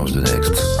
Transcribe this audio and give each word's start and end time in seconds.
40 0.00 0.06
nuances 0.06 0.12
de 0.12 0.20
Next. 0.20 0.80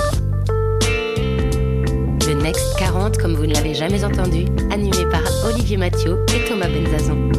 Le 2.26 2.42
Next 2.42 2.78
40 2.78 3.18
comme 3.18 3.34
vous 3.34 3.46
ne 3.46 3.52
l'avez 3.54 3.74
jamais 3.74 4.04
entendu, 4.04 4.46
animé 4.70 5.04
par 5.10 5.22
Olivier 5.46 5.76
Mathieu 5.76 6.24
et 6.34 6.48
Thomas 6.48 6.68
Benzazon. 6.68 7.30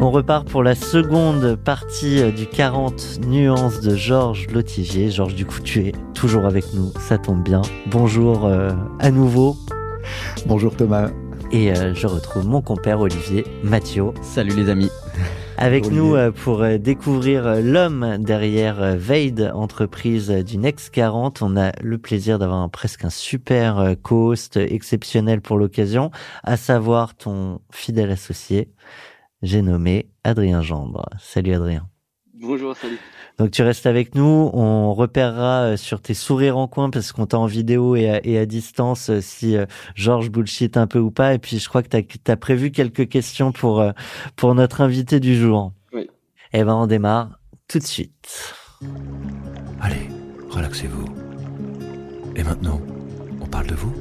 On 0.00 0.10
repart 0.10 0.48
pour 0.48 0.64
la 0.64 0.74
seconde 0.74 1.56
partie 1.56 2.20
euh, 2.20 2.32
du 2.32 2.46
40 2.46 3.20
nuances 3.26 3.80
de 3.80 3.94
Georges 3.94 4.48
Lotivier. 4.52 5.10
Georges, 5.10 5.36
du 5.36 5.46
coup, 5.46 5.60
tu 5.60 5.86
es 5.86 5.92
toujours 6.12 6.46
avec 6.46 6.64
nous, 6.74 6.92
ça 6.98 7.18
tombe 7.18 7.44
bien. 7.44 7.62
Bonjour 7.86 8.46
euh, 8.46 8.72
à 8.98 9.12
nouveau. 9.12 9.56
Bonjour 10.46 10.74
Thomas. 10.74 11.10
Et 11.52 11.72
euh, 11.72 11.94
je 11.94 12.08
retrouve 12.08 12.48
mon 12.48 12.62
compère 12.62 13.00
Olivier 13.00 13.44
Mathieu. 13.62 14.06
Salut 14.22 14.56
les 14.56 14.68
amis. 14.68 14.90
Avec 15.64 15.84
Olivier. 15.86 16.00
nous 16.02 16.14
euh, 16.16 16.30
pour 16.32 16.62
euh, 16.62 16.76
découvrir 16.78 17.46
euh, 17.46 17.60
l'homme 17.60 18.18
derrière 18.18 18.96
Veid, 18.96 19.50
entreprise 19.54 20.28
du 20.30 20.58
Next 20.58 20.90
40. 20.90 21.40
On 21.42 21.56
a 21.56 21.72
le 21.80 21.98
plaisir 21.98 22.38
d'avoir 22.38 22.58
un- 22.60 22.68
presque 22.68 23.04
un 23.04 23.10
super 23.10 23.94
co-host 24.02 24.56
exceptionnel 24.56 25.40
pour 25.40 25.56
l'occasion, 25.58 26.10
à 26.42 26.56
savoir 26.56 27.14
ton 27.14 27.60
fidèle 27.70 28.10
associé, 28.10 28.72
j'ai 29.42 29.62
nommé 29.62 30.10
Adrien 30.24 30.62
Gendre. 30.62 31.08
Salut 31.20 31.54
Adrien. 31.54 31.88
Bonjour, 32.42 32.76
salut. 32.76 32.98
Donc 33.38 33.52
tu 33.52 33.62
restes 33.62 33.86
avec 33.86 34.16
nous, 34.16 34.50
on 34.52 34.92
repérera 34.94 35.62
euh, 35.62 35.76
sur 35.76 36.02
tes 36.02 36.12
sourires 36.12 36.58
en 36.58 36.66
coin 36.66 36.90
parce 36.90 37.12
qu'on 37.12 37.24
t'a 37.24 37.38
en 37.38 37.46
vidéo 37.46 37.94
et 37.94 38.10
à, 38.10 38.20
et 38.26 38.36
à 38.36 38.46
distance 38.46 39.10
euh, 39.10 39.20
si 39.20 39.56
euh, 39.56 39.64
Georges 39.94 40.28
bullshit 40.28 40.76
un 40.76 40.88
peu 40.88 40.98
ou 40.98 41.12
pas. 41.12 41.34
Et 41.34 41.38
puis 41.38 41.60
je 41.60 41.68
crois 41.68 41.84
que 41.84 41.96
tu 41.96 42.30
as, 42.30 42.36
prévu 42.36 42.72
quelques 42.72 43.08
questions 43.08 43.52
pour, 43.52 43.80
euh, 43.80 43.92
pour 44.34 44.56
notre 44.56 44.80
invité 44.80 45.20
du 45.20 45.36
jour. 45.36 45.72
Oui. 45.92 46.10
Eh 46.52 46.64
ben 46.64 46.74
on 46.74 46.88
démarre 46.88 47.38
tout 47.68 47.78
de 47.78 47.84
suite. 47.84 48.54
Allez, 49.80 50.08
relaxez-vous. 50.50 51.04
Et 52.34 52.42
maintenant, 52.42 52.80
on 53.40 53.46
parle 53.46 53.68
de 53.68 53.74
vous 53.74 53.94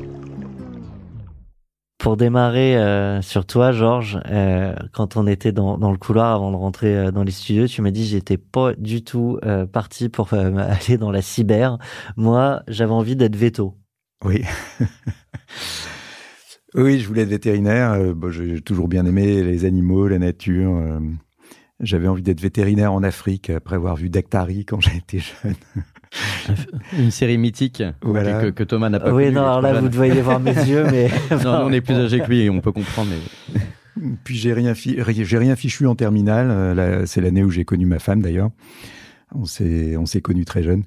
Pour 2.01 2.17
démarrer 2.17 2.77
euh, 2.77 3.21
sur 3.21 3.45
toi, 3.45 3.71
Georges, 3.71 4.19
euh, 4.25 4.73
quand 4.91 5.17
on 5.17 5.27
était 5.27 5.51
dans, 5.51 5.77
le 5.77 5.97
couloir 5.99 6.33
avant 6.33 6.49
de 6.49 6.55
rentrer 6.55 6.97
euh, 6.97 7.11
dans 7.11 7.23
les 7.23 7.31
studios, 7.31 7.67
tu 7.67 7.83
m'as 7.83 7.91
dit 7.91 8.07
j'étais 8.07 8.39
pas 8.39 8.73
du 8.73 9.03
tout 9.03 9.39
parti 9.71 10.09
pour 10.09 10.33
aller 10.33 10.97
dans 10.97 11.11
la 11.11 11.21
cyber. 11.21 11.77
Moi, 12.17 12.63
j'avais 12.67 12.91
envie 12.91 13.15
d'être 13.15 13.35
veto. 13.35 13.77
Oui. 14.25 14.43
oui, 16.73 16.99
je 16.99 17.07
voulais 17.07 17.21
être 17.21 17.29
vétérinaire. 17.29 17.95
J'ai 18.31 18.61
toujours 18.61 18.87
bien 18.87 19.05
aimé 19.05 19.43
les 19.43 19.65
animaux, 19.65 20.07
la 20.07 20.17
nature. 20.17 20.99
J'avais 21.81 22.07
envie 22.07 22.23
d'être 22.23 22.41
vétérinaire 22.41 22.93
en 22.93 23.03
Afrique 23.03 23.51
après 23.51 23.75
avoir 23.75 23.95
vu 23.95 24.09
Dactari 24.09 24.65
quand 24.65 24.81
j'étais 24.81 25.19
jeune. 25.19 25.53
Une 26.97 27.11
série 27.11 27.37
mythique 27.37 27.83
Voilà. 28.01 28.41
que, 28.41 28.49
que 28.49 28.63
Thomas 28.63 28.89
n'a 28.89 28.99
pas 28.99 29.13
oui, 29.13 29.25
connue, 29.25 29.35
non, 29.35 29.43
alors 29.43 29.61
là, 29.61 29.73
jeune. 29.73 29.83
vous 29.83 29.89
devriez 29.89 30.21
voir 30.21 30.39
mes 30.39 30.53
yeux, 30.53 30.85
mais 30.91 31.09
Non, 31.31 31.37
nous, 31.37 31.65
on 31.67 31.71
est 31.71 31.81
plus 31.81 31.93
âgés 31.95 32.19
que 32.19 32.29
lui, 32.29 32.49
on 32.49 32.59
peut 32.61 32.71
comprendre. 32.71 33.11
Mais... 33.11 33.61
Puis 34.23 34.35
j'ai 34.35 34.53
rien, 34.53 34.73
j'ai 34.73 35.55
fichu 35.55 35.87
en 35.87 35.95
terminale. 35.95 36.47
Euh, 36.49 36.73
là, 36.73 37.05
C'est 37.05 37.21
l'année 37.21 37.43
où 37.43 37.49
j'ai 37.49 37.65
connu 37.65 37.85
ma 37.85 37.99
femme 37.99 38.21
d'ailleurs. 38.21 38.51
On 39.33 39.45
s'est, 39.45 39.95
on 39.97 40.05
s'est 40.05 40.21
connus 40.21 40.45
très 40.45 40.63
jeunes. 40.63 40.83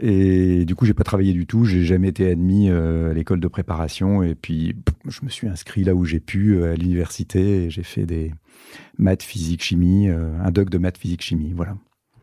Et 0.00 0.64
du 0.66 0.74
coup, 0.74 0.84
j'ai 0.84 0.94
pas 0.94 1.04
travaillé 1.04 1.32
du 1.32 1.46
tout. 1.46 1.64
J'ai 1.64 1.84
jamais 1.84 2.08
été 2.08 2.30
admis 2.30 2.68
euh, 2.68 3.10
à 3.10 3.14
l'école 3.14 3.40
de 3.40 3.48
préparation. 3.48 4.22
Et 4.22 4.34
puis, 4.34 4.74
pff, 4.74 4.94
je 5.08 5.24
me 5.24 5.30
suis 5.30 5.48
inscrit 5.48 5.84
là 5.84 5.94
où 5.94 6.04
j'ai 6.04 6.20
pu 6.20 6.54
euh, 6.56 6.72
à 6.72 6.76
l'université. 6.76 7.64
Et 7.64 7.70
j'ai 7.70 7.82
fait 7.82 8.04
des 8.04 8.32
maths, 8.98 9.22
physique, 9.22 9.62
chimie, 9.62 10.08
euh, 10.08 10.30
un 10.42 10.50
doc 10.50 10.68
de 10.68 10.78
maths, 10.78 10.98
physique, 10.98 11.22
chimie. 11.22 11.52
Voilà. 11.54 11.76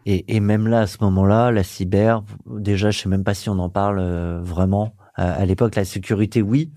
Et, 0.06 0.36
et 0.36 0.40
même 0.40 0.68
là, 0.68 0.82
à 0.82 0.88
ce 0.88 0.98
moment-là, 1.02 1.52
la 1.52 1.64
cyber, 1.64 2.24
déjà, 2.46 2.92
je 2.92 3.00
sais 3.00 3.10
même 3.10 3.24
pas 3.24 3.34
si 3.34 3.50
on 3.50 3.60
en 3.60 3.70
parle 3.70 4.00
euh, 4.00 4.42
vraiment. 4.42 4.96
Euh, 5.20 5.34
à 5.38 5.46
l'époque, 5.46 5.76
la 5.76 5.86
sécurité, 5.86 6.42
oui, 6.42 6.74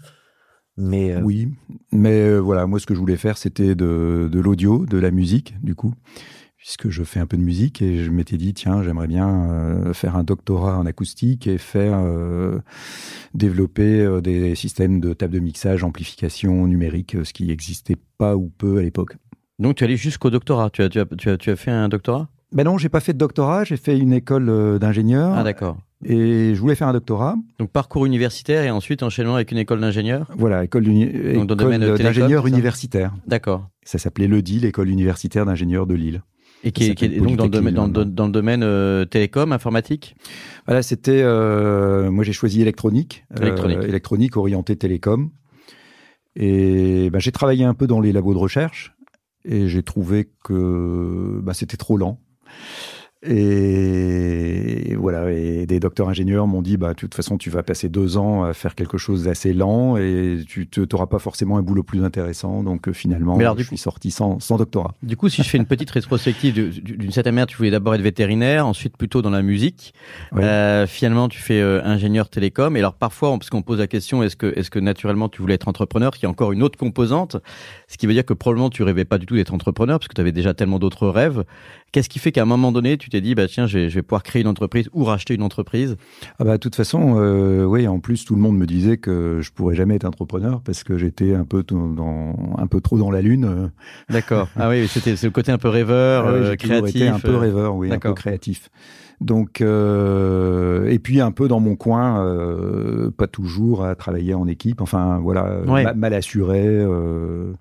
mais 0.76 1.14
euh, 1.14 1.22
Oui, 1.22 1.48
mais 1.90 2.22
euh, 2.22 2.38
voilà, 2.38 2.66
moi, 2.66 2.78
ce 2.78 2.86
que 2.86 2.94
je 2.94 3.00
voulais 3.00 3.16
faire, 3.16 3.38
c'était 3.38 3.74
de, 3.74 4.28
de 4.30 4.40
l'audio, 4.40 4.86
de 4.86 4.98
la 4.98 5.10
musique, 5.10 5.54
du 5.62 5.74
coup, 5.74 5.94
puisque 6.56 6.90
je 6.90 7.02
fais 7.02 7.18
un 7.18 7.26
peu 7.26 7.36
de 7.36 7.42
musique 7.42 7.80
et 7.80 8.04
je 8.04 8.10
m'étais 8.10 8.36
dit, 8.36 8.52
tiens, 8.52 8.82
j'aimerais 8.82 9.06
bien 9.06 9.50
euh, 9.50 9.94
faire 9.94 10.16
un 10.16 10.24
doctorat 10.24 10.78
en 10.78 10.84
acoustique 10.84 11.46
et 11.46 11.58
faire 11.58 11.98
euh, 12.04 12.58
développer 13.34 14.00
euh, 14.02 14.20
des 14.20 14.54
systèmes 14.54 15.00
de 15.00 15.14
table 15.14 15.34
de 15.34 15.40
mixage, 15.40 15.82
amplification 15.82 16.66
numérique, 16.66 17.16
ce 17.24 17.32
qui 17.32 17.46
n'existait 17.46 17.96
pas 18.18 18.36
ou 18.36 18.50
peu 18.50 18.78
à 18.78 18.82
l'époque. 18.82 19.16
Donc 19.58 19.76
tu 19.76 19.84
es 19.84 19.86
allé 19.86 19.96
jusqu'au 19.96 20.28
doctorat. 20.30 20.70
Tu 20.70 20.82
as, 20.82 20.88
tu, 20.88 21.00
as, 21.00 21.06
tu, 21.06 21.30
as, 21.30 21.36
tu 21.38 21.50
as 21.50 21.56
fait 21.56 21.70
un 21.70 21.88
doctorat? 21.88 22.28
Ben 22.52 22.64
non, 22.64 22.78
j'ai 22.78 22.88
pas 22.88 23.00
fait 23.00 23.12
de 23.12 23.18
doctorat, 23.18 23.64
j'ai 23.64 23.76
fait 23.76 23.98
une 23.98 24.12
école 24.12 24.48
euh, 24.48 24.78
d'ingénieur 24.78 25.32
Ah 25.34 25.42
d'accord. 25.42 25.78
et 26.04 26.54
je 26.54 26.60
voulais 26.60 26.76
faire 26.76 26.88
un 26.88 26.92
doctorat. 26.92 27.36
Donc 27.58 27.70
parcours 27.70 28.06
universitaire 28.06 28.62
et 28.64 28.70
ensuite 28.70 29.02
enchaînement 29.02 29.34
avec 29.34 29.50
une 29.50 29.58
école 29.58 29.80
d'ingénieur? 29.80 30.30
Voilà, 30.38 30.62
école, 30.64 30.84
télécom, 30.84 31.70
d'ingénieur 31.98 32.46
universitaire. 32.46 33.12
D'accord. 33.26 33.68
Ça 33.82 33.98
s'appelait 33.98 34.28
l'EDI, 34.28 34.60
l'école 34.60 34.88
universitaire 34.88 35.44
d'ingénieurs 35.44 35.86
de 35.86 35.94
Lille. 35.94 36.22
Et 36.64 36.72
qui 36.72 36.84
est, 36.84 36.94
qui 36.94 37.08
donc 37.20 37.36
dans 37.36 37.44
le 37.44 37.50
domaine, 37.50 37.74
Polytechnique, 37.74 37.74
dans, 37.74 37.82
le- 37.82 37.88
maintenant. 38.04 38.14
dans 38.14 38.26
le 38.26 38.32
domaine 38.32 38.62
euh, 38.62 39.04
télécom, 39.04 39.52
informatique? 39.52 40.16
Voilà, 40.66 40.82
c'était. 40.82 41.20
euh, 41.22 42.10
moi, 42.10 42.24
j'ai 42.24 42.32
choisi 42.32 42.60
électronique. 42.62 43.24
euh, 43.36 43.42
Électronique. 43.42 43.82
électronique 43.84 44.36
orienté 44.36 44.74
télécom. 44.76 45.30
Et 46.34 47.08
ben, 47.10 47.18
j'ai 47.18 47.32
travaillé 47.32 47.64
un 47.64 47.74
peu 47.74 47.86
dans 47.86 48.00
les 48.00 48.12
labos 48.12 48.34
de 48.34 48.38
recherche 48.38 48.94
et 49.44 49.68
j'ai 49.68 49.82
trouvé 49.82 50.28
que 50.44 51.40
ben, 51.42 51.52
c'était 51.52 51.76
trop 51.76 51.96
lent. 51.96 52.20
Uh, 52.56 52.95
Et 53.22 54.94
voilà, 54.98 55.30
et 55.32 55.66
des 55.66 55.80
docteurs 55.80 56.08
ingénieurs 56.08 56.46
m'ont 56.46 56.62
dit, 56.62 56.76
bah, 56.76 56.90
de 56.90 56.94
toute 56.94 57.14
façon, 57.14 57.38
tu 57.38 57.50
vas 57.50 57.62
passer 57.62 57.88
deux 57.88 58.16
ans 58.16 58.44
à 58.44 58.52
faire 58.52 58.74
quelque 58.74 58.98
chose 58.98 59.24
d'assez 59.24 59.52
lent 59.52 59.96
et 59.96 60.38
tu 60.46 60.68
n'auras 60.92 61.06
pas 61.06 61.18
forcément 61.18 61.56
un 61.58 61.62
boulot 61.62 61.82
plus 61.82 62.04
intéressant. 62.04 62.62
Donc 62.62 62.88
euh, 62.88 62.92
finalement, 62.92 63.36
Mais 63.36 63.44
alors, 63.44 63.56
du 63.56 63.62
je 63.62 63.68
coup- 63.68 63.76
suis 63.76 63.82
sorti 63.82 64.10
sans, 64.10 64.40
sans 64.40 64.56
doctorat. 64.56 64.94
Du 65.02 65.16
coup, 65.16 65.28
si 65.28 65.42
je 65.42 65.48
fais 65.48 65.58
une 65.58 65.66
petite 65.66 65.90
rétrospective, 65.90 66.54
du- 66.54 66.80
du- 66.80 66.96
d'une 66.96 67.10
certaine 67.10 67.34
manière, 67.34 67.46
tu 67.46 67.56
voulais 67.56 67.70
d'abord 67.70 67.94
être 67.94 68.00
vétérinaire, 68.02 68.66
ensuite 68.66 68.96
plutôt 68.96 69.22
dans 69.22 69.30
la 69.30 69.42
musique. 69.42 69.94
Euh, 70.36 70.86
finalement, 70.86 71.28
tu 71.28 71.40
fais 71.40 71.60
euh, 71.60 71.82
ingénieur 71.84 72.28
télécom. 72.28 72.76
Et 72.76 72.80
alors, 72.80 72.94
parfois, 72.94 73.30
parce 73.30 73.50
qu'on 73.50 73.62
pose 73.62 73.78
la 73.78 73.86
question, 73.86 74.22
est-ce 74.22 74.36
que, 74.36 74.52
est-ce 74.58 74.70
que 74.70 74.78
naturellement 74.78 75.28
tu 75.28 75.40
voulais 75.42 75.54
être 75.54 75.68
entrepreneur, 75.68 76.10
qui 76.12 76.24
est 76.26 76.28
encore 76.28 76.52
une 76.52 76.62
autre 76.62 76.78
composante, 76.78 77.36
ce 77.88 77.96
qui 77.98 78.06
veut 78.06 78.12
dire 78.12 78.24
que 78.24 78.34
probablement 78.34 78.70
tu 78.70 78.82
rêvais 78.82 79.04
pas 79.04 79.18
du 79.18 79.26
tout 79.26 79.34
d'être 79.36 79.54
entrepreneur, 79.54 79.98
parce 79.98 80.08
que 80.08 80.14
tu 80.14 80.20
avais 80.20 80.32
déjà 80.32 80.54
tellement 80.54 80.78
d'autres 80.78 81.08
rêves. 81.08 81.44
Qu'est-ce 81.92 82.08
qui 82.08 82.18
fait 82.18 82.32
qu'à 82.32 82.42
un 82.42 82.46
moment 82.46 82.72
donné, 82.72 82.98
tu 82.98 83.08
t'es 83.08 83.15
dit, 83.20 83.34
bah 83.34 83.46
tiens, 83.48 83.66
je 83.66 83.78
vais, 83.78 83.90
je 83.90 83.94
vais 83.96 84.02
pouvoir 84.02 84.22
créer 84.22 84.42
une 84.42 84.48
entreprise 84.48 84.88
ou 84.92 85.04
racheter 85.04 85.34
une 85.34 85.42
entreprise 85.42 85.96
Ah 86.38 86.44
bah, 86.44 86.52
de 86.52 86.56
toute 86.58 86.74
façon, 86.76 87.16
euh, 87.18 87.64
oui, 87.64 87.86
en 87.88 87.98
plus, 88.00 88.24
tout 88.24 88.34
le 88.34 88.40
monde 88.40 88.56
me 88.56 88.66
disait 88.66 88.96
que 88.96 89.40
je 89.42 89.50
pourrais 89.52 89.74
jamais 89.74 89.94
être 89.96 90.04
entrepreneur 90.04 90.60
parce 90.62 90.84
que 90.84 90.96
j'étais 90.98 91.34
un 91.34 91.44
peu 91.44 91.62
dans, 91.62 92.54
un 92.58 92.66
peu 92.66 92.80
trop 92.80 92.98
dans 92.98 93.10
la 93.10 93.22
lune. 93.22 93.70
D'accord. 94.10 94.48
ah 94.56 94.68
oui, 94.68 94.86
c'était 94.88 95.14
le 95.22 95.30
côté 95.30 95.52
un 95.52 95.58
peu 95.58 95.68
rêveur, 95.68 96.24
Ah 96.26 96.30
euh, 96.30 96.56
créatif. 96.56 96.96
été 96.96 97.08
un 97.08 97.18
peu 97.18 97.30
euh, 97.34 97.38
rêveur, 97.38 97.76
oui, 97.76 97.92
un 97.92 97.98
peu 97.98 98.12
créatif. 98.14 98.70
Donc, 99.20 99.60
euh, 99.62 100.86
et 100.90 100.98
puis 100.98 101.20
un 101.20 101.30
peu 101.32 101.48
dans 101.48 101.60
mon 101.60 101.76
coin, 101.76 102.22
euh, 102.24 103.10
pas 103.10 103.26
toujours 103.26 103.84
à 103.84 103.94
travailler 103.94 104.34
en 104.34 104.46
équipe. 104.46 104.80
Enfin, 104.80 105.18
voilà, 105.22 105.60
Ouais. 105.66 105.84
ma- 105.84 105.94
mal 105.94 106.14
assuré, 106.14 106.62
euh, 106.66 107.52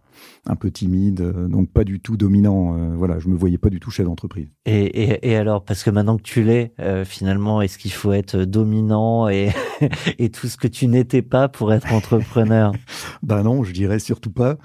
un 0.47 0.55
peu 0.55 0.69
timide, 0.71 1.21
euh, 1.21 1.47
donc 1.47 1.69
pas 1.69 1.83
du 1.83 1.99
tout 1.99 2.17
dominant. 2.17 2.75
euh, 2.77 2.95
voilà, 2.95 3.19
je 3.19 3.27
me 3.27 3.35
voyais 3.35 3.57
pas 3.57 3.69
du 3.69 3.79
tout 3.79 3.91
chef 3.91 4.05
d'entreprise. 4.05 4.47
Et, 4.65 4.85
et, 4.85 5.29
et 5.31 5.35
alors, 5.35 5.63
parce 5.65 5.83
que 5.83 5.89
maintenant 5.89 6.17
que 6.17 6.21
tu 6.23 6.43
l'es, 6.43 6.73
euh, 6.79 7.03
finalement, 7.05 7.61
est-ce 7.61 7.77
qu'il 7.77 7.91
faut 7.91 8.13
être 8.13 8.37
dominant 8.45 9.27
et, 9.27 9.49
et 10.19 10.29
tout 10.29 10.47
ce 10.47 10.57
que 10.57 10.67
tu 10.67 10.87
n'étais 10.87 11.21
pas 11.21 11.47
pour 11.47 11.73
être 11.73 11.91
entrepreneur? 11.93 12.73
Ben 13.23 13.43
non, 13.43 13.63
je 13.63 13.71
dirais 13.73 13.99
surtout 13.99 14.31
pas. 14.31 14.57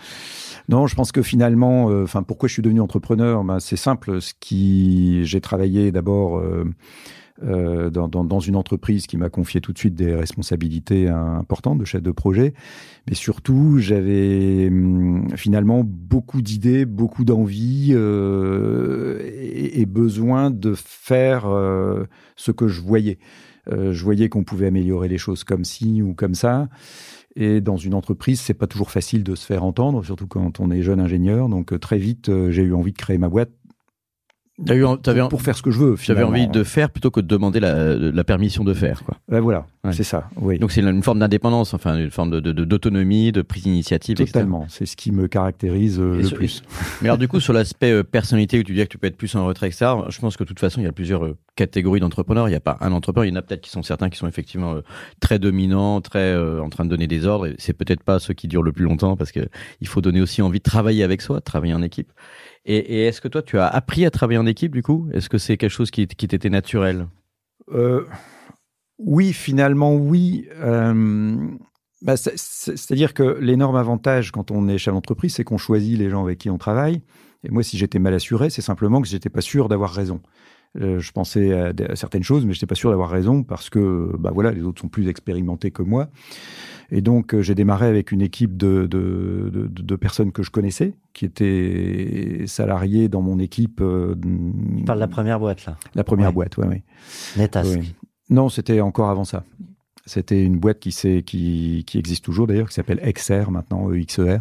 Non, 0.69 0.87
je 0.87 0.95
pense 0.95 1.13
que 1.13 1.23
finalement, 1.23 1.91
euh, 1.91 2.05
enfin, 2.05 2.23
pourquoi 2.23 2.49
je 2.49 2.53
suis 2.55 2.63
devenu 2.63 2.81
entrepreneur? 2.81 3.43
Ben, 3.43 3.59
C'est 3.59 3.77
simple. 3.77 4.21
Ce 4.21 4.35
qui, 4.39 5.25
j'ai 5.25 5.41
travaillé 5.41 5.93
d'abord 5.93 6.43
euh, 7.43 7.61
euh, 7.61 7.91
dans, 7.91 8.09
dans, 8.09 8.25
dans, 8.25 8.41
une 8.41 8.57
entreprise 8.57 9.07
qui 9.07 9.17
m'a 9.17 9.31
confié 9.31 9.61
tout 9.61 9.73
de 9.73 9.79
suite 9.79 9.95
des 9.95 10.15
responsabilités 10.15 11.09
importantes 11.09 11.79
de 11.79 11.85
chef 11.85 12.03
de 12.03 12.11
projet. 12.11 12.55
Mais 13.09 13.15
surtout, 13.15 13.79
j'avais 13.79 14.69
hum, 14.69 15.29
finalement 15.37 15.83
beaucoup 15.85 16.43
d'idées, 16.43 16.85
beaucoup 16.85 17.25
d'envie 17.25 17.91
euh, 17.93 19.19
et, 19.23 19.81
et, 19.81 19.87
besoin 19.87 20.51
de 20.51 20.75
faire 20.75 21.47
euh, 21.47 22.05
ce 22.37 22.53
que 22.53 22.69
je 22.69 22.81
voyais. 22.81 23.19
Euh, 23.71 23.93
je 23.93 24.05
voyais 24.05 24.29
qu'on 24.29 24.45
pouvait 24.45 24.67
améliorer 24.67 25.09
les 25.09 25.19
choses 25.19 25.45
comme 25.45 25.65
ci 25.65 26.03
ou 26.03 26.15
comme 26.15 26.35
ça. 26.35 26.69
Et 27.37 27.61
dans 27.61 27.77
une 27.77 27.95
entreprise, 27.95 28.41
c'est 28.41 28.55
pas 28.55 28.67
toujours 28.67 28.91
facile 28.91 29.23
de 29.23 29.35
se 29.35 29.47
faire 29.47 29.63
entendre, 29.63 30.05
surtout 30.05 30.27
quand 30.27 30.59
on 30.59 30.71
est 30.71 30.83
jeune 30.83 30.99
ingénieur. 30.99 31.49
Donc 31.49 31.79
très 31.79 31.99
vite, 31.99 32.31
j'ai 32.51 32.63
eu 32.63 32.75
envie 32.75 32.93
de 32.93 32.99
créer 32.99 33.19
ma 33.19 33.29
boîte 33.29 33.51
As 34.69 34.75
eu, 34.75 34.85
avais 34.85 35.29
pour, 35.29 35.43
faire 35.43 35.57
ce 35.57 35.63
que 35.63 35.71
je 35.71 35.79
veux. 35.79 35.97
J'avais 36.01 36.23
envie 36.23 36.49
de 36.49 36.65
faire 36.65 36.91
plutôt 36.91 37.11
que 37.11 37.21
de 37.21 37.27
demander 37.27 37.61
la, 37.61 37.95
la 37.95 38.25
permission 38.25 38.65
de 38.65 38.75
faire. 38.75 39.03
Quoi. 39.05 39.17
Ben 39.29 39.41
voilà, 39.41 39.67
c'est 39.93 40.05
ça. 40.05 40.29
Oui. 40.37 40.59
Donc 40.59 40.73
c'est 40.73 40.83
une 40.83 41.03
forme 41.03 41.21
d'indépendance, 41.21 41.73
enfin 41.73 41.97
une 41.97 42.11
forme 42.11 42.31
de, 42.41 42.53
d'autonomie, 42.53 43.33
de, 43.33 43.43
prise 43.43 43.63
d'initiative. 43.63 44.17
Totalement, 44.17 44.67
c'est 44.69 44.87
ce 44.87 44.97
qui 44.97 45.13
me 45.13 45.29
caractérise 45.29 45.99
euh, 45.99 46.21
le 46.21 46.29
plus. 46.29 46.63
Mais 47.01 47.09
alors 47.09 47.19
du 47.19 47.29
coup, 47.29 47.41
sur 47.41 47.53
l'aspect 47.53 47.91
euh, 47.91 48.05
personnalité, 48.05 48.59
où 48.59 48.63
tu 48.63 48.75
dis 48.75 48.83
que 48.83 48.89
tu 48.89 48.99
peux 48.99 49.07
être 49.07 49.17
plus 49.17 49.35
en 49.37 49.47
retrait, 49.47 49.69
etc., 49.69 49.93
je 50.09 50.21
pense 50.21 50.37
que 50.37 50.45
de 50.45 50.49
toute 50.49 50.61
façon, 50.61 50.81
il 50.81 50.85
y 50.85 50.89
a 50.89 50.93
plusieurs 50.93 51.25
euh, 51.25 51.37
catégories 51.57 52.01
d'entrepreneurs. 52.01 52.49
Il 52.49 52.51
n'y 52.51 52.57
a 52.57 52.61
pas 52.61 52.77
un 52.81 52.93
entrepreneur, 52.93 53.25
il 53.25 53.31
y 53.31 53.33
en 53.33 53.37
a 53.37 53.43
peut-être 53.43 53.63
qui 53.63 53.71
sont 53.71 53.83
certains 53.83 54.11
qui 54.11 54.19
sont 54.19 54.29
effectivement 54.29 54.77
très 55.21 55.39
dominants, 55.39 56.01
très 56.01 56.37
en 56.37 56.69
train 56.69 56.85
de 56.85 56.91
donner 56.91 57.07
des 57.07 57.27
ordres. 57.27 57.49
C'est 57.59 57.73
peut-être 57.73 58.03
pas 58.03 58.19
ceux 58.19 58.35
qui 58.35 58.49
durent 58.49 58.63
le 58.63 58.73
plus 58.73 58.85
longtemps 58.85 59.17
parce 59.17 59.33
que 59.33 59.41
il 59.81 59.89
faut 59.89 60.01
donner 60.01 60.21
aussi 60.21 60.43
envie 60.43 60.59
de 60.59 60.65
travailler 60.65 61.03
avec 61.03 61.23
soi, 61.23 61.37
de 61.37 61.45
travailler 61.45 61.75
en 61.75 61.83
équipe. 61.83 62.13
Et, 62.65 63.07
est-ce 63.07 63.21
que 63.21 63.29
toi, 63.29 63.43
tu 63.43 63.59
as 63.59 63.67
appris 63.67 64.05
à 64.05 64.11
travailler 64.11 64.39
en 64.39 64.47
équipe 64.47 64.73
du 64.73 64.83
coup? 64.83 65.09
Est-ce 65.13 65.29
que 65.29 65.39
c'est 65.39 65.57
quelque 65.57 65.71
chose 65.71 65.91
qui, 65.91 66.07
qui 66.07 66.29
t'était 66.29 66.51
naturel? 66.51 67.07
Euh, 67.73 68.05
Oui, 68.99 69.33
finalement, 69.33 69.95
oui. 69.95 70.47
Euh, 70.59 71.49
bah, 72.03 72.17
C'est-à-dire 72.17 73.15
que 73.15 73.39
l'énorme 73.41 73.77
avantage 73.77 74.31
quand 74.31 74.51
on 74.51 74.69
est 74.69 74.79
chef 74.79 74.95
d'entreprise, 74.95 75.35
c'est 75.35 75.45
qu'on 75.45 75.59
choisit 75.59 75.99
les 75.99 76.11
gens 76.11 76.23
avec 76.23 76.39
qui 76.39 76.51
on 76.51 76.59
travaille. 76.59 77.03
Et 77.43 77.51
moi, 77.51 77.63
si 77.63 77.79
j'étais 77.79 77.99
mal 77.99 78.13
assuré, 78.15 78.51
c'est 78.51 78.63
simplement 78.63 79.01
que 79.01 79.09
j'étais 79.09 79.31
pas 79.31 79.41
sûr 79.41 79.69
d'avoir 79.69 79.93
raison. 79.93 80.21
Euh, 80.79 81.01
je 81.01 81.11
pensais 81.11 81.53
à, 81.53 81.73
à, 81.89 81.97
certaines 81.97 82.23
choses, 82.23 82.47
mais 82.47 82.53
je 82.53 82.59
n'étais 82.59 82.67
pas 82.67 82.77
sûr 82.77 82.91
d'avoir 82.91 83.11
raison 83.11 83.43
parce 83.43 83.71
que 83.71 84.13
bah 84.19 84.31
voilà, 84.33 84.53
les 84.53 84.63
autres 84.63 84.81
sont 84.81 84.89
plus 84.89 85.09
expérimentés 85.09 85.73
que 85.73 85.83
moi. 85.83 86.09
Et 86.93 87.01
donc, 87.01 87.35
euh, 87.35 87.43
j'ai 87.43 87.55
démarré 87.55 87.87
avec 87.87 88.13
une 88.13 88.21
équipe 88.21 88.57
de, 88.57 88.87
de, 88.87 89.51
de, 89.53 89.67
de, 89.69 89.97
personnes 89.97 90.33
que 90.33 90.43
je 90.43 90.51
connaissais, 90.51 90.95
qui 91.13 91.25
étaient 91.25 92.45
salariés 92.47 93.09
dans 93.09 93.23
mon 93.23 93.39
équipe. 93.39 93.81
Euh, 93.81 94.15
tu 94.79 94.85
parles 94.85 94.99
de 94.99 95.05
la 95.05 95.09
première 95.09 95.39
boîte, 95.39 95.67
là 95.67 95.77
La 95.95 96.05
première 96.05 96.29
ouais. 96.29 96.35
boîte, 96.35 96.57
oui, 96.59 96.67
oui. 96.69 96.83
Netask. 97.37 97.79
Oui. 97.79 97.95
Non, 98.29 98.49
c'était 98.49 98.81
encore 98.81 99.11
avant 99.11 99.25
ça. 99.25 99.45
C'était 100.07 100.43
une 100.43 100.59
boîte 100.59 100.81
qui, 100.81 101.85
existe 101.95 102.25
toujours 102.25 102.47
d'ailleurs, 102.47 102.69
qui 102.69 102.75
s'appelle 102.75 103.01
XR, 103.01 103.51
maintenant 103.51 103.93
EXER. 103.93 104.39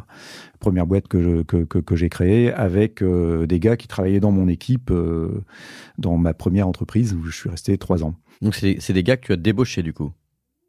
Première 0.59 0.87
boîte 0.87 1.07
que 1.07 1.95
j'ai 1.95 2.09
créée 2.09 2.51
avec 2.51 3.01
euh, 3.01 3.45
des 3.45 3.59
gars 3.59 3.77
qui 3.77 3.87
travaillaient 3.87 4.19
dans 4.19 4.31
mon 4.31 4.47
équipe, 4.47 4.89
euh, 4.91 5.43
dans 5.97 6.17
ma 6.17 6.33
première 6.33 6.67
entreprise 6.67 7.13
où 7.13 7.23
je 7.25 7.35
suis 7.35 7.49
resté 7.49 7.77
trois 7.77 8.03
ans. 8.03 8.15
Donc 8.41 8.55
c'est 8.55 8.93
des 8.93 9.03
gars 9.03 9.17
que 9.17 9.27
tu 9.27 9.33
as 9.33 9.37
débauchés 9.37 9.83
du 9.83 9.93
coup? 9.93 10.11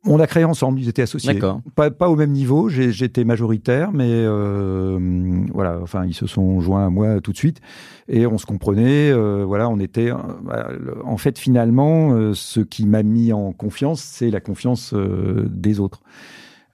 On 0.04 0.18
a 0.18 0.26
créé 0.26 0.44
ensemble, 0.44 0.80
ils 0.80 0.88
étaient 0.88 1.02
associés. 1.02 1.38
Pas, 1.74 1.90
pas 1.90 2.08
au 2.08 2.16
même 2.16 2.32
niveau, 2.32 2.68
j'étais 2.70 3.24
majoritaire, 3.24 3.92
mais 3.92 4.08
euh, 4.08 4.98
voilà, 5.52 5.78
enfin, 5.82 6.06
ils 6.06 6.14
se 6.14 6.26
sont 6.26 6.60
joints 6.60 6.86
à 6.86 6.90
moi 6.90 7.20
tout 7.20 7.32
de 7.32 7.36
suite 7.36 7.60
et 8.08 8.26
on 8.26 8.38
se 8.38 8.46
comprenait. 8.46 9.10
Euh, 9.10 9.44
voilà, 9.44 9.68
on 9.68 9.78
était. 9.78 10.10
Euh, 10.10 10.94
en 11.04 11.18
fait, 11.18 11.38
finalement, 11.38 12.12
euh, 12.12 12.32
ce 12.34 12.60
qui 12.60 12.86
m'a 12.86 13.02
mis 13.02 13.32
en 13.32 13.52
confiance, 13.52 14.00
c'est 14.00 14.30
la 14.30 14.40
confiance 14.40 14.94
euh, 14.94 15.46
des 15.50 15.80
autres. 15.80 16.02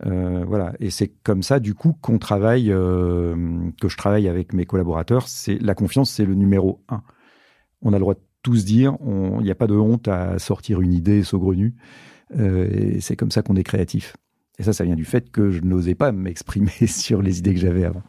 voilà, 0.05 0.75
et 0.79 0.91
c'est 0.91 1.09
comme 1.09 1.43
ça, 1.43 1.59
du 1.59 1.75
coup, 1.75 1.95
qu'on 2.01 2.19
travaille, 2.19 2.67
que 2.69 3.89
je 3.89 3.97
travaille 3.97 4.29
avec 4.29 4.53
mes 4.53 4.67
collaborateurs. 4.67 5.27
C'est 5.27 5.61
la 5.61 5.75
confiance, 5.75 6.11
c'est 6.11 6.27
le 6.27 6.35
numéro 6.35 6.81
un. 6.89 7.03
On 7.83 7.93
a 7.93 7.97
le 7.97 8.01
droit 8.01 8.15
de 8.15 8.21
tous 8.43 8.65
dire, 8.65 8.97
il 9.05 9.43
n'y 9.43 9.51
a 9.51 9.57
pas 9.57 9.67
de 9.67 9.75
honte 9.75 10.07
à 10.07 10.39
sortir 10.39 10.81
une 10.81 10.93
idée 10.93 11.25
saugrenue. 11.25 11.75
Euh, 12.39 12.69
et 12.71 13.01
c'est 13.01 13.17
comme 13.17 13.31
ça 13.31 13.43
qu'on 13.43 13.57
est 13.57 13.65
créatif. 13.65 14.17
Et 14.59 14.63
ça, 14.63 14.73
ça 14.73 14.85
vient 14.85 14.97
du 14.97 15.05
fait 15.05 15.31
que 15.31 15.51
je 15.51 15.61
n'osais 15.61 15.95
pas 15.95 16.13
m'exprimer 16.13 16.71
sur 16.87 17.23
les 17.23 17.39
idées 17.39 17.55
que 17.55 17.61
j'avais 17.61 17.85
avant. 17.85 18.03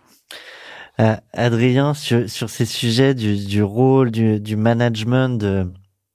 Euh, 1.00 1.16
Adrien, 1.34 1.94
sur, 1.94 2.28
sur 2.30 2.50
ces 2.50 2.66
sujets 2.66 3.14
du, 3.14 3.46
du 3.46 3.62
rôle, 3.62 4.10
du, 4.10 4.40
du 4.40 4.56
management, 4.56 5.38
de, 5.38 5.72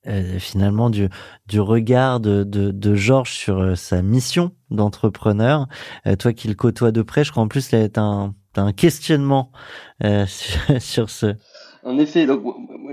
euh, 0.09 0.39
finalement 0.41 0.91
du, 0.91 1.09
du 1.47 1.61
regard 1.61 2.19
de, 2.19 2.43
de, 2.43 2.73
de 2.73 2.95
Georges 2.95 3.33
sur 3.33 3.79
sa 3.79 4.03
mission 4.03 4.51
d'entrepreneur, 4.71 5.69
euh, 6.07 6.17
toi 6.17 6.33
qui 6.33 6.49
le 6.49 6.55
côtoies 6.55 6.91
de 6.91 7.03
près, 7.03 7.23
je 7.23 7.31
crois 7.31 7.45
en 7.45 7.49
plus 7.49 7.69
tu 7.69 7.77
as 7.77 7.89
un, 8.01 8.35
un 8.57 8.73
questionnement 8.73 9.53
sur, 10.27 10.83
sur, 10.83 11.11
ce. 11.11 11.37
En 11.85 11.99
effet, 11.99 12.27
donc 12.27 12.43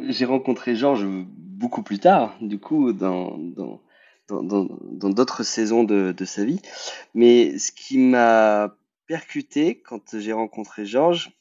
j'ai 0.09 0.25
rencontré 0.25 0.75
Georges 0.75 1.07
beaucoup 1.59 1.81
plus 1.81 1.97
tard, 1.97 2.35
du 2.39 2.59
coup, 2.59 2.93
dans, 2.93 3.35
dans 3.57 3.81
dans 4.29 5.09
d'autres 5.09 5.43
saisons 5.43 5.83
de, 5.83 6.25
sa 6.25 6.45
vie. 6.45 6.61
Mais 7.13 7.57
ce 7.57 7.71
qui 7.71 7.97
m'a 7.97 8.75
percuté 9.07 9.81
quand 9.81 10.17
j'ai 10.19 10.33
rencontré 10.33 10.85
Georges, 10.85 11.31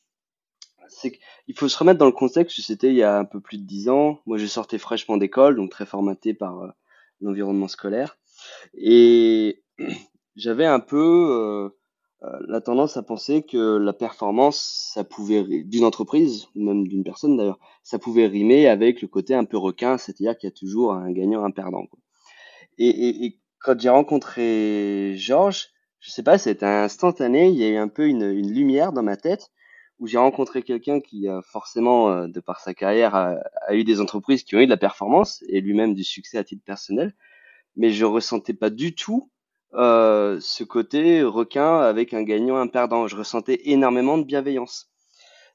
c'est 0.88 1.12
qu'il 1.12 1.54
faut 1.56 1.68
se 1.68 1.78
remettre 1.78 1.98
dans 1.98 2.06
le 2.06 2.12
contexte. 2.12 2.60
C'était 2.60 2.88
il 2.88 2.96
y 2.96 3.02
a 3.02 3.18
un 3.18 3.24
peu 3.24 3.40
plus 3.40 3.58
de 3.58 3.64
dix 3.64 3.88
ans. 3.88 4.20
Moi, 4.26 4.38
je 4.38 4.46
sortais 4.46 4.78
fraîchement 4.78 5.16
d'école, 5.16 5.56
donc 5.56 5.70
très 5.70 5.86
formaté 5.86 6.34
par 6.34 6.60
euh, 6.60 6.68
l'environnement 7.20 7.68
scolaire. 7.68 8.18
Et 8.74 9.62
j'avais 10.36 10.66
un 10.66 10.80
peu 10.80 10.96
euh, 11.30 11.68
euh, 12.24 12.38
la 12.48 12.60
tendance 12.60 12.96
à 12.96 13.02
penser 13.02 13.42
que 13.42 13.76
la 13.76 13.92
performance, 13.92 14.90
ça 14.94 15.04
pouvait 15.04 15.44
d'une 15.64 15.84
entreprise 15.84 16.46
ou 16.56 16.64
même 16.64 16.88
d'une 16.88 17.04
personne 17.04 17.36
d'ailleurs, 17.36 17.60
ça 17.82 17.98
pouvait 17.98 18.26
rimer 18.26 18.66
avec 18.68 19.02
le 19.02 19.08
côté 19.08 19.34
un 19.34 19.44
peu 19.44 19.56
requin, 19.56 19.98
c'est-à-dire 19.98 20.36
qu'il 20.36 20.48
y 20.48 20.52
a 20.52 20.56
toujours 20.56 20.94
un 20.94 21.12
gagnant, 21.12 21.44
un 21.44 21.50
perdant. 21.50 21.86
Et, 22.78 23.38
quand 23.60 23.78
j'ai 23.80 23.88
rencontré 23.88 25.14
Georges, 25.16 25.70
je 26.00 26.10
sais 26.10 26.22
pas, 26.22 26.38
c'était 26.38 26.64
instantané. 26.64 27.48
Il 27.48 27.56
y 27.56 27.64
a 27.64 27.68
eu 27.68 27.76
un 27.76 27.88
peu 27.88 28.06
une, 28.06 28.30
lumière 28.30 28.92
dans 28.92 29.02
ma 29.02 29.16
tête 29.16 29.50
où 29.98 30.06
j'ai 30.06 30.18
rencontré 30.18 30.62
quelqu'un 30.62 31.00
qui 31.00 31.26
forcément, 31.42 32.10
euh, 32.10 32.28
de 32.28 32.38
par 32.38 32.60
sa 32.60 32.72
carrière, 32.72 33.16
a, 33.16 33.40
eu 33.70 33.82
des 33.82 34.00
entreprises 34.00 34.44
qui 34.44 34.54
ont 34.54 34.60
eu 34.60 34.66
de 34.66 34.70
la 34.70 34.76
performance 34.76 35.42
et 35.48 35.60
lui-même 35.60 35.94
du 35.94 36.04
succès 36.04 36.38
à 36.38 36.44
titre 36.44 36.62
personnel. 36.64 37.14
Mais 37.76 37.90
je 37.90 38.04
ressentais 38.04 38.54
pas 38.54 38.70
du 38.70 38.94
tout 38.94 39.30
euh, 39.74 40.38
ce 40.40 40.62
côté 40.62 41.22
requin 41.24 41.80
avec 41.80 42.14
un 42.14 42.22
gagnant, 42.22 42.58
un 42.58 42.68
perdant. 42.68 43.08
Je 43.08 43.16
ressentais 43.16 43.60
énormément 43.64 44.18
de 44.18 44.24
bienveillance. 44.24 44.88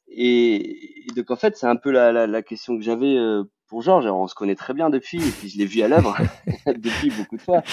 Et, 0.10 1.06
donc 1.16 1.32
en 1.32 1.38
fait, 1.38 1.56
c'est 1.56 1.68
un 1.68 1.78
peu 1.78 1.92
la 1.92 2.44
question 2.44 2.78
que 2.78 2.84
j'avais 2.84 3.16
euh, 3.16 3.46
pour 3.74 3.82
Georges. 3.82 4.06
on 4.06 4.28
se 4.28 4.36
connaît 4.36 4.54
très 4.54 4.76
bien 4.76 4.92
depuis, 4.92 5.18
et 5.18 5.32
puis 5.32 5.50
je 5.50 5.58
l'ai 5.58 5.66
vu 5.66 5.82
à 5.82 5.88
l'œuvre 5.88 6.16
depuis 6.68 7.10
beaucoup 7.10 7.38
de 7.38 7.42
fois. 7.42 7.64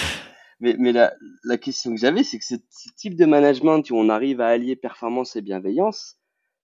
Mais, 0.58 0.74
mais 0.78 0.92
la, 0.92 1.12
la 1.44 1.58
question 1.58 1.90
que 1.90 2.00
j'avais, 2.00 2.22
c'est 2.24 2.38
que 2.38 2.44
ce, 2.46 2.54
ce, 2.70 2.88
type 2.96 3.16
de 3.16 3.26
management 3.26 3.82
où 3.90 3.96
on 3.96 4.08
arrive 4.08 4.40
à 4.40 4.48
allier 4.48 4.76
performance 4.76 5.36
et 5.36 5.42
bienveillance, 5.42 6.16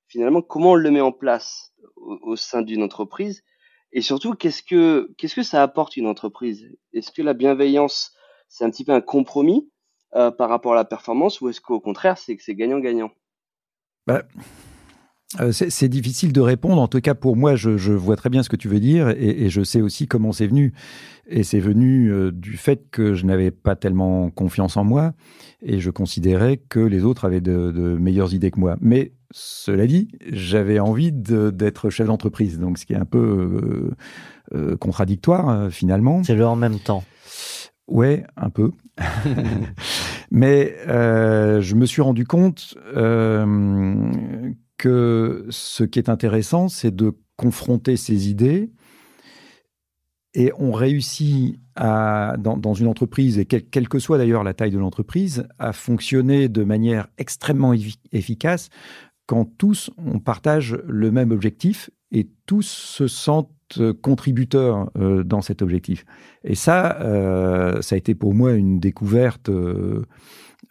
finalement, 0.08 0.40
comment 0.40 0.70
on 0.70 0.74
le 0.74 0.90
met 0.90 1.02
en 1.02 1.12
place 1.12 1.74
au, 1.96 2.18
au 2.22 2.36
sein 2.36 2.62
d'une 2.62 2.82
entreprise? 2.82 3.44
Et 3.92 4.00
surtout, 4.00 4.32
qu'est-ce 4.32 4.62
que 4.62 5.12
qu'est-ce 5.18 5.34
que 5.34 5.42
ça 5.42 5.62
apporte 5.62 5.98
une 5.98 6.06
entreprise? 6.06 6.66
Est-ce 6.94 7.12
que 7.12 7.20
la 7.20 7.34
bienveillance, 7.34 8.14
c'est 8.48 8.64
un 8.64 8.70
petit 8.70 8.86
peu 8.86 8.92
un 8.92 9.02
compromis 9.02 9.70
euh, 10.14 10.30
par 10.30 10.48
rapport 10.48 10.72
à 10.72 10.76
la 10.76 10.86
performance, 10.86 11.42
ou 11.42 11.50
est-ce 11.50 11.60
qu'au 11.60 11.78
contraire, 11.78 12.16
c'est 12.16 12.38
que 12.38 12.42
c'est 12.42 12.54
gagnant-gagnant? 12.54 13.10
Bah, 14.06 14.22
euh, 15.40 15.50
c'est 15.52 15.88
difficile 15.88 16.32
de 16.32 16.40
répondre. 16.40 16.80
En 16.80 16.88
tout 16.88 17.00
cas, 17.00 17.14
pour 17.14 17.36
moi, 17.36 17.56
je, 17.56 17.76
je, 17.76 17.92
vois 17.92 18.16
très 18.16 18.30
bien 18.30 18.42
ce 18.42 18.48
que 18.48 18.56
tu 18.56 18.68
veux 18.68 18.78
dire 18.78 19.08
et, 19.10 19.44
et 19.44 19.50
je 19.50 19.62
sais 19.62 19.80
aussi 19.80 20.06
comment 20.06 20.32
c'est 20.32 20.46
venu. 20.46 20.72
Et 21.26 21.42
c'est 21.42 21.58
venu 21.58 22.12
euh, 22.12 22.30
du 22.30 22.56
fait 22.56 22.88
que 22.90 23.14
je 23.14 23.26
n'avais 23.26 23.50
pas 23.50 23.74
tellement 23.74 24.30
confiance 24.30 24.76
en 24.76 24.84
moi 24.84 25.14
et 25.62 25.80
je 25.80 25.90
considérais 25.90 26.58
que 26.58 26.78
les 26.78 27.02
autres 27.02 27.24
avaient 27.24 27.40
de, 27.40 27.72
de 27.72 27.96
meilleures 27.96 28.34
idées 28.34 28.52
que 28.52 28.60
moi. 28.60 28.76
Mais 28.80 29.12
cela 29.32 29.88
dit, 29.88 30.08
j'avais 30.30 30.78
envie 30.78 31.10
d'être 31.10 31.90
chef 31.90 32.06
d'entreprise, 32.06 32.60
donc 32.60 32.78
ce 32.78 32.86
qui 32.86 32.92
est 32.92 32.96
un 32.96 33.04
peu 33.04 33.18
euh, 33.18 34.54
euh 34.54 34.76
contradictoire 34.76 35.72
finalement. 35.72 36.22
C'est 36.22 36.36
le 36.36 36.46
en 36.46 36.54
même 36.54 36.78
temps. 36.78 37.02
Ouais, 37.88 38.24
un 38.36 38.50
peu. 38.50 38.70
Mais 40.30 40.76
euh, 40.88 41.60
je 41.60 41.74
me 41.74 41.86
suis 41.86 42.02
rendu 42.02 42.26
compte 42.26 42.76
euh, 42.96 44.10
que 44.78 45.46
ce 45.50 45.84
qui 45.84 45.98
est 45.98 46.08
intéressant, 46.08 46.68
c'est 46.68 46.94
de 46.94 47.12
confronter 47.36 47.96
ces 47.96 48.28
idées. 48.28 48.70
Et 50.34 50.52
on 50.58 50.70
réussit 50.70 51.58
à, 51.76 52.36
dans, 52.38 52.74
une 52.74 52.88
entreprise, 52.88 53.38
et 53.38 53.46
quelle 53.46 53.64
quel 53.64 53.88
que 53.88 53.98
soit 53.98 54.18
d'ailleurs 54.18 54.44
la 54.44 54.52
taille 54.52 54.70
de 54.70 54.78
l'entreprise, 54.78 55.46
à 55.58 55.72
fonctionner 55.72 56.48
de 56.48 56.62
manière 56.62 57.08
extrêmement 57.16 57.74
efficace 58.12 58.68
quand 59.26 59.44
tous 59.58 59.90
on 59.98 60.18
partage 60.18 60.78
le 60.86 61.10
même 61.10 61.32
objectif 61.32 61.90
et 62.12 62.28
tous 62.46 62.66
se 62.66 63.08
sentent 63.08 63.50
euh, 63.78 63.92
contributeur 63.92 64.90
euh, 64.96 65.24
dans 65.24 65.42
cet 65.42 65.60
objectif. 65.62 66.04
Et 66.44 66.54
ça, 66.54 67.00
euh, 67.00 67.82
ça 67.82 67.96
a 67.96 67.98
été 67.98 68.14
pour 68.14 68.34
moi 68.34 68.52
une 68.52 68.78
découverte 68.78 69.48
euh, 69.48 70.04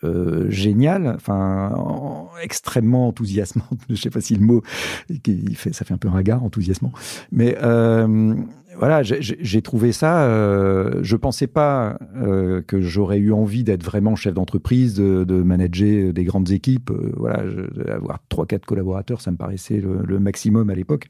euh, 0.04 0.50
géniale, 0.50 1.14
enfin 1.16 1.72
en- 1.76 2.30
extrêmement 2.44 3.08
enthousiasmante. 3.08 3.80
Je 3.90 3.96
sais 3.96 4.10
pas 4.10 4.22
si 4.22 4.36
le 4.36 4.46
mot, 4.46 4.62
il 5.10 5.56
fait, 5.56 5.74
ça 5.74 5.86
fait 5.86 5.94
un 5.94 5.98
peu 5.98 6.10
ringard, 6.10 6.44
enthousiasmant. 6.44 6.92
Mais 7.32 7.58
euh, 7.64 8.36
voilà, 8.78 9.04
j'ai- 9.04 9.62
trouvé 9.62 9.94
ça. 9.94 10.26
Euh, 10.26 11.00
je 11.02 11.16
pensais 11.16 11.48
pas 11.48 11.98
euh, 12.18 12.62
que 12.62 12.82
j'aurais 12.82 13.20
eu 13.20 13.32
envie 13.32 13.64
d'être 13.64 13.84
vraiment 13.84 14.18
chef 14.18 14.34
d'entreprise, 14.34 14.96
de, 14.96 15.24
de 15.24 15.42
manager 15.44 16.12
des 16.12 16.24
grandes 16.26 16.52
équipes. 16.52 16.92
Euh, 16.92 17.14
voilà, 17.16 17.46
je- 17.50 17.90
avoir 17.90 18.20
trois, 18.28 18.46
quatre 18.46 18.66
collaborateurs, 18.66 19.22
ça 19.22 19.32
me 19.32 19.38
paraissait 19.38 19.78
le, 19.80 20.00
le 20.06 20.20
maximum 20.20 20.70
à 20.70 20.76
l'époque. 20.76 21.08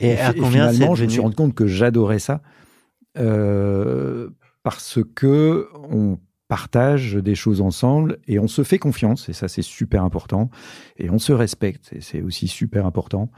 Et 0.00 0.12
à 0.18 0.32
fi- 0.32 0.40
combien 0.40 0.70
finalement, 0.70 0.94
je 0.94 1.04
me 1.04 1.08
suis 1.10 1.20
rendu 1.20 1.36
compte 1.36 1.54
que 1.54 1.66
j'adorais 1.66 2.18
ça 2.20 2.40
parce 4.62 4.98
que 5.14 5.68
on 5.90 6.18
partage 6.48 7.14
des 7.14 7.34
choses 7.34 7.60
ensemble 7.60 8.18
et 8.26 8.38
on 8.38 8.48
se 8.48 8.62
fait 8.62 8.78
confiance 8.78 9.28
et 9.28 9.32
ça 9.32 9.48
c'est 9.48 9.62
super 9.62 10.04
important 10.04 10.50
et 10.98 11.10
on 11.10 11.18
se 11.18 11.32
respecte 11.32 11.92
et 11.92 12.00
c'est 12.00 12.20
aussi 12.20 12.48
super 12.48 12.84
important 12.84 13.30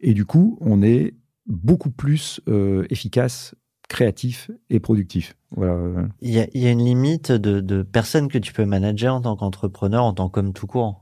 et 0.00 0.12
du 0.12 0.26
coup 0.26 0.58
on 0.60 0.82
est 0.82 1.14
beaucoup 1.46 1.90
plus 1.90 2.40
euh, 2.48 2.86
efficace 2.90 3.54
créatif 3.88 4.50
et 4.68 4.78
productif 4.78 5.36
voilà 5.50 6.08
Il 6.20 6.30
y 6.30 6.38
a, 6.38 6.46
il 6.52 6.60
y 6.60 6.66
a 6.66 6.70
une 6.70 6.84
limite 6.84 7.32
de, 7.32 7.60
de 7.60 7.82
personnes 7.82 8.28
que 8.28 8.38
tu 8.38 8.52
peux 8.52 8.64
manager 8.64 9.14
en 9.14 9.20
tant 9.22 9.36
qu'entrepreneur, 9.36 10.04
en 10.04 10.12
tant 10.12 10.28
qu'homme 10.28 10.52
tout 10.52 10.66
court? 10.66 11.00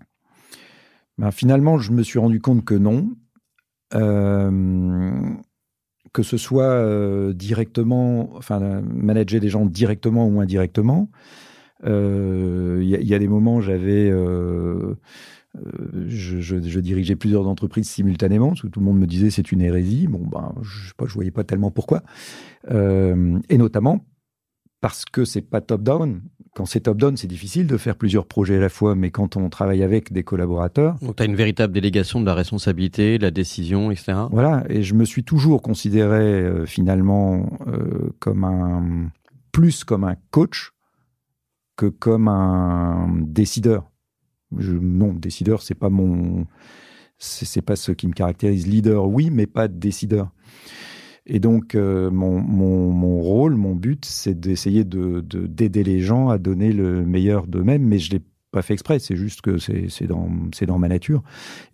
Ben, 1.18 1.30
finalement, 1.32 1.78
je 1.78 1.92
me 1.92 2.02
suis 2.02 2.18
rendu 2.18 2.40
compte 2.40 2.64
que 2.64 2.74
non. 2.74 3.10
Euh, 3.94 5.20
que 6.12 6.22
ce 6.22 6.36
soit 6.36 6.64
euh, 6.64 7.32
directement, 7.32 8.30
enfin, 8.36 8.60
euh, 8.62 8.80
manager 8.82 9.40
des 9.40 9.48
gens 9.48 9.66
directement 9.66 10.26
ou 10.28 10.40
indirectement. 10.40 11.10
Euh, 11.84 12.78
Il 12.82 12.88
y, 12.88 12.94
a- 12.96 13.00
il 13.00 13.06
y 13.08 13.14
a 13.14 13.18
des 13.18 13.28
moments, 13.28 13.60
j'avais. 13.60 14.10
euh, 14.10 14.94
euh, 15.56 16.04
je, 16.08 16.40
je- 16.40 16.60
je 16.62 16.80
dirigeais 16.80 17.16
plusieurs 17.16 17.46
entreprises 17.48 17.88
simultanément, 17.88 18.48
parce 18.48 18.62
que 18.62 18.68
tout 18.68 18.80
le 18.80 18.86
monde 18.86 18.98
me 18.98 19.06
disait 19.06 19.30
c'est 19.30 19.50
une 19.52 19.60
hérésie. 19.62 20.06
Bon, 20.08 20.20
ben, 20.26 20.54
je 20.62 20.88
sais 20.88 20.94
je 21.06 21.14
voyais 21.14 21.30
pas 21.30 21.44
tellement 21.44 21.70
pourquoi. 21.70 22.02
Euh, 22.70 23.38
et 23.48 23.58
notamment 23.58 24.04
parce 24.80 25.04
que 25.04 25.24
c'est 25.24 25.42
pas 25.42 25.60
top-down. 25.60 26.22
Quand 26.54 26.66
c'est 26.66 26.80
top-down, 26.80 27.16
c'est 27.16 27.26
difficile 27.26 27.66
de 27.66 27.76
faire 27.76 27.96
plusieurs 27.96 28.26
projets 28.26 28.56
à 28.56 28.60
la 28.60 28.68
fois, 28.68 28.94
mais 28.94 29.10
quand 29.10 29.36
on 29.36 29.48
travaille 29.48 29.82
avec 29.82 30.12
des 30.12 30.22
collaborateurs, 30.22 30.96
Donc, 31.00 31.16
tu 31.16 31.22
as 31.22 31.26
une 31.26 31.36
véritable 31.36 31.72
délégation 31.72 32.20
de 32.20 32.26
la 32.26 32.34
responsabilité, 32.34 33.18
de 33.18 33.22
la 33.22 33.30
décision, 33.30 33.90
etc. 33.90 34.14
voilà. 34.30 34.64
Et 34.68 34.82
je 34.82 34.94
me 34.94 35.04
suis 35.04 35.24
toujours 35.24 35.62
considéré 35.62 36.42
euh, 36.42 36.66
finalement 36.66 37.48
euh, 37.66 38.10
comme 38.18 38.44
un 38.44 39.10
plus 39.52 39.84
comme 39.84 40.04
un 40.04 40.16
coach 40.30 40.72
que 41.76 41.86
comme 41.86 42.28
un 42.28 43.08
décideur. 43.20 43.90
Je, 44.56 44.72
non, 44.72 45.12
décideur, 45.12 45.62
c'est 45.62 45.74
pas 45.74 45.90
mon, 45.90 46.46
c'est 47.18 47.44
c'est 47.44 47.62
pas 47.62 47.76
ce 47.76 47.92
qui 47.92 48.06
me 48.06 48.12
caractérise. 48.12 48.66
Leader, 48.66 49.06
oui, 49.06 49.30
mais 49.30 49.46
pas 49.46 49.68
décideur. 49.68 50.30
Et 51.28 51.40
donc, 51.40 51.74
euh, 51.74 52.10
mon, 52.10 52.40
mon, 52.40 52.90
mon 52.90 53.20
rôle, 53.20 53.54
mon 53.54 53.74
but, 53.74 54.04
c'est 54.04 54.38
d'essayer 54.38 54.84
de 54.84 55.20
de- 55.20 55.46
d'aider 55.46 55.84
les 55.84 56.00
gens 56.00 56.30
à 56.30 56.38
donner 56.38 56.72
le 56.72 57.04
meilleur 57.04 57.46
d'eux-mêmes, 57.46 57.84
mais 57.84 57.98
je 57.98 58.10
l'ai 58.12 58.22
pas 58.50 58.62
fait 58.62 58.72
exprès, 58.72 58.98
c'est 58.98 59.14
juste 59.14 59.42
que 59.42 59.58
c'est 59.58 60.06
dans, 60.06 60.30
dans 60.66 60.78
ma 60.78 60.88
nature. 60.88 61.22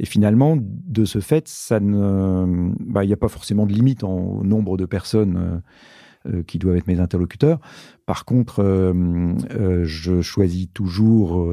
Et 0.00 0.06
finalement, 0.06 0.58
de 0.60 1.04
ce 1.04 1.20
fait, 1.20 1.46
ça 1.46 1.78
ne, 1.78 2.72
bah, 2.80 3.04
il 3.04 3.06
n'y 3.06 3.12
a 3.12 3.16
pas 3.16 3.28
forcément 3.28 3.64
de 3.64 3.72
limite 3.72 4.02
en 4.02 4.16
au 4.40 4.44
nombre 4.44 4.76
de 4.76 4.84
personnes 4.84 5.36
euh, 5.36 6.34
euh, 6.38 6.42
qui 6.42 6.58
doivent 6.58 6.76
être 6.76 6.88
mes 6.88 6.98
interlocuteurs. 6.98 7.60
Par 8.06 8.24
contre, 8.24 8.60
euh, 8.60 9.84
je 9.84 10.20
choisis 10.20 10.66
toujours 10.74 11.48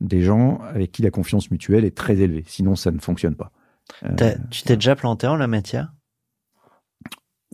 des 0.00 0.22
gens 0.22 0.60
avec 0.72 0.92
qui 0.92 1.02
la 1.02 1.10
confiance 1.10 1.50
mutuelle 1.50 1.84
est 1.84 1.96
très 1.96 2.18
élevée. 2.20 2.44
Sinon, 2.46 2.76
ça 2.76 2.92
ne 2.92 3.00
fonctionne 3.00 3.34
pas. 3.34 3.50
Tu 4.50 4.62
t'es 4.62 4.76
déjà 4.76 4.94
planté 4.94 5.26
en 5.26 5.36
la 5.36 5.48
matière? 5.48 5.92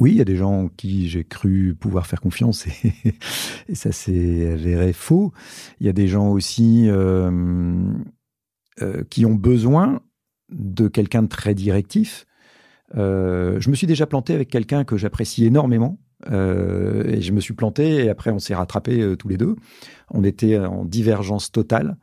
Oui, 0.02 0.10
il 0.10 0.16
y 0.16 0.20
a 0.20 0.24
des 0.24 0.36
gens 0.36 0.64
en 0.64 0.68
qui 0.68 1.08
j'ai 1.08 1.24
cru 1.24 1.76
pouvoir 1.78 2.06
faire 2.06 2.20
confiance 2.20 2.66
et, 2.66 2.92
et 3.68 3.74
ça 3.74 3.92
s'est 3.92 4.50
avéré 4.50 4.92
faux. 4.92 5.32
Il 5.80 5.86
y 5.86 5.88
a 5.88 5.92
des 5.92 6.08
gens 6.08 6.28
aussi 6.30 6.88
euh, 6.88 7.30
euh, 8.82 9.04
qui 9.10 9.24
ont 9.24 9.34
besoin 9.34 10.00
de 10.50 10.88
quelqu'un 10.88 11.22
de 11.22 11.28
très 11.28 11.54
directif. 11.54 12.26
Euh, 12.96 13.60
je 13.60 13.70
me 13.70 13.74
suis 13.74 13.86
déjà 13.86 14.06
planté 14.06 14.34
avec 14.34 14.50
quelqu'un 14.50 14.84
que 14.84 14.96
j'apprécie 14.96 15.46
énormément. 15.46 15.98
et 16.26 17.20
je 17.20 17.32
me 17.32 17.40
suis 17.40 17.54
planté 17.54 18.04
et 18.04 18.08
après 18.10 18.30
on 18.30 18.38
s'est 18.38 18.54
rattrapés 18.54 19.14
tous 19.18 19.28
les 19.28 19.36
deux. 19.36 19.56
On 20.10 20.24
était 20.24 20.58
en 20.58 20.84
divergence 20.84 21.52
totale. 21.52 21.96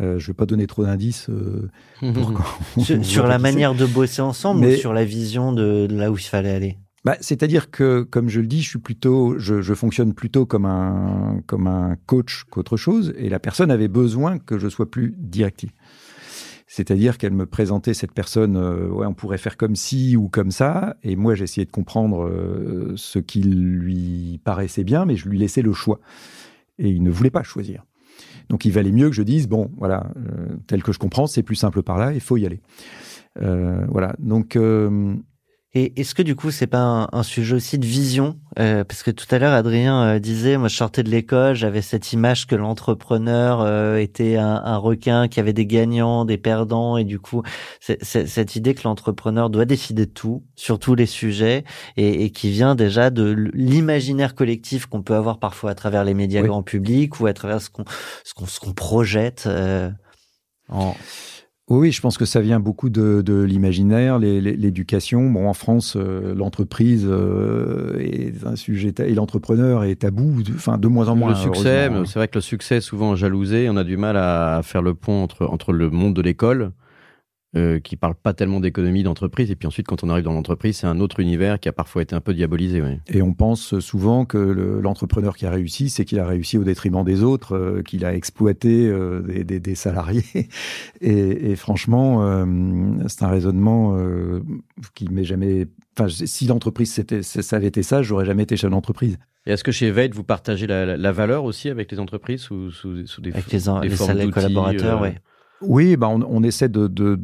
Euh, 0.00 0.18
je 0.18 0.24
ne 0.24 0.26
vais 0.28 0.34
pas 0.34 0.46
donner 0.46 0.66
trop 0.66 0.84
d'indices 0.84 1.28
euh, 1.28 1.68
sur, 3.02 3.26
la 3.26 3.38
manière 3.38 3.74
de 3.74 3.84
bosser 3.84 4.22
ensemble 4.22 4.60
Mais- 4.60 4.76
ou 4.76 4.78
sur 4.78 4.92
la 4.94 5.04
vision 5.04 5.52
de 5.52 5.86
là 5.90 6.10
où 6.10 6.16
il 6.16 6.24
fallait 6.24 6.50
aller? 6.54 6.78
Bah, 7.04 7.16
c'est-à-dire 7.20 7.70
que, 7.70 8.02
comme 8.02 8.28
je 8.28 8.40
le 8.40 8.46
dis, 8.46 8.62
je 8.62 8.68
suis 8.70 8.78
plutôt, 8.78 9.36
je, 9.38 9.60
je 9.60 9.74
fonctionne 9.74 10.14
plutôt 10.14 10.46
comme 10.46 10.66
un, 10.66 11.40
comme 11.46 11.66
un 11.66 11.96
coach 12.06 12.44
qu'autre 12.50 12.76
chose, 12.76 13.12
et 13.16 13.28
la 13.28 13.40
personne 13.40 13.72
avait 13.72 13.88
besoin 13.88 14.38
que 14.38 14.56
je 14.58 14.68
sois 14.68 14.88
plus 14.88 15.12
directif. 15.18 15.70
C'est-à-dire 16.68 17.18
qu'elle 17.18 17.34
me 17.34 17.44
présentait 17.44 17.92
cette 17.92 18.12
personne, 18.12 18.56
euh, 18.56 18.88
ouais, 18.88 19.06
on 19.06 19.14
pourrait 19.14 19.38
faire 19.38 19.56
comme 19.56 19.74
ci 19.74 20.16
ou 20.16 20.28
comme 20.28 20.52
ça, 20.52 20.96
et 21.02 21.16
moi 21.16 21.34
j'essayais 21.34 21.66
de 21.66 21.72
comprendre 21.72 22.24
euh, 22.24 22.92
ce 22.96 23.18
qui 23.18 23.42
lui 23.42 24.40
paraissait 24.44 24.84
bien, 24.84 25.04
mais 25.04 25.16
je 25.16 25.28
lui 25.28 25.38
laissais 25.38 25.60
le 25.60 25.72
choix, 25.72 26.00
et 26.78 26.88
il 26.88 27.02
ne 27.02 27.10
voulait 27.10 27.30
pas 27.30 27.42
choisir. 27.42 27.84
Donc 28.48 28.64
il 28.64 28.70
valait 28.70 28.92
mieux 28.92 29.08
que 29.08 29.14
je 29.14 29.22
dise 29.22 29.48
bon, 29.48 29.72
voilà, 29.76 30.12
euh, 30.16 30.56
tel 30.68 30.84
que 30.84 30.92
je 30.92 30.98
comprends, 30.98 31.26
c'est 31.26 31.42
plus 31.42 31.56
simple 31.56 31.82
par 31.82 31.98
là, 31.98 32.12
il 32.12 32.20
faut 32.20 32.36
y 32.36 32.46
aller. 32.46 32.60
Voilà, 33.34 34.14
donc. 34.20 34.56
Et 35.74 35.98
est-ce 35.98 36.14
que 36.14 36.20
du 36.20 36.36
coup 36.36 36.50
c'est 36.50 36.66
pas 36.66 36.82
un, 36.82 37.08
un 37.12 37.22
sujet 37.22 37.54
aussi 37.56 37.78
de 37.78 37.86
vision? 37.86 38.38
Euh, 38.58 38.84
Parce 38.84 39.02
que 39.02 39.10
tout 39.10 39.24
à 39.30 39.38
l'heure 39.38 39.54
Adrien 39.54 40.02
euh, 40.02 40.18
disait, 40.18 40.58
moi 40.58 40.68
je 40.68 40.76
sortais 40.76 41.02
de 41.02 41.08
l'école, 41.08 41.54
j'avais 41.54 41.80
cette 41.80 42.12
image 42.12 42.46
que 42.46 42.54
l'entrepreneur 42.54 43.62
euh, 43.62 43.96
était 43.96 44.36
un, 44.36 44.56
un 44.62 44.76
requin 44.76 45.28
qui 45.28 45.40
avait 45.40 45.54
des 45.54 45.64
gagnants, 45.64 46.26
des 46.26 46.36
perdants, 46.36 46.98
et 46.98 47.04
du 47.04 47.18
coup 47.18 47.42
c'est- 47.80 47.96
c'est- 48.04 48.26
cette 48.26 48.54
idée 48.54 48.74
que 48.74 48.82
l'entrepreneur 48.84 49.48
doit 49.48 49.64
décider 49.64 50.04
de 50.04 50.10
tout 50.12 50.44
sur 50.56 50.78
tous 50.78 50.94
les 50.94 51.06
sujets 51.06 51.64
et, 51.96 52.24
et 52.24 52.30
qui 52.30 52.50
vient 52.50 52.74
déjà 52.74 53.08
de 53.08 53.32
l'imaginaire 53.54 54.34
collectif 54.34 54.84
qu'on 54.84 55.00
peut 55.02 55.14
avoir 55.14 55.38
parfois 55.38 55.70
à 55.70 55.74
travers 55.74 56.04
les 56.04 56.12
médias 56.12 56.42
Oui. 56.42 56.48
grand 56.48 56.62
public 56.62 57.18
ou 57.18 57.26
à 57.26 57.32
travers 57.32 57.62
ce 57.62 57.70
qu'on 57.70 57.84
ce 58.24 58.34
qu'on 58.34 58.44
ce 58.46 58.60
qu'on 58.60 58.74
projette. 58.74 59.44
euh, 59.46 59.88
en... 60.68 60.94
Oui, 61.68 61.92
je 61.92 62.00
pense 62.00 62.18
que 62.18 62.24
ça 62.24 62.40
vient 62.40 62.58
beaucoup 62.60 62.90
de, 62.90 63.22
de 63.22 63.40
l'imaginaire, 63.42 64.18
l'éducation. 64.18 65.30
Bon, 65.30 65.48
en 65.48 65.54
France, 65.54 65.94
euh, 65.96 66.34
l'entreprise 66.34 67.06
euh, 67.08 67.96
est 68.00 68.44
un 68.44 68.56
sujet 68.56 68.92
et 68.98 69.14
l'entrepreneur 69.14 69.84
est 69.84 69.94
tabou, 69.96 70.42
de- 70.42 70.52
enfin 70.54 70.76
de 70.76 70.88
moins 70.88 71.08
en 71.08 71.16
moins. 71.16 71.30
le 71.30 71.34
succès, 71.36 71.88
mais 71.88 72.04
c'est 72.04 72.18
vrai 72.18 72.28
que 72.28 72.34
le 72.34 72.40
succès 72.40 72.76
est 72.78 72.80
souvent 72.80 73.14
jalousé. 73.14 73.68
On 73.70 73.76
a 73.76 73.84
du 73.84 73.96
mal 73.96 74.16
à 74.16 74.60
faire 74.64 74.82
le 74.82 74.94
pont 74.94 75.22
entre, 75.22 75.46
entre 75.46 75.72
le 75.72 75.88
monde 75.88 76.14
de 76.14 76.20
l'école, 76.22 76.72
euh, 77.54 77.80
qui 77.80 77.96
parle 77.96 78.14
pas 78.14 78.32
tellement 78.32 78.60
d'économie 78.60 79.02
d'entreprise, 79.02 79.50
et 79.50 79.56
puis 79.56 79.66
ensuite, 79.66 79.86
quand 79.86 80.02
on 80.04 80.08
arrive 80.08 80.24
dans 80.24 80.32
l'entreprise, 80.32 80.78
c'est 80.78 80.86
un 80.86 81.00
autre 81.00 81.20
univers 81.20 81.60
qui 81.60 81.68
a 81.68 81.72
parfois 81.72 82.00
été 82.02 82.14
un 82.14 82.20
peu 82.20 82.32
diabolisé. 82.32 82.80
ouais. 82.80 83.00
Et 83.08 83.20
on 83.20 83.34
pense 83.34 83.78
souvent 83.80 84.24
que 84.24 84.38
le- 84.38 84.80
l'entrepreneur 84.80 85.36
qui 85.36 85.44
a 85.44 85.50
réussi, 85.50 85.90
c'est 85.90 86.04
qu'il 86.06 86.18
a 86.18 86.26
réussi 86.26 86.56
au 86.56 86.64
détriment 86.64 87.04
des 87.04 87.22
autres, 87.22 87.54
euh, 87.56 87.82
qu'il 87.82 88.04
a 88.06 88.14
exploité 88.14 88.86
euh, 88.88 89.20
des, 89.20 89.44
des- 89.44 89.60
des 89.60 89.74
salariés. 89.74 90.22
Et, 91.00 91.50
et 91.52 91.56
franchement, 91.56 92.22
euh, 92.24 92.44
c'est 93.08 93.22
un 93.24 93.28
raisonnement 93.28 93.96
euh, 93.98 94.40
qui 94.94 95.08
m'est 95.10 95.24
jamais. 95.24 95.66
Enfin, 95.98 96.08
si 96.08 96.46
l'entreprise 96.46 96.90
c'était, 96.92 97.22
ça 97.22 97.56
avait 97.56 97.66
été 97.66 97.82
ça, 97.82 98.02
j'aurais 98.02 98.24
jamais 98.24 98.44
été 98.44 98.56
chef 98.56 98.70
d'entreprise. 98.70 99.18
Et 99.46 99.50
est-ce 99.50 99.64
que 99.64 99.72
chez 99.72 99.90
Veid, 99.90 100.14
vous 100.14 100.22
partagez 100.24 100.66
la, 100.66 100.86
la- 100.86 100.96
la 100.96 101.12
valeur 101.12 101.44
aussi 101.44 101.68
avec 101.68 101.90
les 101.90 101.98
entreprises 101.98 102.40
sous, 102.42 102.70
sous, 102.70 103.06
sous 103.06 103.20
des, 103.20 103.32
Avec 103.32 103.46
les, 103.50 103.58
des 103.58 103.88
les 103.88 103.96
formes 103.96 104.08
salariés 104.08 104.30
collaborateurs, 104.30 104.98
euh, 105.00 105.02
ouais. 105.02 105.18
Oui, 105.62 105.96
bah 105.96 106.08
on, 106.08 106.42
essaie 106.42 106.68
de, 106.68 106.86
de- 106.86 107.18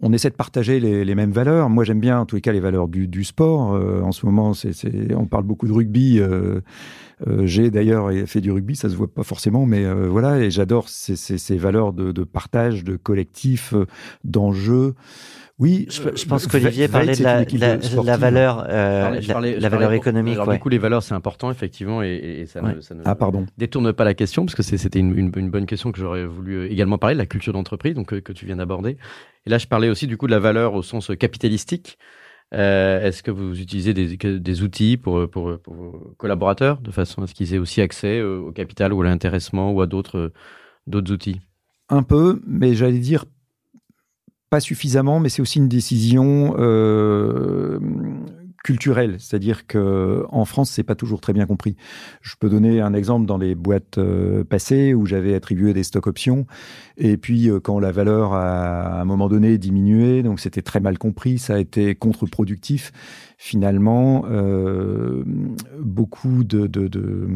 on, 0.00 0.12
essaie 0.12 0.30
de 0.30 0.34
partager 0.34 0.80
les, 0.80 1.14
mêmes 1.14 1.32
valeurs. 1.32 1.70
Moi, 1.70 1.84
j'aime 1.84 2.00
bien, 2.00 2.20
en 2.20 2.26
tous 2.26 2.36
les 2.36 2.42
cas, 2.42 2.52
les 2.52 2.60
valeurs 2.60 2.88
du, 2.88 3.08
du 3.08 3.24
sport. 3.24 3.74
Euh, 3.74 4.02
en 4.02 4.12
ce 4.12 4.26
moment, 4.26 4.54
c'est, 4.54 4.74
on 5.16 5.26
parle 5.26 5.44
beaucoup 5.44 5.66
de 5.66 5.72
rugby. 5.72 6.18
Euh, 6.20 6.60
j'ai 7.44 7.70
d'ailleurs 7.70 8.10
fait 8.26 8.40
du 8.40 8.50
rugby, 8.50 8.76
ça 8.76 8.88
se 8.88 8.96
voit 8.96 9.12
pas 9.12 9.22
forcément, 9.22 9.66
mais 9.66 9.84
euh, 9.84 10.08
voilà, 10.08 10.40
et 10.40 10.50
j'adore 10.50 10.88
ces, 10.88 11.16
ces, 11.16 11.38
ces 11.38 11.56
valeurs 11.56 11.92
de, 11.92 12.12
de 12.12 12.24
partage, 12.24 12.84
de 12.84 12.96
collectif, 12.96 13.72
euh, 13.74 13.86
d'enjeu. 14.24 14.94
Oui, 15.60 15.86
Je, 15.88 16.02
euh, 16.02 16.12
je 16.16 16.24
pense 16.26 16.48
qu'Olivier 16.48 16.88
parlait 16.88 17.14
de 17.14 17.22
la, 17.22 17.44
la, 18.02 18.16
valeur, 18.16 18.66
euh, 18.68 19.20
je 19.20 19.28
la, 19.28 19.34
parlais- 19.34 19.54
je 19.56 19.60
la 19.60 19.68
valeur 19.68 19.92
économique. 19.92 20.34
Alors, 20.34 20.48
ouais. 20.48 20.54
du 20.56 20.60
coup, 20.60 20.68
les 20.68 20.78
valeurs, 20.78 21.04
c'est 21.04 21.14
important, 21.14 21.48
effectivement, 21.52 22.02
et, 22.02 22.08
et- 22.08 22.40
et 22.40 22.46
ça, 22.46 22.60
Ouais. 22.60 22.74
ne, 22.74 22.80
ça 22.80 22.94
ne 22.96 23.02
Ah, 23.04 23.14
pardon. 23.14 23.46
détourne 23.56 23.92
pas 23.92 24.02
la 24.02 24.14
question, 24.14 24.44
parce 24.44 24.56
que 24.56 24.64
c'est- 24.64 24.78
c'était 24.78 24.98
une, 24.98 25.16
une- 25.16 25.30
une 25.36 25.50
bonne 25.50 25.66
question 25.66 25.92
que 25.92 25.98
j'aurais 26.00 26.26
voulu 26.26 26.54
euh, 26.56 26.72
également 26.72 26.98
parler, 26.98 27.14
de 27.14 27.20
la 27.20 27.26
culture 27.26 27.52
d'entreprise, 27.52 27.94
donc 27.94 28.12
euh, 28.12 28.20
que 28.20 28.32
tu 28.32 28.46
viens 28.46 28.56
d'aborder. 28.56 28.96
Et 29.46 29.50
là, 29.50 29.58
je 29.58 29.68
parlais 29.68 29.88
aussi 29.90 30.08
du 30.08 30.16
coup 30.16 30.26
de 30.26 30.32
la 30.32 30.40
valeur 30.40 30.74
au 30.74 30.82
sens 30.82 31.10
euh, 31.10 31.14
capitalistique. 31.14 31.98
Euh, 32.54 33.06
Est-ce 33.06 33.22
que 33.22 33.30
vous 33.30 33.60
utilisez 33.60 33.92
des, 33.94 34.62
outils 34.62 34.96
pour, 34.96 35.26
vos 35.34 36.14
collaborateurs 36.16 36.80
de 36.80 36.90
façon 36.90 37.22
à 37.22 37.26
ce 37.26 37.34
qu'ils 37.34 37.52
aient 37.54 37.58
aussi 37.58 37.80
accès 37.80 38.20
euh, 38.20 38.38
au 38.38 38.52
capital 38.52 38.92
ou 38.92 39.02
à 39.02 39.04
l'intéressement 39.04 39.72
ou 39.72 39.80
à 39.80 39.86
d'autres 39.86 40.32
d'autres 40.86 41.12
outils? 41.12 41.40
Un 41.88 42.02
peu, 42.02 42.40
mais 42.46 42.74
j'allais 42.74 42.98
dire 42.98 43.24
pas 44.50 44.60
suffisamment, 44.60 45.20
mais 45.20 45.28
c'est 45.28 45.42
aussi 45.42 45.58
une 45.58 45.68
décision 45.68 46.54
culturelle, 48.64 49.16
c'est-à-dire 49.20 49.68
que 49.68 50.24
en 50.30 50.44
France, 50.46 50.70
c'est 50.70 50.82
pas 50.82 50.96
toujours 50.96 51.20
très 51.20 51.34
bien 51.34 51.46
compris. 51.46 51.76
Je 52.22 52.34
peux 52.40 52.48
donner 52.48 52.80
un 52.80 52.94
exemple 52.94 53.26
dans 53.26 53.36
les 53.36 53.54
boîtes 53.54 53.98
euh, 53.98 54.42
passées 54.42 54.94
où 54.94 55.06
j'avais 55.06 55.34
attribué 55.34 55.74
des 55.74 55.84
stock 55.84 56.08
options, 56.08 56.46
et 56.96 57.16
puis 57.18 57.48
euh, 57.48 57.60
quand 57.60 57.78
la 57.78 57.92
valeur 57.92 58.32
a 58.32 58.98
à 58.98 59.00
un 59.02 59.04
moment 59.04 59.28
donné 59.28 59.58
diminué, 59.58 60.22
donc 60.22 60.40
c'était 60.40 60.62
très 60.62 60.80
mal 60.80 60.98
compris, 60.98 61.38
ça 61.38 61.54
a 61.54 61.58
été 61.58 61.94
contre-productif. 61.94 62.90
Finalement, 63.36 64.24
euh, 64.30 65.22
beaucoup 65.78 66.42
de, 66.42 66.66
de, 66.66 66.88
de 66.88 67.28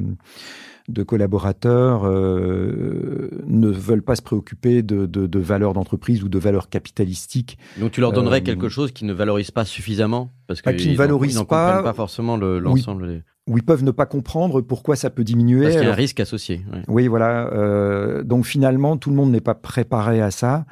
de 0.88 1.02
collaborateurs 1.02 2.02
euh, 2.04 3.28
ne 3.46 3.68
veulent 3.68 4.02
pas 4.02 4.16
se 4.16 4.22
préoccuper 4.22 4.82
de, 4.82 5.06
de, 5.06 5.26
de 5.26 5.38
valeurs 5.38 5.72
d'entreprise 5.74 6.22
ou 6.22 6.28
de 6.28 6.38
valeurs 6.38 6.68
capitalistiques. 6.68 7.58
Donc 7.78 7.92
tu 7.92 8.00
leur 8.00 8.12
donnerais 8.12 8.40
Euh, 8.40 8.44
quelque 8.44 8.68
chose 8.68 8.92
qui 8.92 9.04
ne 9.04 9.12
valorise 9.12 9.50
pas 9.50 9.64
suffisamment 9.64 10.32
parce 10.46 10.62
Bah, 10.62 10.72
que 10.72 10.78
qui 10.78 10.86
ne 10.88 10.92
ils 10.92 10.96
en- 10.96 10.98
valorise 10.98 11.34
ils 11.34 11.44
pas- 11.46 11.66
comprennent 11.68 11.84
pas 11.84 11.92
forcément 11.92 12.36
le- 12.36 12.58
l'ensemble 12.58 13.06
des... 13.08 13.22
où 13.46 13.58
ils 13.58 13.64
peuvent 13.64 13.84
ne 13.84 13.90
pas 13.90 14.06
comprendre 14.06 14.60
pourquoi 14.62 14.96
ça 14.96 15.10
peut 15.10 15.24
diminuer. 15.24 15.62
parce 15.64 15.76
qu'il 15.76 15.84
y 15.84 15.88
a 15.88 15.92
un 15.92 15.94
risque 15.94 16.20
associé. 16.20 16.62
ouais. 16.72 16.82
Oui, 16.88 17.06
voilà. 17.06 17.52
euh, 17.52 18.22
donc 18.22 18.46
finalement, 18.46 18.96
tout 18.96 19.10
le 19.10 19.16
monde 19.16 19.30
n'est 19.30 19.40
pas 19.42 19.54
préparé 19.54 20.20
à 20.22 20.30
ça. 20.30 20.64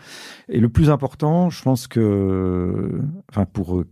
Et 0.48 0.60
le 0.60 0.68
plus 0.68 0.88
important, 0.90 1.50
je 1.50 1.62
pense 1.62 1.86
que, 1.88 2.90
enfin 3.30 3.44
pour, 3.44 3.76
euh, 3.78 3.86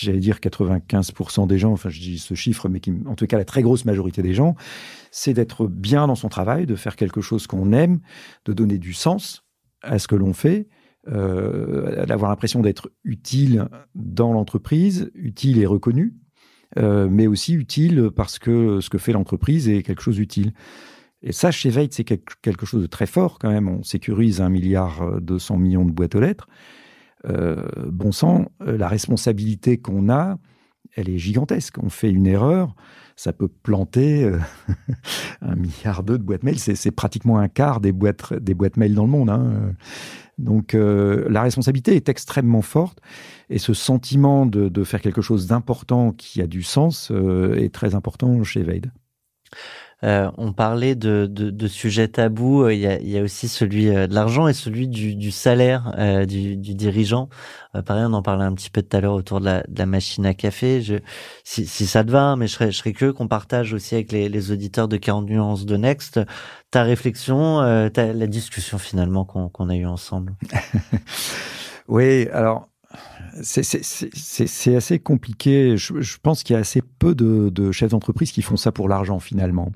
j'allais 0.00 0.20
dire 0.20 0.38
95% 0.40 1.46
des 1.48 1.58
gens, 1.58 1.72
enfin 1.72 1.88
je 1.90 1.98
dis 2.00 2.18
ce 2.18 2.34
chiffre, 2.34 2.68
mais 2.68 2.78
qui, 2.80 2.92
en 3.06 3.14
tout 3.16 3.26
cas 3.26 3.38
la 3.38 3.44
très 3.44 3.62
grosse 3.62 3.84
majorité 3.84 4.22
des 4.22 4.34
gens, 4.34 4.54
c'est 5.16 5.32
d'être 5.32 5.68
bien 5.68 6.08
dans 6.08 6.16
son 6.16 6.28
travail, 6.28 6.66
de 6.66 6.74
faire 6.74 6.96
quelque 6.96 7.20
chose 7.20 7.46
qu'on 7.46 7.72
aime, 7.72 8.00
de 8.46 8.52
donner 8.52 8.78
du 8.78 8.92
sens 8.92 9.44
à 9.80 10.00
ce 10.00 10.08
que 10.08 10.16
l'on 10.16 10.32
fait. 10.32 10.66
Euh, 11.06 12.06
d'avoir 12.06 12.30
l'impression 12.30 12.62
d'être 12.62 12.90
utile 13.04 13.68
dans 13.94 14.32
l'entreprise, 14.32 15.12
utile 15.14 15.58
et 15.58 15.66
reconnu, 15.66 16.14
euh, 16.78 17.08
mais 17.08 17.26
aussi 17.28 17.52
utile 17.52 18.10
parce 18.10 18.40
que 18.40 18.80
ce 18.80 18.90
que 18.90 18.98
fait 18.98 19.12
l'entreprise 19.12 19.68
est 19.68 19.84
quelque 19.84 20.02
chose 20.02 20.16
d'utile. 20.16 20.52
Et 21.22 21.30
ça, 21.30 21.52
chez 21.52 21.70
Veit, 21.70 21.90
c'est 21.92 22.04
quelque 22.04 22.66
chose 22.66 22.82
de 22.82 22.86
très 22.88 23.06
fort 23.06 23.38
quand 23.38 23.50
même. 23.50 23.68
On 23.68 23.84
sécurise 23.84 24.40
un 24.40 24.48
milliard 24.48 25.20
200 25.20 25.58
millions 25.58 25.84
de 25.84 25.92
boîtes 25.92 26.16
aux 26.16 26.20
lettres. 26.20 26.48
Euh, 27.26 27.62
bon 27.86 28.12
sang, 28.12 28.46
euh, 28.62 28.76
la 28.76 28.88
responsabilité 28.88 29.78
qu'on 29.78 30.10
a, 30.10 30.38
elle 30.96 31.08
est 31.08 31.18
gigantesque. 31.18 31.76
On 31.82 31.88
fait 31.88 32.10
une 32.10 32.26
erreur, 32.26 32.74
ça 33.16 33.32
peut 33.32 33.48
planter 33.48 34.24
euh, 34.24 34.38
un 35.42 35.56
milliard 35.56 36.02
de 36.02 36.16
boîtes 36.16 36.42
mail. 36.42 36.58
C'est 36.58 36.90
pratiquement 36.90 37.38
un 37.38 37.48
quart 37.48 37.80
des 37.80 37.92
boîtes, 37.92 38.34
des 38.34 38.54
boîtes 38.54 38.76
mail 38.76 38.94
dans 38.94 39.04
le 39.04 39.10
monde. 39.10 39.30
hein. 39.30 39.74
Donc 40.38 40.74
euh, 40.74 41.26
la 41.30 41.42
responsabilité 41.42 41.94
est 41.94 42.08
extrêmement 42.08 42.62
forte 42.62 42.98
et 43.50 43.58
ce 43.58 43.72
sentiment 43.72 44.46
de, 44.46 44.68
de 44.68 44.84
faire 44.84 45.00
quelque 45.00 45.22
chose 45.22 45.46
d'important 45.46 46.12
qui 46.12 46.40
a 46.42 46.46
du 46.46 46.62
sens 46.62 47.10
euh, 47.12 47.54
est 47.54 47.72
très 47.72 47.94
important 47.94 48.42
chez 48.42 48.62
Veid. 48.62 48.90
Euh, 50.04 50.30
on 50.36 50.52
parlait 50.52 50.94
de, 50.94 51.26
de, 51.30 51.50
de 51.50 51.68
sujets 51.68 52.08
tabous. 52.08 52.64
euh, 52.64 52.74
Il 52.74 52.80
y 52.80 52.86
a, 52.86 53.00
il 53.00 53.08
y 53.08 53.18
a 53.18 53.22
aussi 53.22 53.48
celui 53.48 53.88
euh, 53.88 54.06
de 54.06 54.14
l'argent 54.14 54.48
et 54.48 54.52
celui 54.52 54.86
du, 54.88 55.14
du 55.16 55.30
salaire 55.30 55.94
euh, 55.98 56.26
du, 56.26 56.56
du 56.56 56.74
dirigeant. 56.74 57.28
Euh, 57.74 57.82
pareil, 57.82 58.04
on 58.06 58.12
en 58.12 58.22
parlait 58.22 58.44
un 58.44 58.54
petit 58.54 58.70
peu 58.70 58.82
tout 58.82 58.96
à 58.96 59.00
l'heure 59.00 59.14
autour 59.14 59.40
de 59.40 59.46
la, 59.46 59.62
de 59.66 59.78
la 59.78 59.86
machine 59.86 60.26
à 60.26 60.34
café. 60.34 60.82
Je, 60.82 60.96
si, 61.44 61.66
si 61.66 61.86
ça 61.86 62.04
te 62.04 62.10
va, 62.10 62.22
hein, 62.22 62.36
mais 62.36 62.46
je 62.46 62.52
serais, 62.54 62.70
je 62.72 62.78
serais 62.78 62.92
curieux 62.92 63.12
qu'on 63.14 63.28
partage 63.28 63.72
aussi 63.72 63.94
avec 63.94 64.12
les, 64.12 64.28
les 64.28 64.50
auditeurs 64.52 64.88
de 64.88 64.96
40 64.96 65.26
nuances 65.26 65.64
de 65.66 65.76
Next 65.76 66.20
ta 66.70 66.82
réflexion, 66.82 67.60
euh, 67.62 67.88
la 67.96 68.26
discussion 68.26 68.78
finalement 68.78 69.24
qu'on 69.24 69.68
a 69.68 69.76
eue 69.76 69.86
ensemble. 69.86 70.34
Oui, 71.88 72.28
alors 72.32 72.68
c'est- 73.42 74.76
assez 74.76 74.98
compliqué. 74.98 75.76
Je, 75.76 76.00
je 76.00 76.18
pense 76.22 76.42
qu'il 76.42 76.54
y 76.54 76.56
a 76.56 76.60
assez 76.60 76.82
peu 76.98 77.14
de, 77.14 77.48
de 77.50 77.72
chefs 77.72 77.90
d'entreprise 77.90 78.32
qui 78.32 78.42
font 78.42 78.56
ça 78.56 78.72
pour 78.72 78.88
l'argent 78.88 79.18
finalement. 79.18 79.72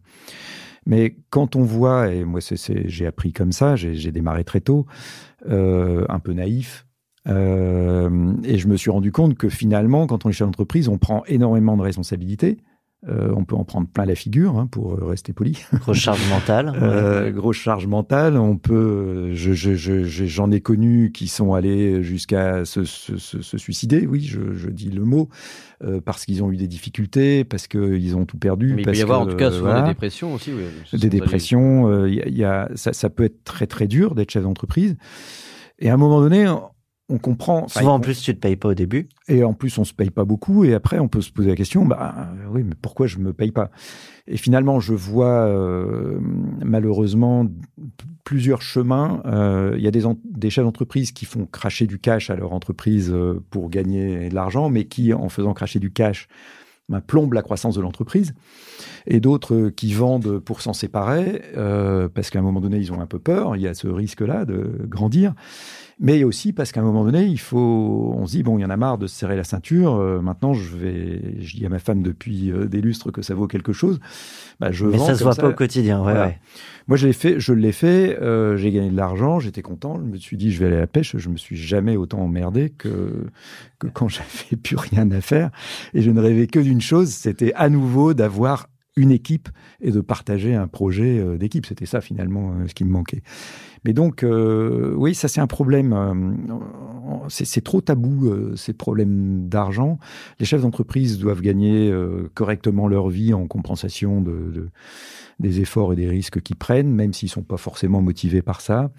Mais 0.86 1.16
quand 1.30 1.56
on 1.56 1.62
voit, 1.62 2.08
et 2.12 2.24
moi 2.24 2.40
j'ai 2.86 3.06
appris 3.06 3.32
comme 3.32 3.52
ça, 3.52 3.76
j'ai 3.76 3.94
j'ai 3.94 4.12
démarré 4.12 4.44
très 4.44 4.60
tôt, 4.60 4.86
euh, 5.48 6.06
un 6.08 6.18
peu 6.18 6.32
naïf, 6.32 6.86
euh, 7.26 8.32
et 8.44 8.58
je 8.58 8.68
me 8.68 8.76
suis 8.76 8.90
rendu 8.90 9.12
compte 9.12 9.36
que 9.36 9.48
finalement, 9.48 10.06
quand 10.06 10.24
on 10.24 10.30
est 10.30 10.32
chef 10.32 10.46
d'entreprise, 10.46 10.88
on 10.88 10.96
prend 10.98 11.24
énormément 11.26 11.76
de 11.76 11.82
responsabilités. 11.82 12.58
Euh, 13.06 13.32
on 13.36 13.44
peut 13.44 13.54
en 13.54 13.62
prendre 13.62 13.86
plein 13.86 14.04
la 14.06 14.16
figure, 14.16 14.58
hein, 14.58 14.66
pour 14.66 14.94
euh, 14.94 15.04
rester 15.04 15.32
poli. 15.32 15.56
Grosse 15.72 15.98
charge 15.98 16.28
mentale. 16.30 16.72
Euh, 16.82 17.30
grosse 17.30 17.56
charge 17.56 17.86
mentale. 17.86 18.36
On 18.36 18.56
peut, 18.56 19.30
je, 19.34 19.52
je, 19.52 19.74
je, 19.76 20.02
je- 20.02 20.24
j'en 20.24 20.50
ai 20.50 20.60
connu 20.60 21.12
qui 21.12 21.28
sont 21.28 21.54
allés 21.54 22.02
jusqu'à 22.02 22.64
se, 22.64 22.82
se, 22.82 23.16
se, 23.16 23.40
se 23.40 23.56
suicider. 23.56 24.04
Oui, 24.04 24.22
je, 24.22 24.52
je 24.52 24.68
dis 24.68 24.90
le 24.90 25.04
mot 25.04 25.28
euh, 25.84 26.00
parce 26.04 26.24
qu'ils 26.24 26.42
ont 26.42 26.50
eu 26.50 26.56
des 26.56 26.66
difficultés, 26.66 27.44
parce 27.44 27.68
qu'ils 27.68 28.16
ont 28.16 28.26
tout 28.26 28.36
perdu. 28.38 28.74
Mais 28.74 28.82
il 28.82 28.84
peut 28.84 28.96
y 28.96 29.02
avoir 29.02 29.20
en 29.20 29.26
tout 29.26 29.36
cas 29.36 29.52
souvent 29.52 29.66
voilà, 29.66 29.82
des 29.82 29.88
dépressions 29.90 30.34
aussi. 30.34 30.50
oui. 30.52 30.98
Des 30.98 31.08
dépressions. 31.08 31.88
euh, 31.88 32.08
il 32.08 32.14
y 32.16 32.20
a- 32.22 32.28
y 32.28 32.42
a, 32.44 32.68
ça, 32.74 32.92
ça 32.92 33.10
peut 33.10 33.22
être 33.22 33.44
très 33.44 33.68
très 33.68 33.86
dur 33.86 34.16
d'être 34.16 34.32
chef 34.32 34.42
d'entreprise. 34.42 34.96
Et 35.78 35.88
à 35.88 35.94
un 35.94 35.98
moment 35.98 36.20
donné, 36.20 36.46
on 37.08 37.18
comprend. 37.18 37.64
enfin, 37.64 37.80
Souvent 37.80 37.94
en 37.94 38.00
plus 38.00 38.20
tu 38.20 38.34
te 38.34 38.38
payes 38.40 38.56
pas 38.56 38.68
au 38.68 38.74
début. 38.74 39.08
et 39.28 39.42
en 39.44 39.54
plus, 39.54 39.78
on 39.78 39.84
se 39.84 39.94
paye 39.94 40.10
pas 40.10 40.24
beaucoup. 40.24 40.64
Et 40.64 40.74
après, 40.74 40.98
on 40.98 41.08
peut 41.08 41.20
se 41.22 41.32
poser 41.32 41.48
la 41.50 41.56
question, 41.56 41.84
bah 41.84 42.14
euh, 42.18 42.46
oui, 42.50 42.62
mais 42.64 42.74
pourquoi 42.80 43.06
je 43.06 43.18
me 43.18 43.32
paye 43.32 43.50
pas? 43.50 43.70
Et 44.26 44.36
finalement, 44.36 44.78
je 44.78 44.92
vois 44.92 45.46
euh, 45.46 46.18
malheureusement 46.64 47.46
plusieurs 48.24 48.60
chemins. 48.60 49.22
Euh, 49.24 49.74
Il 49.78 49.82
y 49.82 49.88
a 49.88 49.90
des, 49.90 50.02
des 50.24 50.50
chefs 50.50 50.64
d'entreprise 50.64 51.12
qui 51.12 51.24
font 51.24 51.46
cracher 51.46 51.86
du 51.86 51.98
cash 51.98 52.28
à 52.28 52.36
leur 52.36 52.52
entreprise 52.52 53.14
pour 53.50 53.70
gagner 53.70 54.28
de 54.28 54.34
l'argent, 54.34 54.68
mais 54.68 54.84
qui, 54.84 55.14
en 55.14 55.28
faisant 55.30 55.54
cracher 55.54 55.78
du 55.78 55.90
cash, 55.90 56.28
plombent 57.06 57.34
la 57.34 57.42
croissance 57.42 57.74
de 57.74 57.80
l'entreprise. 57.80 58.34
Et 59.06 59.20
d'autres 59.20 59.54
euh, 59.54 59.70
qui 59.70 59.92
vendent 59.92 60.38
pour 60.38 60.60
s'en 60.60 60.72
séparer, 60.72 61.42
euh, 61.56 62.08
parce 62.08 62.30
qu'à 62.30 62.38
un 62.38 62.42
moment 62.42 62.60
donné, 62.60 62.78
ils 62.78 62.92
ont 62.92 63.00
un 63.00 63.06
peu 63.06 63.18
peur. 63.18 63.56
Il 63.56 63.62
y 63.62 63.66
a 63.68 63.74
ce 63.74 63.88
risque-là 63.88 64.44
de 64.44 64.70
grandir 64.88 65.34
mais 66.00 66.22
aussi 66.22 66.52
parce 66.52 66.70
qu'à 66.70 66.78
un 66.78 66.84
moment 66.84 67.04
donné, 67.04 67.24
il 67.24 67.40
faut, 67.40 68.14
on 68.16 68.24
se 68.24 68.30
dit 68.30 68.44
bon, 68.44 68.56
il 68.56 68.62
y 68.62 68.64
en 68.64 68.70
a 68.70 68.76
marre 68.76 68.98
de 68.98 69.08
se 69.08 69.16
serrer 69.16 69.34
la 69.34 69.42
ceinture. 69.42 69.96
euh, 69.96 70.20
maintenant, 70.20 70.54
je 70.54 70.76
vais, 70.76 71.34
je 71.40 71.56
dis 71.56 71.66
à 71.66 71.68
ma 71.68 71.80
femme 71.80 72.04
depuis 72.04 72.52
des 72.70 72.80
lustres 72.80 73.10
que 73.10 73.20
ça 73.20 73.34
vaut 73.34 73.48
quelque 73.48 73.72
chose. 73.72 73.98
Bah, 74.60 74.70
je 74.70 74.86
Mais 74.86 74.96
vends 74.96 75.06
ça 75.06 75.16
se 75.16 75.24
voit 75.24 75.34
pas 75.34 75.48
au 75.48 75.54
quotidien. 75.54 75.98
Ouais, 75.98 76.12
Voilà. 76.12 76.26
ouais. 76.26 76.38
Moi, 76.86 76.96
je 76.96 77.06
l'ai 77.06 77.12
fait, 77.12 77.40
je 77.40 77.52
l'ai 77.52 77.72
fait. 77.72 78.16
euh, 78.22 78.56
j'ai 78.56 78.70
gagné 78.70 78.90
de 78.90 78.96
l'argent, 78.96 79.40
j'étais 79.40 79.60
content. 79.60 79.96
Je 79.98 80.04
me 80.08 80.16
suis 80.16 80.36
dit, 80.36 80.52
je 80.52 80.60
vais 80.60 80.66
aller 80.66 80.76
à 80.76 80.80
la 80.80 80.86
pêche. 80.86 81.16
Je 81.16 81.28
me 81.28 81.36
suis 81.36 81.56
jamais 81.56 81.96
autant 81.96 82.20
emmerdé 82.20 82.70
que 82.70 83.26
que 83.80 83.88
quand 83.88 84.08
j'avais 84.08 84.56
plus 84.62 84.76
rien 84.76 85.10
à 85.10 85.20
faire. 85.20 85.50
Et 85.94 86.02
je 86.02 86.10
ne 86.12 86.20
rêvais 86.20 86.46
que 86.46 86.60
d'une 86.60 86.77
chose, 86.80 87.08
c'était 87.10 87.52
à 87.54 87.68
nouveau 87.68 88.14
d'avoir 88.14 88.68
une 88.96 89.12
équipe 89.12 89.48
et 89.80 89.92
de 89.92 90.00
partager 90.00 90.54
un 90.56 90.66
projet 90.66 91.18
euh, 91.20 91.38
d'équipe. 91.38 91.66
C'était 91.66 91.86
ça 91.86 92.00
finalement 92.00 92.50
euh, 92.52 92.66
ce 92.66 92.74
qui 92.74 92.84
me 92.84 92.90
manquait. 92.90 93.22
Mais 93.84 93.92
donc, 93.92 94.24
euh, 94.24 94.92
oui, 94.96 95.14
ça 95.14 95.28
c'est 95.28 95.40
un 95.40 95.46
problème. 95.46 95.94
c'est 97.28 97.62
trop 97.62 97.80
tabou, 97.80 98.28
ces 98.56 98.72
problèmes 98.72 99.48
d'argent. 99.48 99.98
Les 100.40 100.46
chefs 100.46 100.62
d'entreprise 100.62 101.18
doivent 101.20 101.42
gagner 101.42 101.94
correctement 102.34 102.88
leur 102.88 103.08
vie 103.08 103.32
en 103.34 103.46
compensation 103.46 104.20
de, 104.20 104.50
de- 104.52 104.68
des 105.38 105.60
efforts 105.60 105.92
et 105.92 105.96
des 105.96 106.08
risques 106.08 106.40
qu'ils 106.42 106.56
prennent, 106.56 106.90
même 106.92 107.12
s'ils 107.12 107.28
sont 107.28 107.44
pas 107.44 107.56
forcément 107.56 108.02
motivés 108.02 108.42
par 108.42 108.60
ça. 108.60 108.90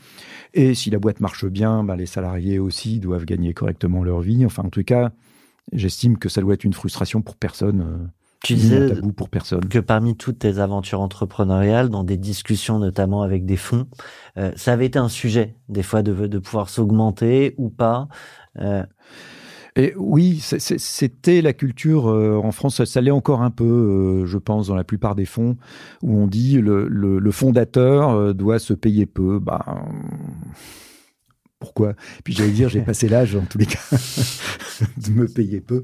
Et 0.54 0.74
si 0.76 0.90
la 0.90 0.98
boîte 0.98 1.20
marche 1.20 1.46
bien, 1.46 1.84
ben, 1.84 1.98
les 1.98 2.06
salariés 2.06 2.60
aussi 2.60 3.00
doivent 3.00 3.26
gagner 3.26 3.54
correctement 3.54 4.02
leur 4.06 4.22
vie. 4.22 4.46
Enfin, 4.46 4.64
en 4.64 4.70
tout 4.70 4.84
cas, 4.84 5.12
j'estime 5.74 6.18
que 6.18 6.30
ça 6.30 6.42
doit 6.42 6.54
être 6.54 6.64
une 6.64 6.74
frustration 6.74 7.22
pour 7.22 7.36
personne. 7.36 7.82
euh, 7.82 8.08
Tu 8.44 8.56
disais 8.56 8.78
un 8.78 8.86
tabou 8.86 9.12
pour 9.12 9.30
personne. 9.30 9.68
que 9.70 9.80
parmi 9.80 10.16
toutes 10.16 10.40
tes 10.40 10.60
aventures 10.60 11.02
entrepreneuriales, 11.02 11.90
dans 11.90 12.04
des 12.04 12.18
discussions 12.18 12.80
notamment 12.80 13.22
avec 13.22 13.46
des 13.46 13.58
fonds, 13.58 13.88
euh, 14.38 14.52
ça 14.56 14.74
avait 14.74 14.86
été 14.88 15.00
un 15.00 15.10
sujet 15.10 15.56
des 15.68 15.84
fois 15.84 16.04
de, 16.04 16.28
de 16.28 16.40
pouvoir 16.40 16.70
s'augmenter 16.70 17.56
ou 17.58 17.70
pas. 17.70 18.08
Euh, 18.60 18.84
Et 19.76 19.94
oui, 19.98 20.40
c'était 20.42 21.42
la 21.42 21.54
culture 21.54 22.10
euh, 22.10 22.38
en 22.44 22.52
France, 22.52 22.78
ça, 22.78 22.86
ça 22.86 23.02
l'est 23.02 23.12
encore 23.12 23.42
un 23.44 23.52
peu, 23.52 23.64
euh, 23.64 24.26
je 24.26 24.38
pense, 24.38 24.68
dans 24.68 24.76
la 24.76 24.84
plupart 24.84 25.16
des 25.16 25.26
fonds, 25.26 25.58
où 26.02 26.18
on 26.18 26.28
dit 26.28 26.60
le, 26.60 26.88
le, 26.90 27.20
le 27.20 27.32
fondateur 27.32 28.10
euh, 28.10 28.34
doit 28.34 28.60
se 28.60 28.74
payer 28.74 29.06
peu. 29.06 29.40
Bah, 29.40 29.84
pourquoi? 31.60 31.94
Puis 32.24 32.34
j'allais 32.34 32.52
dire, 32.52 32.70
j'ai 32.70 32.82
passé 32.84 33.10
l'âge, 33.10 33.36
en 33.36 33.42
tous 33.42 33.58
les 33.58 33.66
cas, 33.66 33.80
de 33.92 35.12
me 35.12 35.28
payer 35.28 35.60
peu. 35.62 35.84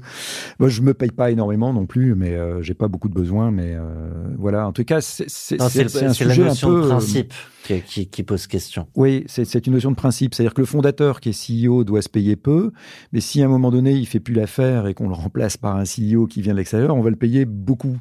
Moi, 0.58 0.68
je 0.68 0.80
me 0.82 0.94
paye 0.94 1.10
pas 1.10 1.30
énormément 1.30 1.72
non 1.72 1.86
plus, 1.86 2.14
mais 2.14 2.34
euh, 2.34 2.62
j'ai 2.62 2.74
pas 2.74 2.88
beaucoup 2.88 3.08
de 3.08 3.14
besoins. 3.14 3.50
Mais 3.50 3.74
euh, 3.74 4.10
voilà, 4.38 4.66
en 4.66 4.72
tout 4.72 4.84
cas, 4.84 5.00
c'est 5.00 5.60
un 5.60 5.68
c'est 5.68 5.84
la 5.84 6.12
sujet 6.14 6.42
un 6.42 6.46
notion 6.46 6.68
peu. 6.68 6.80
de 6.80 6.84
euh, 6.84 6.88
principe 6.88 7.34
qui, 7.64 7.80
qui- 7.82 8.06
qui 8.08 8.22
pose 8.22 8.46
question. 8.46 8.86
Oui, 8.94 9.24
c'est 9.26 9.44
c'est 9.44 9.66
une 9.66 9.74
notion 9.74 9.90
de 9.90 9.96
principe. 9.96 10.34
C'est-à-dire 10.34 10.54
que 10.54 10.60
le 10.62 10.66
fondateur 10.66 11.20
qui 11.20 11.30
est 11.30 11.66
CEO 11.66 11.84
doit 11.84 12.00
se 12.02 12.08
payer 12.08 12.36
peu, 12.36 12.70
mais 13.12 13.20
si 13.20 13.42
à 13.42 13.44
un 13.44 13.48
moment 13.48 13.70
donné 13.70 13.92
il 13.92 14.06
fait 14.06 14.20
plus 14.20 14.34
l'affaire 14.34 14.86
et 14.86 14.94
qu'on 14.94 15.08
le 15.08 15.14
remplace 15.14 15.56
par 15.56 15.76
un 15.76 15.82
CEO 15.84 16.26
qui 16.26 16.40
vient 16.42 16.52
de 16.52 16.58
l'extérieur, 16.58 16.94
on 16.96 17.02
va 17.02 17.10
le 17.10 17.16
payer 17.16 17.44
beaucoup. 17.44 17.96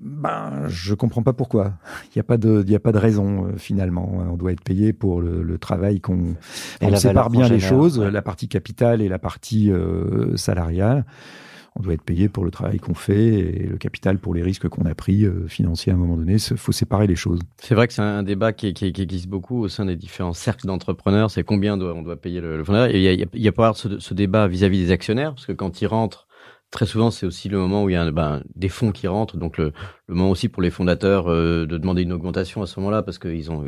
Ben, 0.00 0.68
je 0.68 0.94
comprends 0.94 1.22
pas 1.22 1.32
pourquoi. 1.32 1.72
Il 2.06 2.18
n'y 2.18 2.20
a 2.20 2.22
pas 2.22 2.36
de, 2.36 2.62
il 2.64 2.70
y 2.70 2.76
a 2.76 2.80
pas 2.80 2.92
de 2.92 2.98
raison 2.98 3.46
euh, 3.46 3.56
finalement. 3.56 4.24
On 4.30 4.36
doit 4.36 4.52
être 4.52 4.62
payé 4.62 4.92
pour 4.92 5.20
le, 5.20 5.42
le 5.42 5.58
travail 5.58 6.00
qu'on. 6.00 6.34
On 6.80 6.96
sépare 6.96 7.30
bien 7.30 7.48
les 7.48 7.58
génère, 7.58 7.68
choses, 7.68 7.98
ouais. 7.98 8.10
la 8.10 8.22
partie 8.22 8.48
capitale 8.48 9.02
et 9.02 9.08
la 9.08 9.18
partie 9.18 9.72
euh, 9.72 10.36
salariale. 10.36 11.04
On 11.74 11.82
doit 11.82 11.94
être 11.94 12.02
payé 12.02 12.28
pour 12.28 12.44
le 12.44 12.50
travail 12.50 12.78
qu'on 12.78 12.94
fait 12.94 13.26
et 13.26 13.66
le 13.66 13.76
capital 13.76 14.18
pour 14.18 14.34
les 14.34 14.42
risques 14.42 14.68
qu'on 14.68 14.84
a 14.84 14.94
pris 14.94 15.24
euh, 15.24 15.46
financiers 15.48 15.92
à 15.92 15.96
un 15.96 15.98
moment 15.98 16.16
donné. 16.16 16.34
Il 16.34 16.56
faut 16.56 16.72
séparer 16.72 17.06
les 17.08 17.16
choses. 17.16 17.40
C'est 17.60 17.74
vrai 17.74 17.88
que 17.88 17.92
c'est 17.92 18.02
un 18.02 18.22
débat 18.22 18.52
qui, 18.52 18.74
qui, 18.74 18.92
qui 18.92 19.02
existe 19.02 19.28
beaucoup 19.28 19.62
au 19.62 19.68
sein 19.68 19.84
des 19.84 19.96
différents 19.96 20.32
cercles 20.32 20.66
d'entrepreneurs. 20.66 21.30
C'est 21.30 21.44
combien 21.44 21.76
doit, 21.76 21.94
on 21.94 22.02
doit 22.02 22.20
payer 22.20 22.40
le, 22.40 22.56
le 22.56 22.64
fondateur. 22.64 22.94
Et 22.94 22.98
il 22.98 23.02
y 23.02 23.08
a, 23.08 23.12
il 23.12 23.20
y 23.20 23.22
a, 23.24 23.26
il 23.32 23.42
y 23.42 23.48
a 23.48 23.52
pas 23.52 23.72
ce, 23.74 23.98
ce 23.98 24.14
débat 24.14 24.46
vis-à-vis 24.46 24.78
des 24.78 24.92
actionnaires, 24.92 25.34
parce 25.34 25.46
que 25.46 25.52
quand 25.52 25.80
ils 25.80 25.86
rentrent, 25.86 26.27
très 26.70 26.86
souvent, 26.86 27.10
c'est 27.10 27.26
aussi 27.26 27.48
le 27.48 27.58
moment 27.58 27.84
où 27.84 27.88
il 27.88 27.94
y 27.94 27.96
a 27.96 28.10
ben, 28.10 28.42
des 28.54 28.68
fonds 28.68 28.92
qui 28.92 29.06
rentrent. 29.06 29.36
Donc, 29.36 29.58
le, 29.58 29.72
le 30.06 30.14
moment 30.14 30.30
aussi 30.30 30.48
pour 30.48 30.62
les 30.62 30.70
fondateurs 30.70 31.30
euh, 31.30 31.66
de 31.66 31.78
demander 31.78 32.02
une 32.02 32.12
augmentation 32.12 32.62
à 32.62 32.66
ce 32.66 32.78
moment-là, 32.80 33.02
parce 33.02 33.18
qu'ils 33.18 33.50
ont 33.50 33.64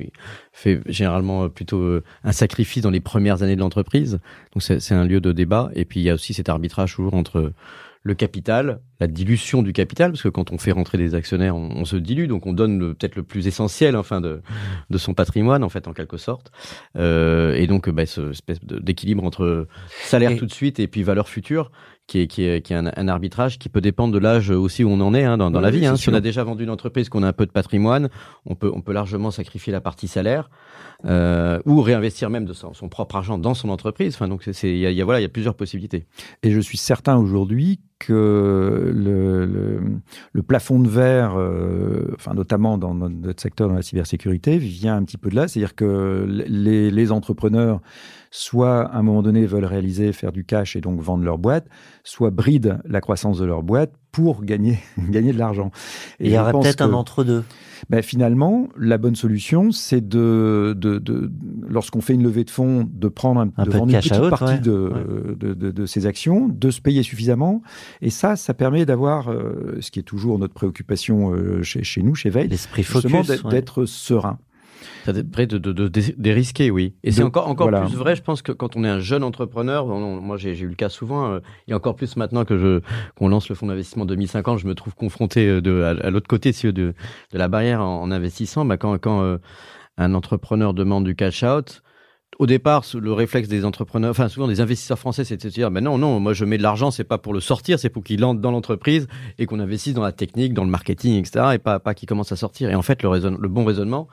fait 0.53 0.81
généralement 0.87 1.45
euh, 1.45 1.49
plutôt 1.49 1.79
euh, 1.79 2.05
un 2.25 2.33
sacrifice 2.33 2.83
dans 2.83 2.91
les 2.91 3.01
premières 3.01 3.43
années 3.43 3.57
de 3.57 3.61
l'entreprise. 3.61 4.21
Donc, 4.53 4.63
c'est 4.63 4.95
un 4.95 5.05
lieu 5.05 5.21
de 5.21 5.33
débat. 5.33 5.71
Et 5.75 5.85
puis, 5.85 6.01
il 6.01 6.05
y 6.05 6.11
a 6.11 6.15
aussi 6.15 6.35
cet 6.35 6.49
arbitrage 6.49 6.95
toujours 6.95 7.15
entre 7.15 7.53
le 8.03 8.15
capital, 8.15 8.81
la 8.99 9.07
dilution 9.07 9.63
du 9.63 9.75
capital, 9.75 10.13
parce 10.13 10.23
que 10.23 10.31
quand 10.31 10.53
on 10.53 10.59
fait 10.59 10.73
rentrer 10.73 10.97
des 10.97 11.15
actionnaires, 11.15 11.55
on, 11.55 11.69
on 11.77 11.85
se 11.85 11.97
dilue, 11.97 12.27
donc 12.29 12.47
on 12.47 12.55
donne 12.55 12.95
peut-être 12.95 13.15
le 13.17 13.23
plus 13.23 13.47
essentiel, 13.47 13.95
enfin, 13.95 14.23
de, 14.23 14.41
de 14.89 14.99
son 14.99 15.13
patrimoine, 15.13 15.63
en 15.63 15.69
fait, 15.69 15.87
en 15.87 15.93
quelque 15.93 16.17
sorte. 16.17 16.51
Euh, 16.97 17.55
et 17.55 17.67
donc, 17.67 17.91
bah, 17.91 18.07
ce 18.07 18.31
espèce 18.31 18.59
d'équilibre 18.65 19.23
entre 19.25 19.67
salaire 20.05 20.31
Et- 20.31 20.37
tout 20.37 20.47
de 20.47 20.53
suite 20.53 20.81
et 20.81 20.87
puis 20.89 21.03
valeur 21.03 21.29
future, 21.29 21.71
qui 22.07 22.21
est, 22.21 22.27
qui 22.27 22.43
est, 22.45 22.63
qui 22.63 22.73
est 22.73 22.77
un, 22.77 22.91
un 22.97 23.09
arbitrage 23.09 23.59
qui 23.59 23.69
peut 23.69 23.81
dépendre 23.83 24.13
de 24.15 24.19
l'âge 24.19 24.51
aussi 24.51 24.83
où 24.83 24.89
on 24.91 25.01
en 25.01 25.13
est 25.15 25.25
hein, 25.25 25.37
dans, 25.37 25.51
dans 25.51 25.59
Oui, 25.59 25.65
la 25.65 25.71
vie. 25.71 25.87
Hein. 25.87 25.97
Si 25.97 26.09
on 26.09 26.15
a 26.15 26.21
déjà 26.21 26.43
vendu 26.43 26.65
une 26.65 26.71
entreprise, 26.71 27.09
qu'on 27.11 27.23
a 27.23 27.29
un 27.29 27.33
peu 27.35 27.47
de 27.47 27.53
patrimoine, 27.53 28.09
on 28.47 28.55
peut, 28.57 28.71
on 28.75 28.81
peut 28.81 28.93
largement 28.95 29.31
sacrifier 29.31 29.73
la 29.73 29.81
partie 29.83 30.09
salaire 30.09 30.49
euh, 31.05 31.61
ou 31.67 31.81
réinvestir 31.81 32.31
même 32.31 32.45
de 32.45 32.53
son, 32.53 32.73
propre 32.89 33.17
argent 33.17 33.39
dans 33.39 33.55
son 33.55 33.69
entreprise. 33.71 34.15
Enfin, 34.15 34.29
donc, 34.29 34.47
il 34.47 34.69
y 34.69 34.79
y 34.81 35.01
a- 35.01 35.05
voilà, 35.05 35.21
il 35.21 35.23
y 35.23 35.27
a 35.27 35.31
plusieurs 35.31 35.55
possibilités. 35.55 36.07
Et 36.43 36.51
je 36.51 36.61
suis 36.61 36.79
certain 36.79 37.17
aujourd'hui 37.17 37.81
que 37.99 38.93
le, 38.95 39.45
le, 39.45 39.81
le 40.33 40.43
plafond 40.43 40.81
de 40.81 40.89
verre, 40.89 41.35
euh, 41.39 42.13
enfin 42.15 42.33
notamment 42.35 42.79
dans 42.79 42.95
notre 42.95 43.43
secteur, 43.43 43.69
dans 43.69 43.75
la 43.75 43.83
cybersécurité, 43.83 44.57
vient 44.59 44.97
un 44.97 45.05
petit 45.05 45.19
peu 45.19 45.29
de 45.31 45.37
là. 45.37 45.49
C'est-à-dire 45.49 45.75
que 45.75 46.25
les, 46.49 46.91
les 46.91 47.13
entrepreneurs, 47.13 47.81
soit 48.31 48.83
à 48.83 48.99
un 48.99 49.03
moment 49.03 49.23
donné 49.23 49.45
veulent 49.47 49.65
réaliser, 49.65 50.13
faire 50.13 50.33
du 50.33 50.45
cash 50.45 50.77
et 50.77 50.81
donc 50.81 51.01
vendre 51.01 51.25
leur 51.25 51.39
boîte, 51.39 51.67
soit 52.05 52.31
brident 52.31 52.79
la 52.85 53.01
croissance 53.01 53.39
de 53.39 53.45
leur 53.45 53.63
boîte 53.63 53.93
pour 54.13 54.45
gagner, 54.45 54.79
gagner 55.11 55.33
de 55.33 55.39
l'argent. 55.39 55.71
Et 56.21 56.27
il 56.29 56.33
y 56.33 56.37
pense 56.37 56.65
peut-être 56.65 56.81
un 56.83 56.93
entre-deux. 56.93 57.45
ben, 57.89 58.03
finalement, 58.03 58.69
la 58.77 58.99
bonne 58.99 59.15
solution, 59.17 59.71
c'est 59.73 60.07
de, 60.07 60.77
de, 60.79 60.99
de 60.99 61.31
lorsqu'on 61.69 62.01
fait 62.01 62.15
une 62.15 62.23
levée 62.23 62.45
de 62.45 62.51
fonds, 62.51 62.89
de 62.93 63.09
prendre 63.09 63.41
un, 63.41 63.51
Un 63.57 63.65
de 63.65 63.69
peu 63.69 63.73
de 63.73 63.79
vendre 63.79 63.87
une 63.87 63.93
cash 63.93 64.09
petite 64.09 64.29
partie 64.31 64.45
ouais. 64.55 64.59
de, 64.61 64.73
Ouais. 64.73 65.35
de, 65.37 65.55
de, 65.55 65.71
de 65.71 65.87
ses 65.87 66.07
actions, 66.07 66.49
de 66.49 66.71
se 66.71 66.81
payer 66.81 67.03
suffisamment. 67.03 67.63
Et 68.01 68.11
ça, 68.11 68.37
ça 68.37 68.55
permet 68.55 68.85
d'avoir, 68.87 69.31
euh, 69.31 69.77
ce 69.81 69.91
qui 69.91 69.99
est 70.01 70.05
toujours 70.05 70.39
notre 70.39 70.55
préoccupation 70.55 71.33
euh, 71.33 71.63
chez, 71.63 71.83
chez 71.85 72.03
nous, 72.03 72.15
chez 72.15 72.31
Veil, 72.31 72.49
L'esprit 72.49 72.83
focus. 72.85 73.27
d'être 73.29 73.45
ouais. 73.45 73.51
d'être 73.51 73.85
serein. 73.87 74.39
Ça 75.05 75.13
devrait 75.13 75.47
de, 75.47 75.59
de, 75.59 75.73
de, 75.73 75.89
de- 75.89 76.15
dérisquer, 76.19 76.71
oui. 76.71 76.95
Et 77.05 77.13
c'est 77.13 77.23
encore, 77.23 77.49
encore 77.49 77.69
voilà. 77.71 77.87
plus 77.87 77.97
vrai, 77.97 78.17
je 78.17 78.23
pense, 78.23 78.43
que 78.43 78.53
quand 78.53 78.77
on 78.77 78.85
est 78.85 78.89
un 78.89 79.01
jeune 79.01 79.23
entrepreneur, 79.25 79.87
on- 79.87 79.93
on- 79.93 80.21
moi 80.21 80.37
j'ai 80.37 80.59
eu 80.59 80.67
le 80.69 80.75
cas 80.75 80.89
souvent, 80.89 81.31
euh, 81.33 81.41
et 81.69 81.75
encore 81.75 81.97
plus 81.97 82.17
maintenant 82.17 82.45
que 82.45 82.57
je 82.59 82.81
qu'on 83.17 83.29
lance 83.29 83.49
le 83.49 83.55
fonds 83.55 83.67
d'investissement 83.67 84.05
2050, 84.07 84.59
je 84.59 84.67
me 84.67 84.75
trouve 84.75 84.95
confronté 84.95 85.47
euh, 85.49 85.61
de, 85.61 85.83
à, 85.83 86.07
à 86.07 86.11
l'autre 86.11 86.29
côté 86.29 86.53
de, 86.53 86.71
de 86.73 86.95
la 87.33 87.49
barrière 87.49 87.81
en, 87.81 88.03
en 88.03 88.11
investissant. 88.11 88.65
Bah, 88.65 88.77
quand 88.77 88.99
quand 88.99 89.23
euh, 89.23 89.39
un 89.99 90.15
entrepreneur 90.15 90.75
demande 90.75 91.05
du 91.05 91.15
cash 91.15 91.43
out, 91.43 91.83
au 92.39 92.47
départ, 92.47 92.85
le 92.99 93.13
réflexe 93.13 93.49
des 93.49 93.65
entrepreneurs, 93.67 94.11
enfin 94.11 94.29
souvent 94.29 94.47
des 94.49 94.61
investisseurs 94.61 94.99
français, 94.99 95.25
c'est 95.25 95.37
de 95.37 95.43
se 95.43 95.49
dire, 95.49 95.71
ben 95.71 95.83
non, 95.85 95.99
non, 95.99 96.21
moi 96.21 96.33
je 96.33 96.45
mets 96.45 96.57
de 96.59 96.63
l'argent, 96.63 96.91
c'est 96.91 97.05
pas 97.05 97.19
pour 97.19 97.35
le 97.35 97.41
sortir, 97.41 97.79
c'est 97.79 97.91
pour 97.91 98.03
qu'il 98.03 98.25
entre 98.25 98.41
dans 98.41 98.51
l'entreprise 98.53 99.09
et 99.39 99.45
qu'on 99.47 99.61
investisse 99.61 99.93
dans 99.95 100.03
la 100.03 100.13
technique, 100.13 100.55
dans 100.55 100.65
le 100.65 100.71
marketing, 100.71 101.19
etc., 101.19 101.45
et 101.55 101.59
pas 101.59 101.81
pas 101.81 101.93
qu'il 101.93 102.09
commence 102.09 102.33
à 102.33 102.37
sortir. 102.37 102.71
Et 102.71 102.75
en 102.75 102.83
fait, 102.83 103.03
le 103.03 103.49
bon 103.49 103.65
raisonnement, 103.65 104.09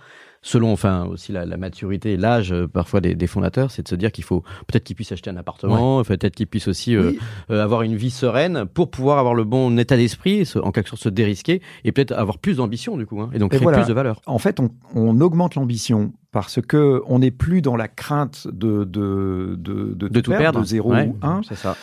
selon 0.47 0.71
enfin 0.71 1.05
aussi 1.05 1.33
la, 1.33 1.45
la 1.45 1.57
maturité 1.57 2.13
et 2.13 2.17
l'âge 2.17 2.53
euh, 2.53 2.67
parfois 2.67 3.01
des, 3.01 3.15
des 3.15 3.27
fondateurs, 3.27 3.69
c'est 3.69 3.83
de 3.83 3.87
se 3.89 3.95
dire 3.95 4.11
qu'il 4.13 4.23
faut 4.23 4.41
peut-être 4.67 4.85
qu'ils 4.85 4.95
puissent 4.95 5.11
acheter 5.11 5.29
un 5.29 5.35
appartement, 5.35 6.01
peut-être 6.03 6.35
qu'ils 6.35 6.47
puissent 6.47 6.69
aussi 6.69 6.95
euh, 6.95 7.09
Oui. 7.11 7.19
euh, 7.51 7.61
avoir 7.61 7.81
une 7.81 7.95
vie 7.95 8.09
sereine 8.11 8.65
pour 8.65 8.89
pouvoir 8.89 9.17
avoir 9.17 9.33
le 9.35 9.43
bon 9.43 9.77
état 9.77 9.97
d'esprit, 9.97 10.49
en 10.63 10.71
quelque 10.71 10.87
sorte 10.89 11.01
se 11.01 11.09
dérisquer 11.09 11.61
et 11.83 11.91
peut-être 11.91 12.13
avoir 12.13 12.37
plus 12.37 12.57
d'ambition 12.57 12.95
du 12.95 13.05
coup, 13.05 13.19
hein, 13.19 13.29
et 13.33 13.39
donc 13.39 13.51
Et 13.53 13.57
créer 13.57 13.63
voilà. 13.63 13.79
plus 13.79 13.87
de 13.89 13.93
valeur. 13.93 14.21
En 14.25 14.39
fait, 14.39 14.59
on, 14.61 14.69
on 14.95 15.19
augmente 15.19 15.55
l'ambition 15.55 16.13
parce 16.31 16.61
que 16.61 17.01
on 17.07 17.19
n'est 17.19 17.31
plus 17.31 17.61
dans 17.61 17.75
la 17.75 17.89
crainte 17.89 18.47
de, 18.47 18.85
de, 18.85 19.55
de, 19.59 19.93
de, 19.95 20.07
De 20.07 20.19
tout 20.21 20.31
perdre, 20.31 20.61
de 20.61 20.65
0 20.65 20.91
Ouais, 20.93 21.07
ou 21.07 21.17
1. 21.21 21.41
c'est 21.47 21.55
ça. 21.55 21.75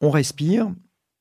on 0.00 0.10
respire 0.10 0.68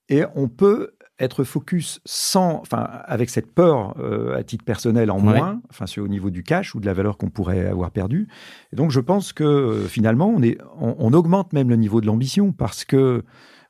et 0.09 0.23
on 0.35 0.47
peut 0.47 0.91
être 1.19 1.43
focus 1.43 2.01
sans, 2.05 2.59
enfin, 2.61 2.87
avec 3.05 3.29
cette 3.29 3.53
peur 3.53 3.95
euh, 3.99 4.35
à 4.35 4.43
titre 4.43 4.65
personnel 4.65 5.11
en 5.11 5.17
Ouais. 5.17 5.37
moins, 5.37 5.61
enfin, 5.69 5.85
au 6.01 6.07
niveau 6.07 6.29
du 6.31 6.41
cash 6.43 6.73
ou 6.75 6.79
de 6.79 6.85
la 6.85 6.93
valeur 6.93 7.17
qu'on 7.17 7.29
pourrait 7.29 7.65
avoir 7.67 7.91
perdue. 7.91 8.27
Et 8.71 8.75
donc, 8.75 8.89
je 8.91 8.99
pense 8.99 9.31
que 9.31 9.43
euh, 9.43 9.85
finalement, 9.85 10.33
on, 10.35 10.41
est, 10.41 10.57
on, 10.79 10.95
on 10.97 11.13
augmente 11.13 11.53
même 11.53 11.69
le 11.69 11.75
niveau 11.75 12.01
de 12.01 12.07
l'ambition 12.07 12.51
parce 12.51 12.83
que, 12.83 13.23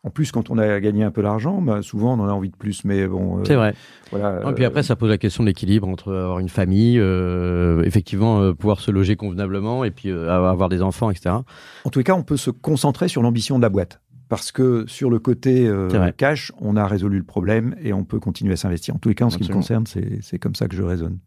en 0.06 0.10
plus, 0.10 0.32
quand 0.32 0.50
on 0.50 0.58
a 0.58 0.80
gagné 0.80 1.04
un 1.04 1.12
peu 1.12 1.22
d'argent, 1.22 1.62
bah, 1.62 1.82
souvent, 1.82 2.18
on 2.18 2.24
en 2.24 2.28
a 2.28 2.32
envie 2.32 2.50
de 2.50 2.56
plus. 2.56 2.84
Mais 2.86 3.08
bon, 3.08 3.40
euh, 3.40 3.44
C'est 3.46 3.56
vrai. 3.56 3.74
voilà. 4.12 4.50
Et 4.50 4.54
puis 4.54 4.64
euh, 4.64 4.68
après, 4.68 4.84
ça 4.84 4.96
pose 4.96 5.10
la 5.10 5.18
question 5.18 5.44
de 5.44 5.48
l'équilibre 5.50 5.88
entre 5.88 6.14
avoir 6.14 6.40
une 6.40 6.50
famille, 6.50 6.98
euh, 7.00 7.84
effectivement, 7.84 8.54
pouvoir 8.54 8.80
se 8.80 8.90
loger 8.92 9.16
convenablement 9.18 9.84
et 9.84 9.92
puis 9.92 10.12
avoir 10.12 10.70
des 10.70 10.82
enfants, 10.82 11.10
etc. 11.10 11.36
En 11.86 11.90
tous 11.90 12.00
les 12.00 12.04
cas, 12.06 12.16
on 12.16 12.24
peut 12.24 12.38
se 12.38 12.50
concentrer 12.52 13.08
sur 13.10 13.22
l'ambition 13.22 13.58
de 13.58 13.62
la 13.64 13.70
boîte. 13.70 14.02
Parce 14.36 14.52
que 14.52 14.86
sur 14.88 15.10
le 15.10 15.20
côté 15.20 15.68
euh, 15.68 16.12
cash, 16.18 16.52
on 16.60 16.76
a 16.76 16.88
résolu 16.88 17.18
le 17.18 17.24
problème 17.24 17.76
et 17.82 17.94
on 17.94 18.04
peut 18.04 18.20
continuer 18.20 18.54
à 18.54 18.58
s'investir. 18.58 18.96
En 18.96 18.98
tous 18.98 19.10
les 19.10 19.16
cas, 19.16 19.26
en 19.26 19.30
ce 19.30 19.38
qui 19.38 19.48
me 19.48 19.54
concerne, 19.54 19.86
c'est 19.86 20.40
comme 20.40 20.56
ça 20.56 20.68
que 20.68 20.76
je 20.76 20.84
raisonne. 20.84 21.20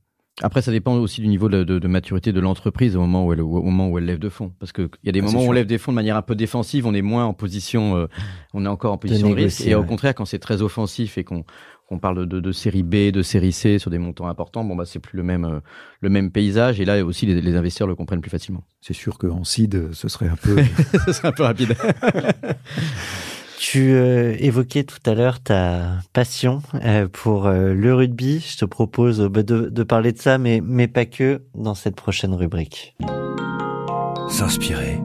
Après, 0.42 0.60
ça 0.60 0.70
dépend 0.70 0.96
aussi 0.96 1.22
du 1.22 1.28
niveau 1.28 1.48
de, 1.48 1.64
de- 1.64 1.78
de 1.78 1.88
maturité 1.88 2.30
de 2.32 2.40
l'entreprise 2.40 2.94
au 2.94 3.00
moment 3.00 3.24
où 3.26 3.32
elle, 3.32 3.40
au 3.40 3.62
moment 3.62 3.88
où 3.88 3.96
elle 3.98 4.04
lève 4.04 4.18
de 4.18 4.28
fonds. 4.28 4.52
Parce 4.60 4.70
qu'il 4.72 4.88
y 5.02 5.08
a 5.08 5.12
des 5.12 5.20
Ah, 5.20 5.22
moments 5.22 5.40
où 5.42 5.48
on 5.48 5.52
lève 5.52 5.66
des 5.66 5.78
fonds 5.78 5.92
de 5.92 5.96
manière 5.96 6.16
un 6.16 6.22
peu 6.22 6.34
défensive, 6.34 6.86
on 6.86 6.92
est 6.92 7.00
moins 7.02 7.24
en 7.24 7.32
position, 7.32 7.96
euh, 7.96 8.06
on 8.52 8.64
est 8.66 8.68
encore 8.68 8.92
en 8.92 8.98
position 8.98 9.30
de, 9.30 9.34
risque. 9.34 9.60
négocier, 9.60 9.70
Et 9.72 9.74
au 9.74 9.82
contraire, 9.84 10.14
quand 10.14 10.26
c'est 10.26 10.38
très 10.38 10.60
offensif 10.62 11.16
et 11.18 11.24
qu'on 11.24 11.44
qu'on 11.88 12.00
parle 12.00 12.26
de, 12.26 12.40
de 12.40 12.50
série 12.52 12.82
B, 12.82 13.12
de 13.12 13.22
série 13.22 13.52
C 13.52 13.78
sur 13.78 13.92
des 13.92 13.98
montants 13.98 14.26
importants, 14.26 14.64
bon 14.64 14.74
bah 14.74 14.84
c'est 14.84 14.98
plus 14.98 15.16
le 15.16 15.22
même 15.22 15.44
euh, 15.44 15.60
le 16.00 16.08
même 16.10 16.32
paysage. 16.32 16.80
Et 16.80 16.84
là 16.84 17.04
aussi, 17.04 17.26
les, 17.26 17.40
les 17.40 17.54
investisseurs 17.54 17.86
le 17.86 17.94
comprennent 17.94 18.20
plus 18.20 18.28
facilement. 18.30 18.64
C'est 18.80 18.92
sûr 18.92 19.18
qu'en 19.18 19.44
seed, 19.44 19.90
ce 19.92 20.08
serait 20.08 20.26
un 20.28 20.34
peu. 20.34 20.56
Ce 21.06 21.12
serait 21.12 21.28
un 21.28 21.32
peu 21.32 21.44
rapide. 21.44 21.76
Tu 23.58 23.92
euh, 23.92 24.36
évoquais 24.38 24.84
tout 24.84 24.98
à 25.06 25.14
l'heure 25.14 25.40
ta 25.40 25.98
passion 26.12 26.60
euh, 26.74 27.08
pour 27.10 27.46
euh, 27.46 27.72
le 27.72 27.94
rugby. 27.94 28.40
Je 28.40 28.58
te 28.58 28.64
propose 28.66 29.20
euh, 29.22 29.28
bah, 29.28 29.42
de, 29.42 29.70
de 29.70 29.82
parler 29.82 30.12
de 30.12 30.18
ça, 30.18 30.36
mais, 30.36 30.60
mais 30.62 30.88
pas 30.88 31.06
que, 31.06 31.42
dans 31.54 31.74
cette 31.74 31.96
prochaine 31.96 32.34
rubrique. 32.34 32.94
S'inspirer. 34.28 35.00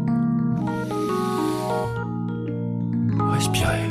Respirer. 3.31 3.87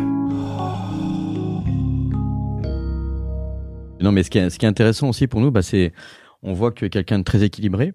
Non, 4.01 4.12
mais 4.12 4.23
ce 4.23 4.31
qui 4.31 4.38
est, 4.38 4.51
ce 4.51 4.59
qui 4.59 4.66
est 4.66 4.68
intéressant 4.68 5.09
aussi 5.09 5.27
pour 5.27 5.40
nous, 5.40 5.51
bah, 5.51 5.62
c'est 5.62 5.92
on 6.42 6.53
voit 6.53 6.70
que 6.70 6.87
quelqu'un 6.87 7.18
de 7.18 7.25
très 7.25 7.42
équilibré. 7.42 7.92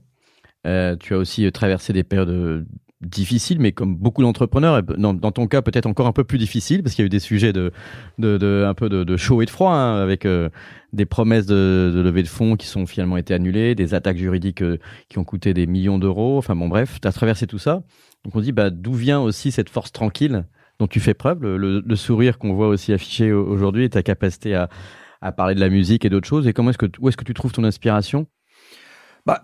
Euh, 0.65 0.95
tu 0.95 1.13
as 1.13 1.17
aussi 1.17 1.51
traversé 1.51 1.93
des 1.93 2.03
périodes 2.03 2.65
difficiles, 3.05 3.59
mais 3.59 3.71
comme 3.71 3.95
beaucoup 3.95 4.21
d'entrepreneurs, 4.21 4.83
dans, 4.83 5.13
dans 5.13 5.31
ton 5.31 5.47
cas 5.47 5.61
peut-être 5.61 5.85
encore 5.85 6.07
un 6.07 6.11
peu 6.11 6.23
plus 6.23 6.37
difficile, 6.37 6.83
parce 6.83 6.95
qu'il 6.95 7.03
y 7.03 7.05
a 7.05 7.07
eu 7.07 7.09
des 7.09 7.19
sujets 7.19 7.53
de, 7.53 7.71
de, 8.17 8.65
un 8.67 8.73
peu 8.73 8.89
de, 8.89 9.03
de 9.03 9.17
chaud 9.17 9.41
et 9.41 9.45
de 9.45 9.49
froid, 9.49 9.71
hein, 9.71 10.01
avec 10.01 10.25
euh, 10.25 10.49
des 10.93 11.05
promesses 11.05 11.45
de, 11.45 11.91
de 11.93 12.01
levée 12.01 12.23
de 12.23 12.27
fonds 12.27 12.55
qui 12.55 12.67
sont 12.67 12.85
finalement 12.85 13.17
été 13.17 13.33
annulées, 13.33 13.75
des 13.75 13.93
attaques 13.93 14.17
juridiques 14.17 14.61
euh, 14.61 14.77
qui 15.09 15.19
ont 15.19 15.23
coûté 15.23 15.53
des 15.53 15.67
millions 15.67 15.99
d'euros. 15.99 16.37
Enfin 16.37 16.55
bon, 16.55 16.67
bref, 16.67 16.99
tu 17.01 17.07
as 17.07 17.11
traversé 17.11 17.47
tout 17.47 17.59
ça. 17.59 17.83
Donc 18.23 18.35
on 18.35 18.41
dit, 18.41 18.51
bah, 18.51 18.69
d'où 18.69 18.93
vient 18.93 19.19
aussi 19.19 19.51
cette 19.51 19.69
force 19.69 19.91
tranquille 19.91 20.45
dont 20.79 20.87
tu 20.87 20.99
fais 20.99 21.13
preuve, 21.13 21.41
le, 21.43 21.95
sourire 21.95 22.37
qu'on 22.37 22.53
voit 22.53 22.67
aussi 22.67 22.91
affiché 22.91 23.31
au- 23.31 23.45
aujourd'hui 23.47 23.85
et 23.85 23.89
ta 23.89 24.03
capacité 24.03 24.55
à, 24.55 24.67
à 25.21 25.31
parler 25.31 25.55
de 25.55 25.59
la 25.61 25.69
musique 25.69 26.03
et 26.03 26.09
d'autres 26.09 26.27
choses. 26.27 26.47
Et 26.47 26.53
comment 26.53 26.71
est-ce 26.71 26.77
que 26.77 26.87
où 26.99 27.07
est-ce 27.07 27.17
que 27.17 27.23
tu 27.23 27.33
trouves 27.33 27.53
ton 27.53 27.63
inspiration? 27.63 28.27
Bah, 29.25 29.43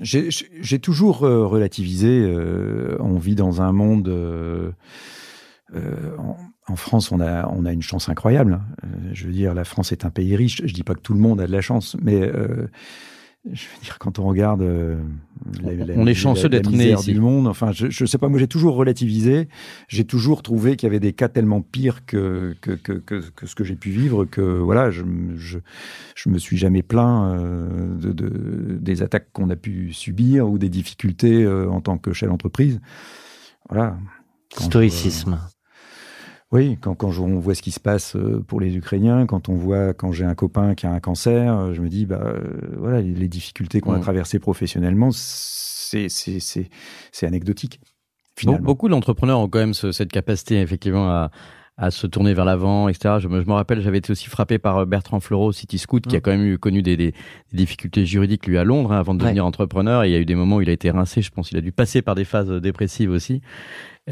J'ai 0.00 0.78
toujours 0.80 1.24
euh, 1.24 1.46
relativisé. 1.46 2.08
euh, 2.08 2.96
on 3.00 3.18
vit 3.18 3.34
dans 3.34 3.62
un 3.62 3.72
monde. 3.72 4.08
euh, 4.08 4.72
en, 6.66 6.76
France, 6.76 7.12
on 7.12 7.20
a, 7.20 7.46
on 7.48 7.64
a 7.64 7.72
une 7.72 7.82
chance 7.82 8.08
incroyable. 8.08 8.60
Euh, 8.84 8.88
je 9.12 9.26
veux 9.26 9.32
dire, 9.32 9.54
la 9.54 9.64
France 9.64 9.92
est 9.92 10.04
un 10.04 10.10
pays 10.10 10.34
riche. 10.36 10.62
Je 10.64 10.72
dis 10.72 10.82
pas 10.82 10.94
que 10.94 11.00
tout 11.00 11.14
le 11.14 11.20
monde 11.20 11.40
a 11.40 11.46
de 11.46 11.52
la 11.52 11.60
chance, 11.60 11.96
mais 12.02 12.30
je 13.52 13.66
veux 13.66 13.82
dire, 13.82 13.98
quand 13.98 14.18
on 14.18 14.24
regarde, 14.26 14.62
euh, 14.62 14.96
la- 15.62 15.74
la- 15.74 15.94
On 15.96 16.06
est 16.06 16.14
chanceux 16.14 16.48
d'être 16.48 16.70
né 16.70 16.92
ici. 16.92 17.12
du 17.12 17.20
monde. 17.20 17.46
Enfin, 17.46 17.72
je, 17.72 17.90
je 17.90 18.06
sais 18.06 18.16
pas. 18.16 18.28
Moi, 18.28 18.38
j'ai 18.38 18.48
toujours 18.48 18.74
relativisé. 18.74 19.48
J'ai 19.88 20.04
toujours 20.04 20.42
trouvé 20.42 20.76
qu'il 20.76 20.86
y 20.86 20.90
avait 20.90 21.00
des 21.00 21.12
cas 21.12 21.28
tellement 21.28 21.60
pires 21.60 22.06
que 22.06 22.54
que, 22.62 22.70
que, 22.70 22.92
que, 22.92 23.22
que 23.34 23.46
ce 23.46 23.54
que 23.54 23.62
j'ai 23.64 23.76
pu 23.76 23.90
vivre 23.90 24.24
que 24.24 24.40
voilà, 24.40 24.90
je, 24.90 25.02
je, 25.36 25.58
je 26.14 26.28
me 26.30 26.38
suis 26.38 26.56
jamais 26.56 26.82
plaint 26.82 27.34
euh, 27.38 27.94
de, 27.96 28.12
de- 28.12 28.78
des 28.80 29.02
attaques 29.02 29.28
qu'on 29.34 29.50
a 29.50 29.56
pu 29.56 29.92
subir 29.92 30.48
ou 30.48 30.56
des 30.56 30.70
difficultés 30.70 31.44
euh, 31.44 31.68
en 31.68 31.80
tant 31.82 31.98
que 31.98 32.12
chef 32.14 32.28
d'entreprise. 32.30 32.80
Voilà. 33.68 33.98
Stoïcisme. 34.56 35.38
Oui, 36.54 36.78
quand, 36.80 36.94
quand 36.94 37.10
on 37.18 37.38
voit 37.40 37.54
ce 37.54 37.62
qui 37.62 37.72
se 37.72 37.80
passe 37.80 38.14
euh, 38.16 38.42
pour 38.46 38.60
les 38.60 38.74
Ukrainiens, 38.76 39.26
quand 39.26 39.48
on 39.48 39.54
voit, 39.56 39.92
quand 39.92 40.12
j'ai 40.12 40.24
un 40.24 40.34
copain 40.34 40.74
qui 40.74 40.86
a 40.86 40.92
un 40.92 41.00
cancer, 41.00 41.52
euh, 41.58 41.74
je 41.74 41.82
me 41.82 41.88
dis, 41.88 42.06
bah, 42.06 42.20
euh, 42.24 42.40
voilà, 42.78 43.00
les, 43.02 43.12
les 43.12 43.28
difficultés 43.28 43.80
qu'on 43.80 43.92
a 43.94 43.98
Mm. 43.98 44.02
traversées 44.02 44.38
professionnellement, 44.38 45.10
c'est, 45.12 46.06
anecdotique, 47.26 47.80
finalement. 48.36 48.64
beaucoup 48.64 48.88
d'entrepreneurs 48.88 49.40
ont 49.40 49.48
quand 49.48 49.58
même 49.58 49.74
ce- 49.74 49.92
cette 49.92 50.12
capacité 50.12 50.60
effectivement 50.60 51.08
à, 51.10 51.30
à 51.76 51.90
se 51.90 52.06
tourner 52.06 52.34
vers 52.34 52.44
l'avant, 52.44 52.88
etc. 52.88 53.16
Je 53.18 53.26
me, 53.26 53.42
je 53.42 53.46
me 53.48 53.52
rappelle, 53.52 53.80
j'avais 53.80 53.98
été 53.98 54.12
aussi 54.12 54.28
frappé 54.28 54.58
par 54.58 54.78
euh, 54.78 54.84
Bertrand 54.84 55.18
Fleurot, 55.18 55.50
City 55.52 55.78
Scoot, 55.78 56.06
qui 56.06 56.14
a 56.14 56.18
Mm. 56.18 56.22
quand 56.22 56.30
même 56.30 56.44
eu, 56.46 56.58
connu 56.58 56.82
des, 56.82 56.96
des- 56.96 57.10
des 57.12 57.56
difficultés 57.56 58.06
juridiques 58.06 58.46
lui 58.46 58.58
à 58.58 58.64
Londres 58.64 58.92
hein, 58.92 58.98
avant 59.00 59.14
de 59.14 59.20
Ouais. 59.20 59.24
devenir 59.26 59.44
entrepreneur. 59.44 60.04
Et 60.04 60.08
il 60.10 60.12
y 60.12 60.14
a 60.14 60.20
eu 60.20 60.24
des 60.24 60.36
moments 60.36 60.56
où 60.56 60.60
il 60.60 60.68
a 60.68 60.72
été 60.72 60.90
rincé. 60.90 61.20
Je 61.20 61.30
pense 61.30 61.48
qu'il 61.48 61.58
a 61.58 61.60
dû 61.60 61.72
passer 61.72 62.00
par 62.00 62.14
des 62.14 62.24
phases 62.24 62.50
dépressives 62.50 63.10
aussi. 63.10 63.40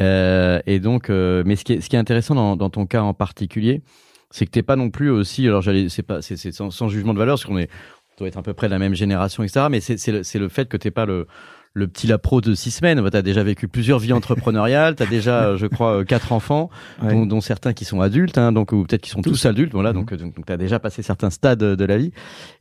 Euh, 0.01 0.61
et 0.67 0.81
donc, 0.81 1.11
euh, 1.11 1.43
mais 1.47 1.57
ce 1.57 1.65
qui 1.65 1.75
est, 1.75 1.81
ce 1.81 1.89
qui 1.89 1.97
est 1.97 1.99
intéressant 1.99 2.35
dans, 2.35 2.57
dans 2.57 2.71
ton 2.71 2.87
cas 2.87 3.03
en 3.03 3.15
particulier, 3.15 3.83
c'est 4.31 4.47
que 4.47 4.51
t'es 4.51 4.63
pas 4.63 4.77
non 4.77 4.91
plus 4.91 5.11
aussi. 5.11 5.47
Alors, 5.47 5.63
j'allais, 5.63 5.89
c'est 5.89 6.03
pas, 6.03 6.23
c'est, 6.23 6.37
c'est 6.37 6.53
sans, 6.53 6.71
sans 6.71 6.89
jugement 6.89 7.13
de 7.15 7.19
valeur, 7.19 7.35
parce 7.35 7.45
qu'on 7.45 7.59
est, 7.59 7.69
on 8.15 8.19
doit 8.19 8.29
être 8.29 8.39
à 8.39 8.43
peu 8.43 8.55
près 8.55 8.67
de 8.69 8.73
la 8.73 8.79
même 8.79 8.95
génération, 8.95 9.43
etc. 9.43 9.67
Mais 9.71 9.81
c'est, 9.81 9.99
c'est, 9.99 10.13
le, 10.13 10.23
c'est 10.23 10.39
le 10.39 10.49
fait 10.49 10.69
que 10.69 10.77
t'es 10.77 10.91
pas 10.91 11.07
le 11.07 11.27
le 11.75 11.89
petit 11.89 12.07
lapro 12.07 12.41
de 12.41 12.55
six 12.55 12.71
semaines. 12.71 13.03
Tu 13.11 13.17
as 13.17 13.23
déjà 13.23 13.43
vécu 13.43 13.67
plusieurs 13.69 13.99
vies 13.99 14.13
entrepreneuriales, 14.13 14.95
tu 14.97 15.03
as 15.03 15.07
déjà, 15.07 15.45
euh, 15.45 15.57
je 15.57 15.67
crois, 15.67 16.01
euh, 16.01 16.05
quatre 16.05 16.33
enfants, 16.33 16.69
Ouais. 17.03 17.13
dont, 17.13 17.25
dont 17.27 17.41
certains 17.41 17.73
qui 17.73 17.85
sont 17.85 18.01
adultes, 18.01 18.37
hein, 18.39 18.53
donc, 18.53 18.73
ou 18.73 18.85
peut-être 18.85 19.01
qui 19.03 19.11
sont 19.11 19.23
tous, 19.23 19.31
Tous. 19.31 19.47
adultes. 19.47 19.73
Voilà, 19.73 19.91
Mhm. 19.93 19.99
donc, 20.01 20.13
euh, 20.13 20.17
donc, 20.17 20.35
tu 20.47 20.53
as 20.53 20.57
déjà 20.57 20.79
passé 20.79 21.03
certains 21.03 21.31
stades 21.31 21.59
de, 21.61 21.85
la 21.85 21.97
vie. 21.97 22.13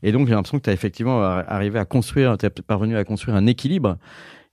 Et 0.03 0.11
donc, 0.11 0.27
j'ai 0.27 0.33
l'impression 0.33 0.57
que 0.59 0.63
tu 0.63 0.69
as 0.69 0.73
effectivement 0.73 1.21
ar- 1.21 1.43
arrivé 1.47 1.77
à 1.79 1.85
construire, 1.85 2.37
tu 2.37 2.45
es 2.45 2.49
parvenu 2.49 2.95
à 2.97 3.03
construire 3.03 3.35
un 3.35 3.47
équilibre 3.47 3.97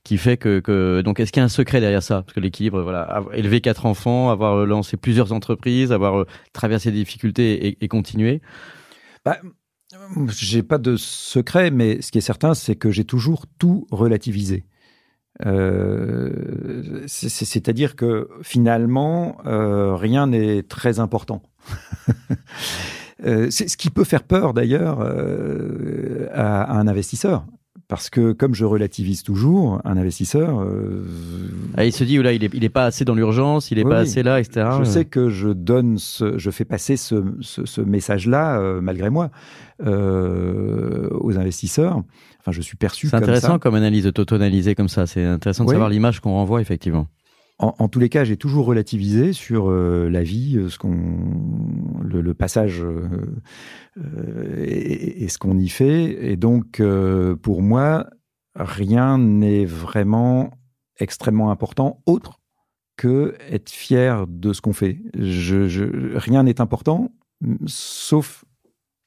qui 0.05 0.17
fait 0.17 0.37
que, 0.39 0.61
que 0.61 1.03
donc 1.03 1.21
est-ce 1.21 1.33
qu'il 1.33 1.41
y 1.41 1.43
a 1.43 1.45
un 1.45 1.49
secret 1.51 1.81
derrière 1.81 2.03
ça? 2.03 2.23
Parce 2.23 2.33
que 2.33 2.41
l'équilibre 2.41 2.81
voilà 2.83 3.23
élevé 3.35 3.61
quatre 3.61 3.85
enfants 3.85 4.31
avoir 4.31 4.65
lancé 4.65 4.97
plusieurs 4.97 5.33
entreprises 5.33 5.93
avoir 5.93 6.25
traversé 6.55 6.91
des 6.93 6.99
difficultés 6.99 7.67
et, 7.67 7.79
et 7.83 7.89
continué 7.89 8.41
Bah, 9.25 9.37
j'ai 10.29 10.63
pas 10.63 10.79
de 10.79 10.97
secret, 10.97 11.71
mais 11.71 12.01
ce 12.03 12.11
qui 12.13 12.19
est 12.19 12.23
certain, 12.23 12.55
c'est 12.55 12.77
que 12.77 12.91
j'ai 12.91 13.05
toujours 13.05 13.45
tout 13.59 13.87
relativisé. 13.91 14.65
Euh, 15.47 17.03
c'est- 17.07 17.29
c'est- 17.29 17.45
C'est-à-dire 17.45 17.95
que 17.97 18.29
finalement, 18.43 19.39
euh, 19.47 19.95
rien 19.95 20.27
n'est 20.27 20.63
très 20.63 20.99
important. 21.01 21.43
Euh, 23.27 23.49
c'est 23.51 23.67
ce 23.67 23.77
qui 23.77 23.91
peut 23.91 24.05
faire 24.05 24.23
peur 24.23 24.55
d'ailleurs 24.55 25.01
à 26.33 26.79
un 26.79 26.87
investisseur. 26.87 27.45
Parce 27.89 28.11
que 28.11 28.33
comme 28.33 28.55
je 28.55 28.67
relativise 28.67 29.23
toujours, 29.23 29.81
un 29.85 29.97
investisseur, 29.97 30.61
euh, 30.61 31.07
Ah, 31.75 31.87
il 31.87 31.93
se 31.93 32.05
dit 32.05 32.19
là 32.23 32.35
il 32.35 32.45
est, 32.45 32.51
il 32.53 32.63
est 32.63 32.69
pas 32.69 32.85
assez 32.85 33.07
dans 33.07 33.15
l'urgence 33.15 33.71
il 33.71 33.79
est 33.79 33.85
Oui, 33.85 33.91
pas 33.91 34.01
assez 34.01 34.23
là 34.23 34.41
etc 34.41 34.67
je 34.81 34.85
sais 34.85 35.07
que 35.07 35.31
je 35.31 35.49
donne, 35.49 35.97
ce, 35.97 36.37
je 36.37 36.51
fais 36.51 36.67
passer 36.67 36.99
ce, 36.99 37.25
ce, 37.41 37.65
ce 37.65 37.81
message-là, 37.81 38.61
euh, 38.61 38.81
malgré 38.83 39.09
moi, 39.09 39.31
euh, 39.87 41.09
aux 41.13 41.39
investisseurs. 41.39 42.03
Enfin, 42.41 42.53
je 42.53 42.61
suis 42.61 42.77
perçu 42.77 43.07
c'est 43.07 43.11
comme 43.13 43.23
intéressant 43.23 43.53
ça. 43.55 43.59
comme 43.59 43.75
analyse 43.75 44.05
de 44.05 44.11
t'auto-analyser 44.11 44.75
comme 44.75 44.89
ça 44.89 45.07
c'est 45.07 45.25
intéressant 45.25 45.65
de 45.65 45.69
Oui. 45.71 45.75
savoir 45.75 45.91
l'image 45.91 46.21
qu'on 46.21 46.33
renvoie 46.33 46.61
effectivement 46.61 47.07
En, 47.59 47.75
en 47.79 47.89
tous 47.89 47.99
les 47.99 48.09
cas, 48.09 48.23
j'ai 48.25 48.37
toujours 48.37 48.67
relativisé 48.67 49.33
sur 49.33 49.69
euh, 49.69 50.09
la 50.09 50.23
vie, 50.23 50.57
euh, 50.57 50.69
ce 50.69 50.79
qu'on, 50.79 50.95
le, 52.03 52.21
le 52.21 52.35
passage 52.35 52.83
euh, 52.83 54.65
et, 54.65 55.25
et 55.25 55.29
ce 55.29 55.39
qu'on 55.39 55.59
y 55.59 55.69
fait. 55.69 56.31
Et 56.31 56.37
donc, 56.37 56.81
euh, 56.81 57.35
pour 57.37 57.63
moi, 57.63 58.07
rien 58.55 59.19
n'est 59.19 59.65
vraiment 59.65 60.51
extrêmement 60.99 61.51
important 61.51 62.01
autre 62.07 62.41
que 62.97 63.35
être 63.51 63.71
fier 63.71 64.27
de 64.29 64.53
ce 64.53 64.61
qu'on 64.61 64.73
fait. 64.73 64.99
Je, 65.17 65.69
je- 65.69 66.17
rien 66.17 66.43
n'est 66.43 66.61
important, 66.61 67.13
sauf 67.67 68.45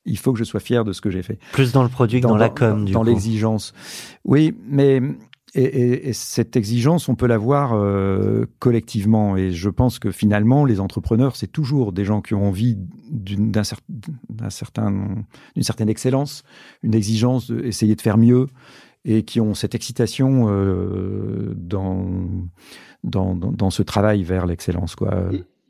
il 0.06 0.18
faut 0.18 0.34
que 0.34 0.40
je 0.40 0.44
sois 0.46 0.60
fier 0.62 0.84
de 0.84 0.94
ce 0.94 1.02
que 1.02 1.12
j'ai 1.12 1.22
fait 1.22 1.38
Plus 1.54 1.74
dans 1.74 1.84
le 1.84 1.90
produit 1.90 2.22
que 2.22 2.28
dans, 2.28 2.36
la 2.36 2.50
com, 2.50 2.86
du 2.86 2.92
dans 2.94 3.04
l'exigence. 3.04 3.74
Oui, 4.26 4.58
mais 4.66 5.00
et, 5.54 5.64
et- 5.64 6.10
et 6.10 6.14
cette 6.14 6.56
exigence, 6.56 7.10
on 7.10 7.16
peut 7.16 7.28
l'avoir 7.28 7.74
euh, 7.74 8.46
collectivement. 8.60 9.36
Et 9.38 9.52
je 9.52 9.70
pense 9.70 10.00
que 10.00 10.12
finalement, 10.12 10.66
les 10.66 10.80
entrepreneurs, 10.80 11.36
c'est 11.36 11.52
toujours 11.52 11.92
des 11.92 12.06
gens 12.06 12.22
qui 12.22 12.34
ont 12.34 12.46
envie 12.48 12.78
d'une 13.10 13.52
d'un 13.52 13.62
cer- 13.64 13.80
certain, 14.50 15.26
certaine 15.62 15.90
excellence, 15.90 16.44
une 16.84 16.94
exigence 16.96 17.52
d'essayer 17.52 17.96
de 17.96 18.02
faire 18.02 18.18
mieux, 18.18 18.48
et 19.04 19.24
qui 19.24 19.40
ont 19.42 19.54
cette 19.54 19.74
excitation 19.76 20.48
euh, 20.50 21.54
dans, 21.56 22.06
dans, 23.04 23.36
dans, 23.36 23.70
ce 23.72 23.82
travail 23.84 24.24
vers 24.24 24.46
l'excellence. 24.46 24.96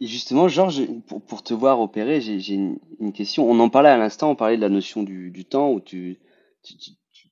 Et, 0.02 0.08
justement, 0.08 0.48
Georges, 0.50 0.82
pour, 1.08 1.22
pour 1.22 1.42
te 1.42 1.54
voir 1.54 1.80
opérer, 1.80 2.20
j'ai 2.22 2.54
une, 2.54 3.14
question. 3.14 3.50
On 3.50 3.60
en 3.60 3.70
parlait 3.70 3.90
à 3.90 3.98
l'instant, 3.98 4.32
on 4.32 4.36
parlait 4.36 4.58
de 4.58 4.62
la 4.62 4.70
notion 4.70 5.04
du, 5.04 5.32
du 5.32 5.46
temps 5.46 5.72
où 5.72 5.80
tu- 5.80 6.18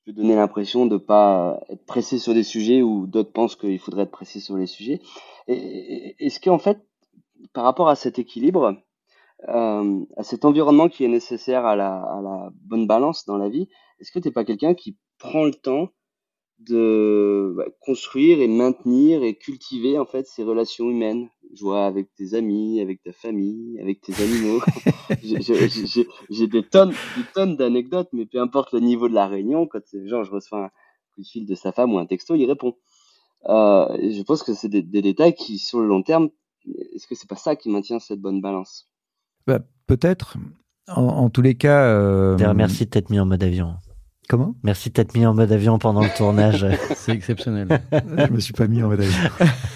tu 0.10 0.16
peux 0.16 0.22
donner 0.24 0.36
l'impression 0.36 0.88
de 0.88 0.98
pas 0.98 1.60
être 1.70 1.86
pressé 1.86 2.18
sur 2.18 2.34
des 2.34 2.44
sujets 2.44 2.82
où 2.82 3.06
d'autres 3.06 3.32
pensent 3.32 3.56
qu'il 3.56 3.78
faudrait 3.78 4.04
être 4.04 4.12
pressé 4.12 4.40
sur 4.40 4.58
les 4.58 4.66
sujets. 4.66 5.02
Et- 5.48 6.16
est-ce 6.26 6.40
qu'en 6.40 6.58
fait, 6.58 6.80
par 7.54 7.64
rapport 7.64 7.90
à 7.90 7.96
cet 7.96 8.18
équilibre, 8.18 8.76
euh, 9.50 10.06
à 10.18 10.24
cet 10.24 10.46
environnement 10.46 10.90
qui 10.90 11.04
est 11.06 11.10
nécessaire 11.10 11.64
à 11.66 11.76
la, 11.76 11.94
à 11.94 12.22
la 12.24 12.50
bonne 12.56 12.88
balance 12.88 13.26
dans 13.26 13.38
la 13.38 13.50
vie, 13.50 13.70
est-ce 14.00 14.12
que 14.12 14.18
tu 14.18 14.28
n'es 14.28 14.32
pas 14.32 14.46
quelqu'un 14.46 14.74
qui 14.74 14.98
prend 15.20 15.44
le 15.44 15.54
temps 15.54 15.90
de 16.60 17.54
bah, 17.56 17.66
construire 17.80 18.40
et 18.42 18.48
maintenir 18.48 19.24
et 19.24 19.36
cultiver 19.36 19.98
en 19.98 20.06
fait 20.06 20.28
ces 20.28 20.44
relations 20.44 20.90
humaines, 20.90 21.30
je 21.56 21.62
vois 21.64 21.86
avec 21.86 22.14
tes 22.16 22.34
amis, 22.34 22.82
avec 22.82 23.02
ta 23.02 23.14
famille, 23.14 23.80
avec 23.80 24.02
tes 24.02 24.14
animaux. 24.22 24.60
J'ai- 25.24 26.48
des 26.48 26.64
tonnes, 26.64 26.92
des 26.92 27.24
tonnes 27.34 27.56
d'anecdotes, 27.56 28.10
mais 28.14 28.26
peu 28.26 28.40
importe 28.40 28.74
le 28.74 28.80
niveau 28.80 29.10
de 29.10 29.14
la 29.14 29.28
réunion, 29.28 29.68
quand 29.68 29.80
c'est 29.86 30.08
genre 30.08 30.24
je 30.24 30.32
reçois 30.32 30.66
un 30.66 30.70
coup 31.16 31.22
de 31.22 31.28
fil 31.28 31.46
de 31.46 31.56
sa 31.56 31.72
femme 31.72 31.94
ou 31.94 31.98
un 32.00 32.06
texto, 32.06 32.36
il 32.36 32.46
répond. 32.46 32.76
Euh, 33.48 33.88
et 33.98 34.12
je 34.12 34.22
pense 34.24 34.44
que 34.44 34.54
c'est 34.54 34.70
des, 34.70 34.82
des 34.82 35.02
détails 35.02 35.34
qui, 35.34 35.58
sur 35.60 35.80
le 35.80 35.88
long 35.88 36.04
terme, 36.04 36.30
est-ce 36.94 37.08
que 37.08 37.16
c'est 37.16 37.30
pas 37.30 37.36
ça 37.38 37.56
qui 37.56 37.70
maintient 37.70 38.00
cette 38.00 38.20
bonne 38.20 38.42
balance? 38.42 38.90
Bah, 39.48 39.60
Peut-être. 39.88 40.38
En, 40.88 41.04
en 41.04 41.30
tous 41.30 41.42
les 41.42 41.56
cas. 41.56 41.84
euh, 41.88 42.38
merci 42.54 42.86
de 42.86 42.90
t'être 42.90 43.10
mis 43.10 43.20
en 43.20 43.26
mode 43.26 43.44
avion. 43.44 43.76
Comment? 44.30 44.54
Merci 44.64 44.90
de 44.90 44.94
t'être 44.94 45.18
mis 45.18 45.26
en 45.26 45.34
mode 45.34 45.52
avion 45.52 45.80
pendant 45.80 46.02
le 46.04 46.16
tournage. 46.16 46.64
c'est 46.96 47.14
exceptionnel 47.14 47.68
Je 47.92 48.32
me 48.32 48.40
suis 48.40 48.54
pas 48.54 48.68
mis 48.68 48.84
en 48.84 48.88
mode 48.90 49.00
avion. 49.02 49.30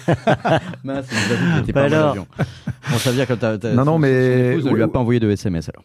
Mince, 0.84 1.06
nous 1.10 1.66
Bah 1.66 1.72
pas 1.72 1.82
en 1.82 1.84
alors. 1.86 2.10
avion. 2.10 2.26
Bon, 2.38 2.98
ça 2.98 3.10
veut 3.10 3.16
dire 3.16 3.26
que 3.26 3.32
t'as, 3.32 3.56
Non, 3.74 3.84
non, 3.84 3.98
mais- 3.98 4.52
épouse 4.52 4.66
ne 4.66 4.74
lui 4.76 4.82
a 4.84 4.86
pas 4.86 5.00
envoyé 5.00 5.18
de 5.18 5.28
SMS 5.28 5.68
alors. 5.70 5.82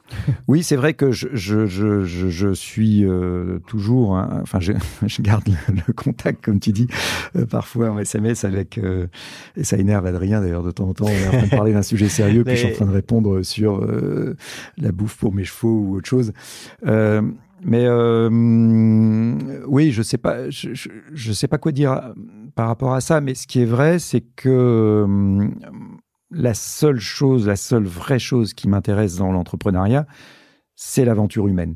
Oui, 0.48 0.62
c'est 0.62 0.76
vrai 0.76 0.94
que 0.94 1.12
je, 1.12 1.30
je, 1.34 1.66
je, 1.66 2.04
je, 2.06 2.28
je 2.30 2.54
suis 2.54 3.06
euh, 3.06 3.58
toujours, 3.66 4.16
hein, 4.18 4.38
enfin, 4.44 4.60
je, 4.60 4.74
je 5.08 5.22
garde 5.24 5.48
le, 5.48 5.74
le 5.88 5.94
contact, 5.94 6.46
comme 6.46 6.60
tu 6.60 6.72
dis, 6.72 6.86
euh, 7.38 7.48
parfois 7.48 7.90
en 7.90 7.98
SMS 7.98 8.44
avec, 8.44 8.78
euh, 8.78 9.08
et 9.58 9.64
ça 9.64 9.78
énerve 9.78 10.06
Adrien 10.06 10.42
d'ailleurs 10.42 10.62
de 10.64 10.70
temps 10.70 10.90
en 10.90 10.94
temps. 10.94 11.06
On 11.06 11.10
est 11.10 11.28
en 11.28 11.32
train 11.32 11.48
de 11.48 11.50
parler 11.50 11.74
d'un 11.74 11.82
sujet 11.82 12.08
sérieux, 12.08 12.44
puis 12.44 12.54
je 12.54 12.58
suis 12.60 12.68
en 12.68 12.70
Mais- 12.70 12.76
train 12.76 12.86
de 12.86 12.92
répondre 12.92 13.42
sur 13.42 13.78
euh, 13.84 14.38
la 14.78 14.92
bouffe 14.92 15.16
pour 15.18 15.34
mes 15.34 15.44
chevaux 15.44 15.74
ou 15.88 15.96
autre 15.98 16.08
chose. 16.08 16.34
Mais 17.64 17.86
euh, 17.86 18.30
oui, 19.68 19.92
je 19.92 20.02
sais 20.02 20.18
pas, 20.18 20.50
je, 20.50 21.34
sais 21.34 21.48
pas 21.48 21.58
quoi 21.58 21.72
dire 21.72 21.92
euh, 21.92 22.14
par 22.56 22.68
rapport 22.68 22.94
à 22.94 23.02
ça. 23.02 23.22
Mais 23.22 23.36
ce 23.36 23.48
qui 23.48 23.62
est 23.62 23.66
vrai, 23.66 24.00
c'est 24.00 24.22
que 24.22 24.50
euh, 24.50 25.48
la 26.32 26.54
seule 26.54 27.00
chose, 27.00 27.48
la 27.48 27.56
seule 27.56 27.86
vraie 27.86 28.20
chose 28.20 28.54
qui 28.54 28.68
m'intéresse 28.68 29.18
dans 29.18 29.32
l'entrepreneuriat, 29.32 30.06
c'est 30.76 31.06
l'aventure 31.06 31.48
humaine 31.48 31.76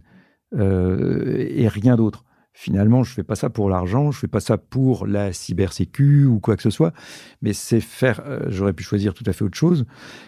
et 0.55 1.67
rien 1.67 1.95
d'autre. 1.95 2.25
Finalement, 2.53 3.03
je 3.03 3.11
fais 3.11 3.23
pas 3.23 3.33
ça 3.33 3.49
pour 3.49 3.71
l'argent, 3.71 4.11
je 4.11 4.19
fais 4.19 4.27
pas 4.27 4.39
ça 4.39 4.59
pour 4.59 5.07
la 5.07 5.33
cybersécu 5.33 6.27
ou 6.27 6.39
quoi 6.39 6.55
que 6.55 6.61
ce 6.61 6.69
soit, 6.69 6.93
mais 7.41 7.53
c'est 7.53 7.79
faire. 7.79 8.21
J'aurais 8.49 8.73
pu 8.73 8.83
choisir 8.83 9.15
tout 9.15 9.23
à 9.25 9.33
fait 9.33 9.43
autre 9.43 9.57
chose, 9.57 9.87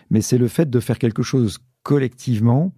mais 0.10 0.22
c'est 0.22 0.40
le 0.40 0.48
fait 0.48 0.68
de 0.68 0.80
faire 0.80 0.98
quelque 0.98 1.22
chose 1.22 1.60
collectivement 1.84 2.74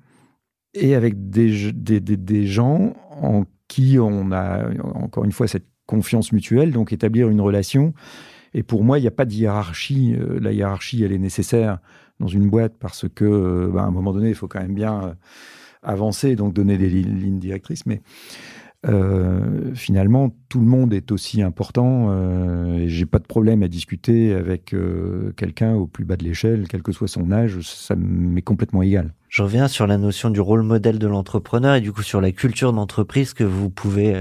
et 0.80 0.96
avec 0.96 1.30
des, 1.30 1.72
des, 1.72 2.00
des, 2.00 2.48
gens 2.48 2.94
en 3.10 3.46
qui 3.68 3.98
on 4.00 4.32
a 4.32 4.70
encore 4.96 5.26
une 5.26 5.32
fois 5.32 5.48
cette 5.48 5.68
confiance 5.86 6.32
mutuelle, 6.32 6.72
donc 6.72 6.94
établir 6.94 7.30
une 7.30 7.42
relation. 7.42 7.94
Et 8.54 8.64
pour 8.64 8.84
moi, 8.84 9.00
il 9.00 9.02
n'y 9.02 9.08
a 9.08 9.12
pas 9.12 9.26
de 9.26 9.34
hiérarchie. 9.34 10.16
Euh, 10.16 10.40
la 10.40 10.52
hiérarchie, 10.52 11.04
elle 11.04 11.14
est 11.14 11.18
nécessaire 11.18 11.80
dans 12.20 12.28
une 12.28 12.50
boîte 12.50 12.76
parce 12.80 13.06
que, 13.08 13.26
euh, 13.26 13.70
bah, 13.74 13.84
à 13.84 13.86
un 13.86 13.92
moment 13.92 14.14
donné, 14.14 14.30
il 14.30 14.36
faut 14.36 14.48
quand 14.48 14.62
même 14.62 14.74
bien 14.74 15.04
euh, 15.04 15.14
avancer, 15.84 16.36
donc 16.36 16.54
donner 16.54 16.78
des 16.78 16.90
lignes 16.90 17.40
directrices. 17.40 17.86
Mais 17.86 18.02
euh, 18.86 19.74
finalement, 19.74 20.36
tout 20.50 20.60
le 20.60 20.66
monde 20.66 20.94
est 20.94 21.12
aussi 21.12 21.42
important 21.42 22.08
euh, 22.10 22.78
et 22.78 22.90
j'ai 22.90 23.06
pas 23.06 23.20
de 23.20 23.26
problème 23.26 23.64
à 23.64 23.68
discuter 23.68 24.34
avec 24.34 24.74
euh, 24.74 25.34
quelqu'un 25.36 25.74
au 25.74 25.88
plus 25.88 26.06
bas 26.06 26.16
de 26.16 26.24
l'échelle, 26.24 26.68
quel 26.70 26.84
que 26.84 26.92
soit 26.92 27.08
son 27.08 27.32
âge, 27.32 27.60
ça 27.62 27.96
m'est 27.96 28.42
complètement 28.42 28.84
égal. 28.84 29.14
Je 29.30 29.42
reviens 29.42 29.68
sur 29.68 29.88
la 29.88 29.98
notion 29.98 30.30
du 30.30 30.40
rôle 30.40 30.62
modèle 30.62 31.00
de 31.00 31.08
l'entrepreneur 31.08 31.76
et 31.76 31.82
du 31.82 31.92
coup 31.92 32.04
sur 32.04 32.22
la 32.22 32.32
culture 32.32 32.72
d'entreprise 32.72 33.34
que 33.34 33.44
vous 33.44 33.70
pouvez, 33.70 34.16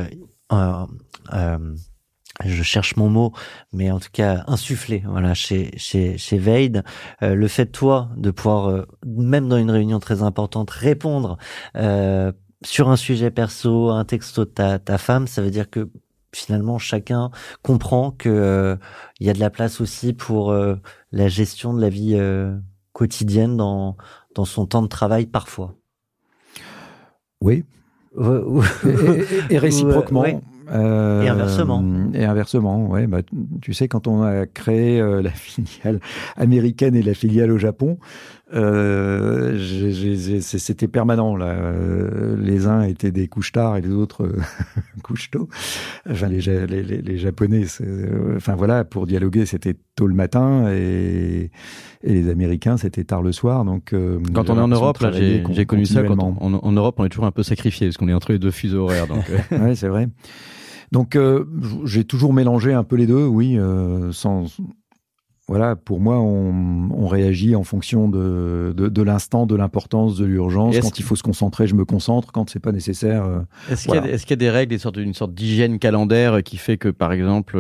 euh, 0.53 0.87
euh, 1.35 1.75
je 2.45 2.63
cherche 2.63 2.97
mon 2.97 3.11
mot, 3.11 3.33
mais 3.73 3.91
en 3.91 4.01
tout 4.01 4.09
cas 4.11 4.43
insuffler, 4.47 5.05
voilà, 5.07 5.35
chez 5.35 5.71
chez 5.77 6.19
chez 6.19 6.39
Veid, 6.39 6.83
le 7.23 7.49
fait 7.49 7.67
toi 7.67 8.11
de 8.17 8.31
pouvoir, 8.31 8.87
même 9.07 9.49
dans 9.49 9.57
une 9.59 9.71
réunion 9.71 10.01
très 10.01 10.23
importante, 10.23 10.71
répondre 10.71 11.39
sur 12.63 12.89
un 12.89 12.97
sujet 12.97 13.31
perso, 13.31 13.91
un 13.91 14.05
texto 14.05 14.45
de 14.45 14.51
ta, 14.51 14.79
ta 14.79 14.99
femme, 14.99 15.27
ça 15.27 15.43
veut 15.43 15.51
dire 15.51 15.71
que 15.71 15.89
finalement 16.33 16.79
chacun 16.79 17.31
comprend 17.63 18.11
que 18.11 18.29
euh, 18.29 18.77
il 19.21 19.27
y 19.27 19.31
a 19.31 19.33
de 19.33 19.41
la 19.41 19.51
place 19.51 19.81
aussi 19.81 20.13
pour 20.13 20.51
euh, 20.51 20.77
la 21.13 21.29
gestion 21.29 21.73
de 21.73 21.81
la 21.81 21.89
vie 21.89 22.15
euh, 22.17 22.55
quotidienne 22.93 23.57
dans 23.57 23.97
dans 24.35 24.45
son 24.45 24.67
temps 24.67 24.83
de 24.83 24.89
travail 24.89 25.27
parfois. 25.27 25.75
Oui. 27.41 27.65
et, 28.19 29.55
et, 29.55 29.59
réciproquement. 29.59 30.25
Euh, 30.71 31.23
et 31.23 31.29
inversement. 31.29 31.85
Et 32.15 32.25
inversement, 32.25 32.87
ouais. 32.89 33.07
Bah, 33.07 33.21
tu 33.61 33.73
sais, 33.73 33.89
quand 33.89 34.07
on 34.07 34.23
a 34.23 34.47
créé 34.47 35.01
euh, 35.01 35.23
la 35.23 35.31
filiale 35.33 36.01
américaine 36.37 36.95
et 36.95 37.03
la 37.03 37.15
filiale 37.15 37.53
au 37.53 37.59
Japon, 37.59 37.99
euh, 38.55 39.59
c'était 40.41 40.89
permanent. 40.89 41.37
Là. 41.37 41.47
Euh, 41.47 42.37
les 42.39 42.67
uns 42.67 42.83
étaient 42.83 43.11
des 43.11 43.29
couches 43.29 43.53
tard 43.53 43.77
et 43.77 43.81
les 43.81 43.91
autres 43.91 44.25
euh, 44.25 44.37
couches 45.03 45.31
tôt. 45.31 45.49
Enfin, 46.09 46.29
les, 46.29 46.41
les, 46.67 46.83
les 46.83 47.19
Japonais, 47.19 47.65
enfin 48.37 48.55
voilà, 48.55 48.85
pour 48.85 49.07
dialoguer, 49.07 49.47
c'était 49.47 49.77
tôt 49.97 50.07
le 50.07 50.15
matin 50.15 50.71
et, 50.71 51.51
et 52.03 52.13
les 52.13 52.29
Américains, 52.29 52.77
c'était 52.77 53.05
tard 53.05 53.23
le 53.23 53.33
soir. 53.33 53.65
Donc, 53.65 53.95
quand 54.33 54.51
on 54.51 54.57
est 54.57 54.61
en 54.61 54.69
Europe, 54.69 55.05
j'ai 55.13 55.67
connu 55.67 55.87
ça. 55.87 56.03
Quand 56.03 56.19
on, 56.19 56.55
en 56.55 56.73
Europe, 56.73 56.97
on 56.99 57.05
est 57.05 57.09
toujours 57.09 57.27
un 57.27 57.33
peu 57.33 57.43
sacrifié 57.43 57.89
parce 57.89 57.97
qu'on 57.97 58.09
est 58.09 58.15
entre 58.15 58.33
les 58.33 58.39
deux 58.39 58.51
fuseaux 58.51 58.85
horaires. 58.85 59.07
Donc, 59.07 59.25
ouais, 59.51 59.75
c'est 59.75 59.89
vrai. 59.89 60.09
Donc 60.93 61.17
euh, 61.17 61.45
j'ai 61.85 62.05
toujours 62.05 62.33
mélangé 62.33 62.73
un 62.73 62.85
peu 62.85 62.97
les 62.97 63.07
deux, 63.07 63.27
oui, 63.27 63.59
euh, 63.59 64.13
sans 64.13 64.47
voilà, 65.49 65.77
pour 65.77 66.01
moi, 66.01 66.19
on, 66.19 66.91
on, 66.91 67.07
réagit 67.07 67.55
en 67.55 67.63
fonction 67.63 68.09
de, 68.09 69.03
l'instant, 69.03 69.47
de 69.47 69.55
l'importance, 69.55 70.17
de 70.17 70.25
l'urgence. 70.25 70.77
Quand 70.81 70.99
il 70.99 71.05
faut 71.05 71.15
se 71.15 71.23
concentrer, 71.23 71.69
je 71.69 71.77
me 71.77 71.85
concentre. 71.85 72.33
Quand 72.33 72.51
c'est 72.51 72.59
pas 72.59 72.73
nécessaire. 72.73 73.25
Euh, 73.25 73.41
est-ce 73.71 73.87
qu'il 73.87 73.95
y, 73.95 73.99
est 73.99 74.25
qu 74.25 74.31
y, 74.31 74.33
a 74.33 74.37
des 74.37 74.51
règles, 74.51 74.75
une 74.99 75.15
sorte, 75.15 75.35
d'hygiène 75.35 75.79
calendaire 75.79 76.43
qui 76.43 76.57
fait 76.57 76.79
que, 76.79 76.89
par 76.89 77.13
exemple, 77.13 77.57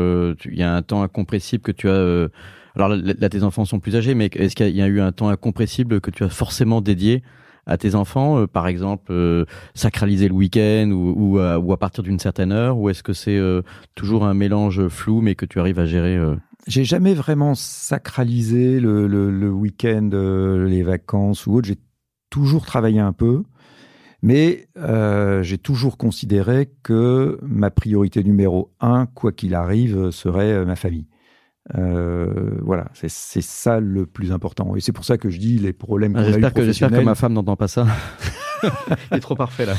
il 0.46 0.58
y 0.58 0.64
a 0.64 0.74
un 0.74 0.82
temps 0.82 1.02
incompressible 1.02 1.62
que 1.62 1.70
tu 1.70 1.88
as. 1.88 2.28
alors 2.74 2.88
là, 2.88 3.28
tes 3.28 3.44
enfants 3.44 3.64
sont 3.64 3.78
plus 3.78 3.94
âgés, 3.94 4.14
mais 4.14 4.30
est-ce 4.34 4.56
qu'il 4.56 4.76
y, 4.76 4.82
a 4.82 4.88
eu 4.88 5.00
un 5.00 5.12
temps 5.12 5.28
incompressible 5.28 6.00
que 6.00 6.10
tu 6.10 6.24
as 6.24 6.28
forcément 6.28 6.80
dédié 6.80 7.22
à 7.66 7.76
tes 7.76 7.94
enfants, 7.94 8.38
euh, 8.38 8.46
par 8.46 8.68
exemple 8.68 9.10
euh, 9.10 9.44
sacraliser 9.74 10.28
le 10.28 10.34
week-end 10.34 10.90
ou, 10.92 11.14
ou, 11.16 11.38
à, 11.38 11.58
ou, 11.58 11.72
à 11.72 11.76
partir 11.76 12.04
d'une 12.04 12.18
certaine 12.18 12.52
heure, 12.52 12.78
ou 12.78 12.88
est-ce 12.88 13.02
que 13.02 13.12
c'est 13.12 13.36
euh, 13.36 13.62
toujours 13.94 14.24
un 14.24 14.34
mélange 14.34 14.86
flou 14.88 15.20
mais 15.20 15.34
que 15.34 15.44
tu 15.44 15.58
arrives 15.58 15.80
à 15.80 15.86
gérer 15.86 16.16
J'ai 16.66 16.84
jamais 16.84 17.14
vraiment 17.14 17.54
sacralisé 17.54 18.80
le, 18.80 19.06
le, 19.06 19.50
week-end, 19.50 20.10
les 20.12 20.82
vacances 20.82 21.46
ou 21.46 21.54
autre. 21.54 21.68
J'ai 21.68 21.78
toujours 22.30 22.66
travaillé 22.66 23.00
un 23.00 23.12
peu. 23.12 23.44
Mais 24.22 24.68
euh, 24.76 25.42
j'ai 25.42 25.58
toujours 25.58 25.96
considéré 25.98 26.70
que 26.82 27.38
ma 27.42 27.70
priorité 27.70 28.24
numéro 28.24 28.72
un, 28.80 29.06
quoi 29.06 29.30
qu'il 29.30 29.54
arrive, 29.54 30.10
serait 30.10 30.64
ma 30.64 30.74
famille. 30.74 31.06
Euh, 31.74 32.58
voilà, 32.62 32.86
c'est 32.92 33.08
ça 33.10 33.80
le 33.80 34.06
plus 34.06 34.32
important. 34.32 34.76
Et 34.76 34.80
c'est 34.80 34.92
pour 34.92 35.04
ça 35.04 35.18
que 35.18 35.30
je 35.30 35.38
dis 35.38 35.58
les 35.58 35.72
problèmes 35.72 36.14
ah, 36.16 36.24
J'espère 36.24 36.54
que, 36.54 36.60
que 36.60 37.00
ma 37.02 37.14
femme 37.14 37.32
n'entend 37.32 37.56
pas 37.56 37.68
ça. 37.68 37.86
Il 39.10 39.16
est 39.16 39.20
trop 39.20 39.34
parfait 39.34 39.66
là. 39.66 39.74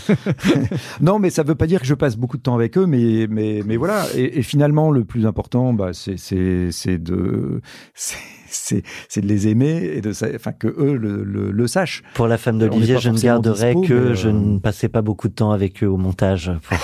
non, 1.01 1.17
mais 1.17 1.29
ça 1.29 1.43
veut 1.43 1.55
pas 1.55 1.65
dire 1.65 1.81
que 1.81 1.87
je 1.87 1.95
passe 1.95 2.15
beaucoup 2.15 2.37
de 2.37 2.43
temps 2.43 2.55
avec 2.55 2.77
eux, 2.77 2.85
mais 2.85 3.27
mais 3.27 3.63
mais 3.65 3.75
voilà. 3.75 4.05
Et, 4.15 4.39
et 4.39 4.41
finalement, 4.43 4.91
le 4.91 5.03
plus 5.03 5.25
important, 5.25 5.73
bah, 5.73 5.91
c'est 5.93 6.17
c'est 6.17 6.97
de 6.97 7.61
c'est 8.47 8.83
de 9.21 9.27
les 9.27 9.47
aimer 9.47 9.91
et 9.95 10.01
de 10.01 10.11
enfin 10.35 10.51
que 10.51 10.67
eux 10.67 10.95
le, 10.95 11.23
le, 11.23 11.51
le 11.51 11.67
sachent. 11.67 12.03
Pour 12.13 12.27
la 12.27 12.37
femme 12.37 12.59
d'Olivier, 12.59 12.99
je 12.99 13.09
ne 13.09 13.17
garderai 13.17 13.75
que 13.87 14.13
je 14.13 14.29
euh, 14.29 14.33
ne 14.33 14.59
passais 14.59 14.89
pas 14.89 15.01
beaucoup 15.01 15.27
de 15.27 15.33
temps 15.33 15.51
avec 15.51 15.83
eux 15.83 15.87
au 15.87 15.97
montage. 15.97 16.51
Pour... 16.61 16.77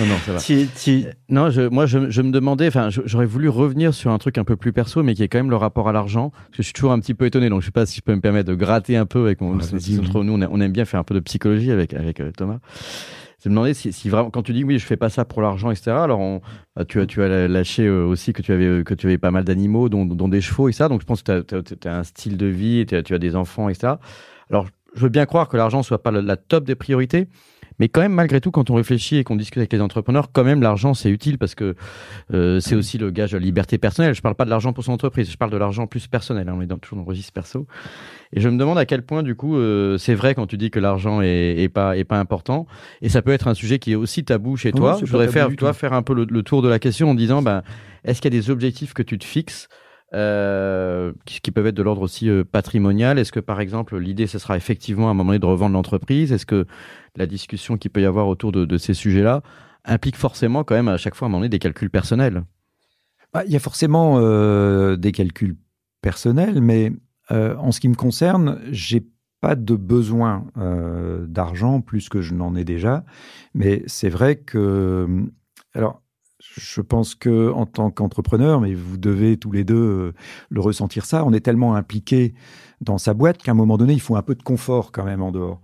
Non, 0.00 0.06
non, 0.06 0.16
ça 0.18 0.32
va. 0.32 0.38
Non, 1.28 1.50
je, 1.50 1.62
moi, 1.62 1.86
je, 1.86 2.10
je, 2.10 2.22
me 2.22 2.30
demandais, 2.30 2.68
enfin, 2.68 2.88
j'aurais 2.90 3.26
voulu 3.26 3.48
revenir 3.48 3.94
sur 3.94 4.10
un 4.10 4.18
truc 4.18 4.38
un 4.38 4.44
peu 4.44 4.56
plus 4.56 4.72
perso, 4.72 5.02
mais 5.02 5.14
qui 5.14 5.22
est 5.22 5.28
quand 5.28 5.38
même 5.38 5.50
le 5.50 5.56
rapport 5.56 5.88
à 5.88 5.92
l'argent. 5.92 6.30
Parce 6.30 6.50
que 6.50 6.56
je 6.58 6.62
suis 6.62 6.72
toujours 6.72 6.92
un 6.92 7.00
petit 7.00 7.14
peu 7.14 7.26
étonné, 7.26 7.48
donc 7.48 7.60
je 7.60 7.66
sais 7.66 7.72
pas 7.72 7.86
si 7.86 7.96
je 7.96 8.02
peux 8.02 8.14
me 8.14 8.20
permettre 8.20 8.48
de 8.48 8.54
gratter 8.54 8.96
un 8.96 9.06
peu 9.06 9.24
avec 9.24 9.40
mon, 9.40 9.54
entre 9.56 10.24
nous, 10.24 10.32
on, 10.32 10.60
aime 10.60 10.72
bien 10.72 10.84
faire 10.84 11.00
un 11.00 11.04
peu 11.04 11.14
de 11.14 11.20
psychologie 11.20 11.70
avec, 11.70 11.94
avec 11.94 12.20
euh, 12.20 12.30
Thomas. 12.36 12.58
Je 13.42 13.50
me 13.50 13.54
demandais 13.54 13.74
si, 13.74 13.92
si, 13.92 14.08
vraiment, 14.08 14.30
quand 14.30 14.42
tu 14.42 14.54
dis 14.54 14.64
oui, 14.64 14.78
je 14.78 14.86
fais 14.86 14.96
pas 14.96 15.10
ça 15.10 15.26
pour 15.26 15.42
l'argent, 15.42 15.70
etc. 15.70 15.90
Alors, 15.90 16.18
on, 16.18 16.40
bah, 16.76 16.84
tu 16.86 17.00
as, 17.00 17.06
tu 17.06 17.22
as 17.22 17.46
lâché 17.46 17.86
euh, 17.86 18.04
aussi 18.04 18.32
que 18.32 18.40
tu 18.40 18.52
avais, 18.52 18.82
que 18.84 18.94
tu 18.94 19.06
avais 19.06 19.18
pas 19.18 19.30
mal 19.30 19.44
d'animaux, 19.44 19.90
dont, 19.90 20.06
dont, 20.06 20.28
des 20.28 20.40
chevaux 20.40 20.68
et 20.68 20.72
ça. 20.72 20.88
Donc, 20.88 21.02
je 21.02 21.06
pense 21.06 21.22
que 21.22 21.42
tu 21.42 21.54
as, 21.54 21.90
as, 21.92 21.98
un 21.98 22.04
style 22.04 22.38
de 22.38 22.46
vie, 22.46 22.80
et 22.80 22.86
tu 22.86 23.14
as 23.14 23.18
des 23.18 23.36
enfants, 23.36 23.68
etc. 23.68 23.94
Alors, 24.48 24.66
je 24.94 25.00
veux 25.00 25.08
bien 25.08 25.26
croire 25.26 25.48
que 25.48 25.56
l'argent 25.56 25.82
soit 25.82 26.02
pas 26.02 26.10
la 26.10 26.36
top 26.36 26.64
des 26.64 26.74
priorités, 26.74 27.28
mais 27.78 27.88
quand 27.88 28.00
même, 28.00 28.12
malgré 28.12 28.40
tout, 28.40 28.50
quand 28.50 28.70
on 28.70 28.74
réfléchit 28.74 29.16
et 29.16 29.24
qu'on 29.24 29.36
discute 29.36 29.58
avec 29.58 29.72
les 29.72 29.80
entrepreneurs, 29.80 30.30
quand 30.32 30.44
même, 30.44 30.62
l'argent, 30.62 30.94
c'est 30.94 31.10
utile 31.10 31.38
parce 31.38 31.54
que 31.54 31.74
euh, 32.32 32.60
c'est 32.60 32.76
aussi 32.76 32.98
le 32.98 33.10
gage 33.10 33.32
de 33.32 33.38
liberté 33.38 33.78
personnelle. 33.78 34.14
Je 34.14 34.22
parle 34.22 34.36
pas 34.36 34.44
de 34.44 34.50
l'argent 34.50 34.72
pour 34.72 34.84
son 34.84 34.92
entreprise, 34.92 35.30
je 35.30 35.36
parle 35.36 35.50
de 35.50 35.56
l'argent 35.56 35.86
plus 35.86 36.06
personnel. 36.06 36.48
Hein. 36.48 36.54
on 36.56 36.62
est 36.62 36.66
dans, 36.66 36.78
toujours 36.78 36.98
dans 36.98 37.04
le 37.04 37.08
registre 37.08 37.32
perso. 37.32 37.66
Et 38.32 38.40
je 38.40 38.48
me 38.48 38.56
demande 38.58 38.78
à 38.78 38.86
quel 38.86 39.02
point, 39.02 39.22
du 39.22 39.34
coup, 39.34 39.56
euh, 39.56 39.98
c'est 39.98 40.14
vrai 40.14 40.34
quand 40.34 40.46
tu 40.46 40.56
dis 40.56 40.70
que 40.70 40.78
l'argent 40.78 41.20
est, 41.20 41.62
est, 41.62 41.68
pas, 41.68 41.96
est 41.96 42.04
pas 42.04 42.18
important. 42.18 42.66
Et 43.02 43.08
ça 43.08 43.22
peut 43.22 43.32
être 43.32 43.48
un 43.48 43.54
sujet 43.54 43.80
qui 43.80 43.92
est 43.92 43.96
aussi 43.96 44.24
tabou 44.24 44.56
chez 44.56 44.70
toi. 44.70 44.98
je 45.00 45.10
voudrais 45.10 45.28
faire, 45.28 45.54
toi, 45.56 45.72
faire 45.72 45.94
un 45.94 46.02
peu 46.02 46.14
le, 46.14 46.42
tour 46.42 46.62
de 46.62 46.68
la 46.68 46.78
question 46.78 47.10
en 47.10 47.14
disant, 47.14 47.42
ben, 47.42 47.62
est-ce 48.04 48.20
qu'il 48.20 48.32
y 48.32 48.36
a 48.36 48.40
des 48.40 48.50
objectifs 48.50 48.94
que 48.94 49.02
tu 49.02 49.18
te 49.18 49.24
fixes 49.24 49.68
euh, 50.14 51.12
qui, 51.24 51.50
peuvent 51.50 51.66
être 51.66 51.74
de 51.74 51.82
l'ordre 51.82 52.02
aussi 52.02 52.28
euh, 52.28 52.44
patrimonial. 52.44 53.18
Est-ce 53.18 53.32
que, 53.32 53.40
par 53.40 53.60
exemple, 53.60 53.98
l'idée, 53.98 54.28
ce 54.28 54.38
sera 54.38 54.56
effectivement 54.56 55.08
à 55.08 55.10
un 55.10 55.14
moment 55.14 55.30
donné 55.30 55.40
de 55.40 55.46
revendre 55.46 55.74
l'entreprise? 55.74 56.32
Est-ce 56.32 56.46
que 56.46 56.66
la 57.16 57.26
discussion 57.26 57.76
qu'il 57.76 57.90
peut 57.90 58.00
y 58.00 58.04
avoir 58.06 58.28
autour 58.28 58.52
de, 58.52 58.78
ces 58.78 58.94
sujets-là 58.94 59.42
implique 59.84 60.16
forcément 60.16 60.62
quand 60.62 60.76
même 60.76 60.86
à 60.86 60.98
chaque 60.98 61.16
fois 61.16 61.26
à 61.26 61.28
un 61.28 61.30
moment 61.30 61.40
donné 61.40 61.48
des 61.48 61.58
calculs 61.58 61.90
personnels? 61.90 62.44
Bah, 63.32 63.42
Il 63.44 63.52
y 63.52 63.56
a 63.56 63.60
forcément 63.60 64.18
euh, 64.18 64.96
des 64.96 65.10
calculs 65.10 65.56
personnels, 66.00 66.60
mais 66.60 66.92
en 67.30 67.72
ce 67.72 67.80
qui 67.80 67.88
me 67.88 67.94
concerne, 67.94 68.60
j'ai 68.70 69.04
pas 69.40 69.56
de 69.56 69.74
besoin 69.74 70.46
d'argent 71.26 71.80
plus 71.80 72.08
que 72.08 72.20
je 72.20 72.34
n'en 72.34 72.54
ai 72.54 72.64
déjà. 72.64 73.04
Mais 73.54 73.82
c'est 73.86 74.10
vrai 74.10 74.36
que... 74.36 75.26
Alors, 75.74 76.03
je 76.56 76.80
pense 76.80 77.14
que 77.14 77.50
en 77.52 77.66
tant 77.66 77.90
qu'entrepreneur, 77.90 78.60
mais 78.60 78.74
vous 78.74 78.96
devez 78.96 79.36
tous 79.36 79.52
les 79.52 79.64
deux 79.64 79.74
euh, 79.74 80.14
le 80.50 80.60
ressentir 80.60 81.04
ça, 81.04 81.24
on 81.24 81.32
est 81.32 81.40
tellement 81.40 81.74
impliqué 81.74 82.34
dans 82.80 82.98
sa 82.98 83.14
boîte 83.14 83.42
qu'à 83.42 83.52
un 83.52 83.54
moment 83.54 83.76
donné, 83.76 83.92
il 83.94 84.00
faut 84.00 84.16
un 84.16 84.22
peu 84.22 84.34
de 84.34 84.42
confort 84.42 84.92
quand 84.92 85.04
même 85.04 85.22
en 85.22 85.32
dehors. 85.32 85.60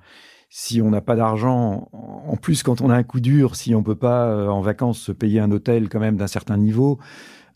Si 0.49 0.83
on 0.83 0.91
n'a 0.91 1.01
pas 1.01 1.15
d'argent, 1.15 1.89
en 1.93 2.37
plus 2.37 2.63
quand 2.65 2.81
on 2.81 2.91
a 2.91 2.97
un 2.97 3.05
coup 3.05 3.21
dur, 3.21 3.55
si 3.55 3.75
on 3.75 3.83
peut 3.85 3.95
pas 3.95 4.27
euh, 4.27 4.49
en 4.49 4.61
vacances 4.61 4.99
se 4.99 5.13
payer 5.13 5.39
un 5.39 5.51
hôtel 5.53 5.89
quand 5.89 6.01
même 6.01 6.17
d'un 6.17 6.27
certain 6.27 6.57
niveau, 6.57 6.99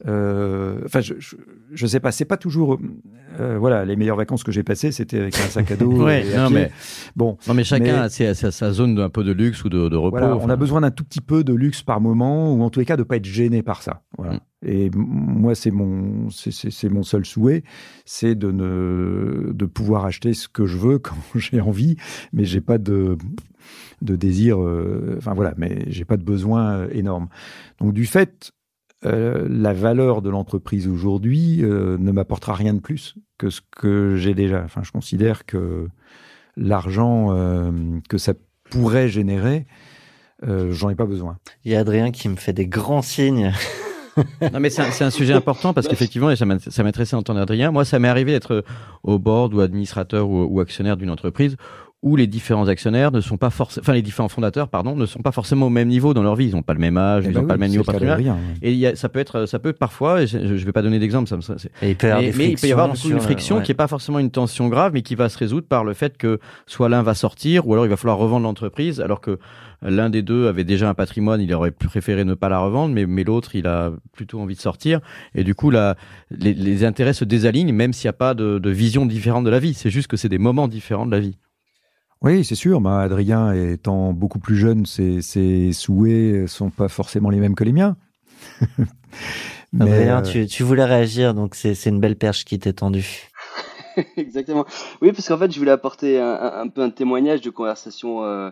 enfin, 0.03 1.01
je, 1.01 1.15
je, 1.19 1.37
je, 1.73 1.87
sais 1.87 2.01
pas, 2.01 2.13
c'est 2.13 2.25
pas 2.25 2.37
toujours. 2.37 2.79
Euh, 3.41 3.59
voilà, 3.59 3.85
les 3.85 3.97
meilleures 3.97 4.17
vacances 4.17 4.45
que 4.45 4.53
j'ai 4.53 4.63
passées, 4.63 4.93
c'était 4.93 5.19
avec 5.19 5.35
un 5.37 5.49
sac 5.49 5.71
à 5.71 5.77
dos. 5.77 5.91
ouais, 6.05 6.25
non, 6.37 6.51
mais 6.51 6.71
bon. 7.17 7.37
Non, 7.49 7.55
mais 7.55 7.65
chacun 7.65 8.03
a 8.03 8.09
sa, 8.09 8.35
sa, 8.35 8.73
zone 8.73 8.95
d'un 8.95 9.09
peu 9.09 9.25
de 9.25 9.33
luxe 9.33 9.65
ou 9.65 9.69
de, 9.69 9.89
de 9.89 9.97
repos. 9.97 10.19
Voilà, 10.19 10.37
on 10.37 10.49
a 10.49 10.57
besoin 10.57 10.83
d'un 10.83 10.91
tout 10.91 11.05
petit 11.05 11.21
peu 11.21 11.43
de 11.43 11.53
luxe 11.53 11.83
par 11.83 12.01
moment, 12.01 12.55
ou 12.55 12.63
en 12.63 12.71
tous 12.71 12.81
les 12.81 12.87
cas 12.87 12.97
de 12.97 13.03
pas 13.03 13.17
être 13.17 13.25
gêné 13.25 13.63
par 13.63 13.83
ça. 13.83 14.03
Voilà. 14.17 14.35
Mm. 14.35 14.41
Et 14.67 14.91
moi, 14.95 15.55
c'est 15.55 15.71
mon, 15.71 16.31
c'est 16.31 16.89
mon 16.89 17.03
seul 17.03 17.27
souhait, 17.27 17.65
c'est 18.07 18.35
de 18.35 18.51
ne, 18.51 19.53
de 19.53 19.67
pouvoir 19.67 20.07
acheter 20.07 20.33
ce 20.33 20.49
que 20.49 20.65
je 20.65 20.79
veux 20.79 20.99
quand 21.01 21.17
j'ai 21.35 21.61
envie, 21.61 21.97
mais 22.33 22.45
j'ai 22.45 22.61
pas 22.61 22.79
de, 22.79 23.19
de 24.01 24.17
désir. 24.17 24.63
Euh, 24.63 25.17
enfin 25.19 25.35
voilà, 25.35 25.55
mais 25.57 25.85
j'ai 25.89 26.05
pas 26.05 26.17
de 26.17 26.25
besoin 26.25 26.89
énorme. 26.91 27.29
Donc 27.81 27.93
du 27.93 28.07
fait 28.07 28.53
euh, 29.07 29.47
la 29.49 29.73
valeur 29.73 30.23
de 30.23 30.31
l'entreprise 30.31 30.89
aujourd'hui 30.89 31.63
euh, 31.63 31.97
ne 31.99 32.13
m'apportera 32.13 32.55
rien 32.55 32.75
de 32.75 32.81
plus 32.81 33.15
que 33.39 33.51
ce 33.51 33.61
que 33.77 34.17
j'ai 34.17 34.35
déjà. 34.35 34.63
Enfin, 34.65 34.83
je 34.83 34.93
considère 34.93 35.47
que 35.47 35.89
l'argent 36.57 37.29
euh, 37.31 37.71
que 38.09 38.19
ça 38.19 38.35
pourrait 38.71 39.09
générer 39.09 39.67
euh, 40.47 40.73
j'en 40.73 40.91
ai 40.91 40.95
pas 40.95 41.07
besoin. 41.07 41.39
Il 41.65 41.73
y 41.73 41.77
a 41.77 41.81
Adrien 41.81 42.11
qui 42.11 42.29
me 42.29 42.37
fait 42.37 42.53
des 42.53 42.67
grands 42.67 43.03
signes. 43.03 43.53
non, 44.53 44.61
mais 44.61 44.71
c'est 44.71 45.03
un, 45.03 45.11
sujet 45.11 45.33
important 45.33 45.73
parce 45.73 45.89
qu'effectivement, 45.89 46.31
et 46.31 46.37
ça 46.37 46.45
m'intéressait 46.45 47.17
d'entendre 47.17 47.41
Adrien. 47.41 47.71
Moi, 47.71 47.85
ça 47.85 47.99
m'est 47.99 48.09
arrivé 48.09 48.33
d'être 48.33 48.65
au 49.03 49.19
board 49.19 49.55
ou 49.55 49.61
administrateur 49.61 50.29
ou, 50.29 50.45
ou 50.45 50.61
actionnaire 50.61 50.97
d'une 50.97 51.11
entreprise 51.11 51.57
où 52.05 52.17
les 52.17 52.27
différents 52.27 52.69
actionnaires 52.69 53.11
ne 53.13 53.23
sont 53.23 53.39
pas 53.39 53.49
forcément, 53.49 53.83
enfin 53.83 53.95
les 53.95 54.03
différents 54.03 54.29
fondateurs, 54.29 54.69
pardon, 54.69 54.95
ne 54.95 55.07
sont 55.07 55.23
pas 55.23 55.33
forcément 55.33 55.69
au 55.69 55.71
même 55.71 55.89
niveau 55.89 56.13
dans 56.13 56.23
leur 56.23 56.37
vie. 56.37 56.49
Ils 56.49 56.55
n'ont 56.55 56.63
pas 56.63 56.75
le 56.75 56.79
même 56.79 56.99
âge, 56.99 57.25
Eh 57.25 57.31
ils 57.31 57.33
ben 57.35 57.41
n'ont 57.41 57.47
pas 57.47 57.55
oui, 57.55 57.59
le 57.59 57.61
même 57.61 57.71
niveau 57.71 57.83
patrimonial. 57.83 58.37
Et 58.61 58.73
il 58.73 58.79
y 58.79 58.87
a, 58.87 58.95
ça 58.95 59.09
peut 59.09 59.21
être, 59.21 59.47
ça 59.47 59.59
peut 59.59 59.73
parfois, 59.73 60.27
je, 60.27 60.37
ne 60.37 60.55
vais 60.57 60.73
pas 60.73 60.83
donner 60.83 60.99
d'exemple, 60.99 61.29
ça 61.29 61.37
me 61.37 61.41
c'est- 61.41 61.71
Et 61.81 61.91
il 61.91 61.97
peut 61.97 62.09
mais, 62.37 62.51
il 62.51 62.57
peut 62.59 62.67
y 62.67 62.73
avoir 62.73 62.93
coup 62.93 63.09
une 63.09 63.21
friction 63.21 63.57
ouais. 63.57 63.63
qui 63.63 63.73
est 63.73 63.75
pas 63.75 63.89
forcément 63.89 64.19
une 64.19 64.31
tension 64.31 64.69
grave, 64.69 64.93
mais 64.93 65.01
qui 65.01 65.15
va 65.15 65.31
se 65.31 65.39
résoudre 65.39 65.67
par 65.67 65.83
le 65.83 65.95
fait 65.95 66.19
que 66.19 66.41
soit 66.67 66.91
l'un 66.91 67.03
va 67.03 67.15
sortir, 67.15 67.67
ou 67.67 67.73
alors 67.73 67.87
il 67.87 67.89
va 67.89 67.97
falloir 67.97 68.19
revendre 68.19 68.45
l'entreprise, 68.45 69.01
alors 69.01 69.23
que 69.23 69.39
l'un 69.81 70.11
des 70.11 70.21
deux 70.21 70.47
avait 70.47 70.65
déjà 70.65 70.91
un 70.91 70.95
patrimoine, 70.95 71.41
il 71.41 71.55
aurait 71.55 71.71
préféré 71.71 72.25
ne 72.25 72.35
pas 72.35 72.51
la 72.51 72.59
revendre, 72.59 72.95
mais, 72.95 73.07
mais 73.07 73.25
l'autre, 73.25 73.55
il 73.55 73.67
a 73.67 73.93
plutôt 74.13 74.41
envie 74.41 74.57
de 74.57 74.61
sortir. 74.61 75.01
Et 75.35 75.43
du 75.43 75.55
coup, 75.55 75.71
là, 75.71 75.97
les, 76.31 76.53
les 76.53 76.85
intérêts 76.85 77.15
se 77.15 77.25
désalignent, 77.25 77.73
même 77.73 77.95
s'il 77.95 78.09
n'y 78.09 78.11
a 78.11 78.15
pas 78.15 78.35
de, 78.35 78.59
de 78.59 78.71
vision 78.71 79.07
différente 79.07 79.45
de 79.45 79.51
la 79.51 79.59
vie. 79.59 79.73
C'est 79.73 79.91
juste 79.91 80.09
que 80.09 80.19
c'est 80.19 80.29
des 80.29 80.39
moments 80.39 80.69
différents 80.69 81.07
de 81.07 81.11
la 81.11 81.21
vie. 81.21 81.39
Oui, 82.23 82.45
c'est 82.45 82.55
sûr. 82.55 82.81
Bah, 82.81 83.01
Adrien 83.03 83.53
étant 83.53 84.13
beaucoup 84.13 84.39
plus 84.39 84.57
jeune, 84.57 84.87
ses, 84.87 85.21
ses 85.21 85.73
souhaits 85.73 86.47
sont 86.49 86.71
pas 86.71 86.89
forcément 86.89 87.31
les 87.31 87.39
mêmes 87.39 87.55
que 87.55 87.65
les 87.65 87.73
miens. 87.73 87.97
Mais, 89.73 89.91
Adrien, 89.91 90.21
euh, 90.21 90.23
tu, 90.23 90.47
tu 90.47 90.63
voulais 90.65 90.85
réagir, 90.85 91.33
donc 91.35 91.55
c'est 91.55 91.75
c'est 91.75 91.91
une 91.91 92.01
belle 92.01 92.17
perche 92.17 92.45
qui 92.45 92.59
t'est 92.59 92.73
tendue. 92.75 93.31
Exactement. 94.17 94.65
Oui, 95.01 95.13
parce 95.13 95.29
qu'en 95.29 95.39
fait, 95.39 95.51
je 95.53 95.59
voulais 95.59 95.71
apporter 95.71 96.21
un, 96.21 96.33
un- 96.35 96.61
un 96.63 96.69
peu 96.69 96.83
un 96.83 96.91
témoignage 96.91 97.41
de 97.41 97.51
conversation 97.51 98.25
euh, 98.25 98.51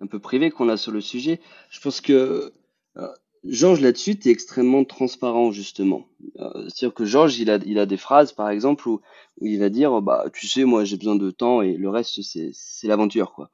un 0.00 0.06
peu 0.06 0.18
privée 0.18 0.50
qu'on 0.50 0.68
a 0.68 0.76
sur 0.76 0.92
le 0.92 1.00
sujet. 1.00 1.40
Je 1.70 1.80
pense 1.80 2.00
que 2.00 2.52
euh, 2.96 3.08
Georges 3.44 3.80
là-dessus 3.80 4.12
est 4.12 4.26
extrêmement 4.26 4.84
transparent 4.84 5.52
justement. 5.52 6.06
Euh, 6.38 6.68
C'est-à-dire 6.68 6.94
que 6.94 7.04
Georges, 7.04 7.38
il 7.38 7.50
a, 7.50 7.58
il 7.66 7.78
a 7.78 7.86
des 7.86 7.96
phrases, 7.96 8.32
par 8.32 8.48
exemple, 8.50 8.88
où, 8.88 9.00
où 9.40 9.46
il 9.46 9.58
va 9.58 9.68
dire, 9.68 10.00
bah, 10.02 10.24
tu 10.32 10.46
sais, 10.46 10.64
moi, 10.64 10.84
j'ai 10.84 10.96
besoin 10.96 11.16
de 11.16 11.30
temps 11.30 11.60
et 11.62 11.76
le 11.76 11.88
reste, 11.90 12.20
c'est 12.22 12.86
l'aventure, 12.88 13.32
quoi. 13.34 13.50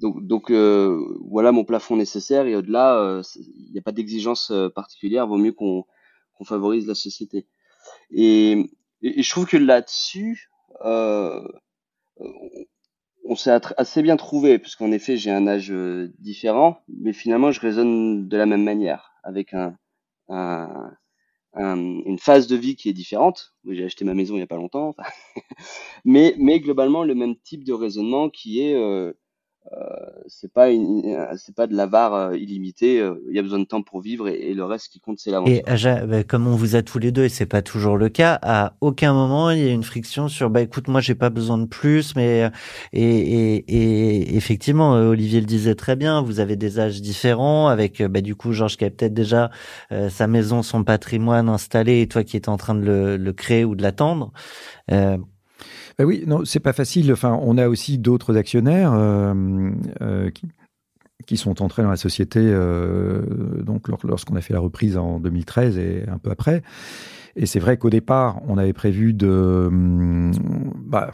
Donc, 0.00 0.26
donc 0.26 0.50
euh, 0.50 1.00
voilà 1.30 1.52
mon 1.52 1.64
plafond 1.64 1.96
nécessaire 1.96 2.46
et 2.46 2.56
au-delà, 2.56 2.98
euh, 2.98 3.22
il 3.36 3.72
n'y 3.72 3.78
a 3.78 3.82
pas 3.82 3.92
d'exigence 3.92 4.50
euh, 4.50 4.68
particulière. 4.68 5.26
Vaut 5.28 5.38
mieux 5.38 5.52
qu'on 5.52 5.84
qu'on 6.36 6.44
favorise 6.44 6.86
la 6.86 6.94
société. 6.96 7.46
Et, 8.10 8.70
et, 9.02 9.22
je 9.22 9.30
trouve 9.30 9.46
que 9.46 9.56
là-dessus, 9.56 10.50
euh, 10.84 11.46
on, 13.24 13.36
s'est 13.36 13.52
assez 13.76 14.02
bien 14.02 14.16
trouvé, 14.16 14.58
puisqu'en 14.58 14.92
effet, 14.92 15.16
j'ai 15.16 15.30
un 15.30 15.46
âge 15.46 15.70
euh, 15.70 16.12
différent, 16.18 16.82
mais 16.88 17.12
finalement, 17.12 17.52
je 17.52 17.60
raisonne 17.60 18.28
de 18.28 18.36
la 18.36 18.46
même 18.46 18.64
manière, 18.64 19.13
avec 19.24 19.54
un, 19.54 19.76
un- 20.30 20.92
un- 21.54 21.78
une 22.06 22.18
phase 22.20 22.46
de 22.48 22.56
vie 22.56 22.76
qui 22.76 22.88
est 22.90 22.94
différente. 22.94 23.54
J'ai 23.68 23.84
acheté 23.86 24.04
ma 24.06 24.14
maison 24.14 24.36
il 24.36 24.40
y 24.40 24.42
a 24.42 24.46
pas 24.48 24.56
longtemps, 24.56 24.94
mais, 26.04 26.34
mais 26.38 26.60
globalement, 26.60 27.04
le 27.04 27.14
même 27.14 27.36
type 27.36 27.64
de 27.64 27.72
raisonnement 27.72 28.30
qui 28.30 28.60
est, 28.60 28.74
euh, 28.74 29.12
c'est 30.26 30.52
pas 30.52 30.70
une- 30.70 31.02
c'est 31.36 31.54
pas 31.54 31.66
de 31.66 31.74
l'avare 31.74 32.14
euh, 32.14 32.36
illimité. 32.36 33.00
euh, 33.00 33.14
Il 33.28 33.36
y 33.36 33.38
a 33.38 33.42
besoin 33.42 33.58
de 33.58 33.64
temps 33.64 33.82
pour 33.82 34.00
vivre 34.00 34.28
et, 34.28 34.50
et 34.50 34.54
le 34.54 34.64
reste 34.64 34.88
qui 34.88 35.00
compte, 35.00 35.18
c'est 35.18 35.30
l'aventure. 35.30 35.52
Et 35.52 35.68
Aja, 35.68 36.06
bah, 36.06 36.24
comme 36.24 36.46
on 36.46 36.56
vous 36.56 36.74
a 36.76 36.82
tous 36.82 36.98
les 36.98 37.12
deux, 37.12 37.24
et 37.24 37.28
c'est 37.28 37.46
pas 37.46 37.60
toujours 37.62 37.98
le 37.98 38.08
cas, 38.08 38.38
à 38.42 38.76
aucun 38.80 39.12
moment 39.12 39.50
il 39.50 39.58
y 39.60 39.68
a 39.68 39.72
une 39.72 39.82
friction 39.82 40.28
sur 40.28 40.48
bah 40.50 40.62
écoute 40.62 40.88
moi 40.88 41.00
j'ai 41.02 41.14
pas 41.14 41.28
besoin 41.30 41.58
de 41.58 41.66
plus, 41.66 42.16
mais 42.16 42.50
et, 42.94 43.02
et, 43.02 43.56
et 43.56 44.36
effectivement 44.36 44.94
euh, 44.96 45.08
Olivier 45.10 45.40
le 45.40 45.46
disait 45.46 45.74
très 45.74 45.96
bien, 45.96 46.22
vous 46.22 46.40
avez 46.40 46.56
des 46.56 46.78
âges 46.80 47.02
différents 47.02 47.68
avec 47.68 48.00
euh, 48.00 48.08
bah 48.08 48.22
du 48.22 48.34
coup 48.34 48.52
Georges 48.52 48.76
qui 48.78 48.84
a 48.86 48.90
peut-être 48.90 49.12
déjà 49.14 49.50
euh, 49.92 50.08
sa 50.08 50.26
maison, 50.26 50.62
son 50.62 50.82
patrimoine 50.82 51.48
installé 51.50 52.00
et 52.00 52.08
toi 52.08 52.24
qui 52.24 52.36
es 52.38 52.48
en 52.48 52.56
train 52.56 52.74
de 52.74 52.80
le, 52.80 53.16
le 53.18 53.32
créer 53.34 53.64
ou 53.66 53.74
de 53.74 53.82
l'attendre. 53.82 54.32
Euh, 54.92 55.18
bah 55.98 56.04
oui, 56.04 56.24
non, 56.26 56.44
c'est 56.44 56.60
pas 56.60 56.72
facile. 56.72 57.12
Enfin, 57.12 57.38
on 57.42 57.56
a 57.58 57.68
aussi 57.68 57.98
d'autres 57.98 58.36
actionnaires 58.36 58.92
euh, 58.94 59.70
euh, 60.02 60.30
qui, 60.30 60.48
qui 61.26 61.36
sont 61.36 61.62
entrés 61.62 61.82
dans 61.82 61.90
la 61.90 61.96
société 61.96 62.40
euh, 62.42 63.22
donc 63.62 63.88
lor- 63.88 64.00
lorsqu'on 64.04 64.36
a 64.36 64.40
fait 64.40 64.54
la 64.54 64.60
reprise 64.60 64.96
en 64.96 65.20
2013 65.20 65.78
et 65.78 66.04
un 66.08 66.18
peu 66.18 66.30
après. 66.30 66.62
Et 67.36 67.46
c'est 67.46 67.58
vrai 67.58 67.76
qu'au 67.78 67.90
départ, 67.90 68.40
on 68.46 68.58
avait 68.58 68.72
prévu 68.72 69.12
de, 69.12 69.64
hum, 69.66 70.32
bah, 70.86 71.10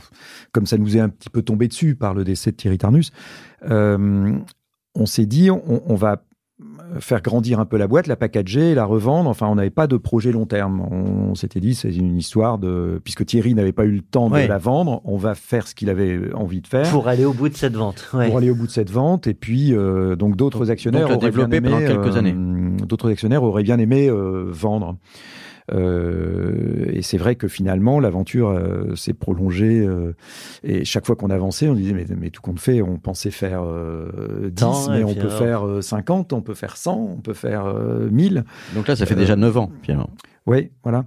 comme 0.53 0.66
ça 0.66 0.76
nous 0.78 0.97
est 0.97 1.01
un 1.01 1.09
petit 1.09 1.31
peu 1.31 1.43
tombé 1.43 1.68
dessus 1.68 1.95
par 1.95 2.14
le 2.14 2.24
décès 2.24 2.51
de 2.51 2.57
Thierry 2.57 2.78
Tarnus, 2.78 3.11
euh, 3.70 4.39
on 4.95 5.07
s'est 5.07 5.26
dit 5.26 5.51
on, 5.51 5.62
on 5.87 5.95
va 5.95 6.24
faire 6.99 7.22
grandir 7.22 7.61
un 7.61 7.64
peu 7.64 7.76
la 7.76 7.86
boîte, 7.86 8.07
la 8.07 8.16
packager, 8.16 8.74
la 8.74 8.84
revendre. 8.84 9.30
Enfin, 9.30 9.47
on 9.49 9.55
n'avait 9.55 9.70
pas 9.70 9.86
de 9.86 9.97
projet 9.97 10.32
long 10.32 10.47
terme. 10.47 10.80
On, 10.91 11.34
s'était 11.34 11.61
dit 11.61 11.74
c'est 11.74 11.95
une 11.95 12.16
histoire 12.16 12.59
de 12.59 13.01
puisque 13.05 13.24
Thierry 13.24 13.55
n'avait 13.55 13.72
pas 13.72 13.84
eu 13.84 13.93
le 13.93 14.03
temps 14.03 14.28
Ouais. 14.30 14.45
de 14.45 14.49
la 14.49 14.59
vendre, 14.59 15.01
on 15.05 15.16
va 15.16 15.34
faire 15.34 15.66
ce 15.66 15.74
qu'il 15.74 15.91
avait 15.91 16.32
envie 16.34 16.61
de 16.61 16.66
faire 16.66 16.91
pour 16.91 17.09
aller 17.09 17.24
au 17.24 17.32
bout 17.32 17.49
de 17.49 17.57
cette 17.57 17.74
vente. 17.74 18.09
Ouais. 18.12 18.28
pour 18.28 18.38
aller 18.38 18.51
au 18.51 18.55
bout 18.55 18.66
de 18.66 18.72
cette 18.72 18.91
vente. 18.91 19.26
Et 19.26 19.34
puis, 19.34 19.74
euh, 19.74 20.16
donc 20.16 20.36
d'autres 20.36 20.70
actionnaires 20.70 21.09
la 21.09 21.16
auraient 21.16 21.30
bien 21.30 21.51
aimé, 21.51 21.70
pendant 21.70 21.78
quelques 21.78 22.16
euh, 22.16 22.18
années. 22.18 22.34
D'autres 22.86 23.11
actionnaires 23.11 23.43
auraient 23.43 23.62
bien 23.62 23.78
aimé 23.78 24.09
euh, 24.09 24.47
vendre. 24.49 24.97
Euh, 25.73 26.87
et 26.93 27.03
c'est 27.03 27.18
vrai 27.18 27.37
que 27.37 27.49
finalement, 27.49 28.01
l'aventure 28.01 28.49
euh, 28.49 28.95
s'est 28.97 29.12
prolongée. 29.14 29.81
euh, 29.81 30.14
et 30.62 30.85
chaque 30.85 31.07
fois 31.07 31.16
qu'on 31.16 31.31
avançait, 31.31 31.68
on 31.68 31.75
disait 31.75 31.93
mais, 31.93 32.07
mais 32.16 32.31
tout 32.31 32.43
compte 32.43 32.61
fait, 32.61 32.83
on 32.83 32.99
pensait 32.99 33.31
faire 33.31 33.62
euh, 33.64 34.51
10, 34.51 34.55
Tant, 34.55 34.91
mais 34.91 35.05
on 35.05 35.14
peut 35.14 35.21
alors 35.21 35.39
faire 35.39 35.66
euh, 35.66 35.81
50, 35.83 36.33
on 36.33 36.43
peut 36.43 36.55
faire 36.55 36.77
100, 36.77 37.14
on 37.18 37.21
peut 37.21 37.35
faire 37.35 37.66
euh, 37.66 38.09
1000. 38.11 38.45
Donc 38.75 38.89
là, 38.89 38.97
ça 38.97 39.07
fait 39.07 39.14
déjà 39.14 39.37
9 39.37 39.57
ans, 39.59 39.71
finalement. 39.83 40.11
Oui, 40.47 40.71
voilà. 40.83 41.05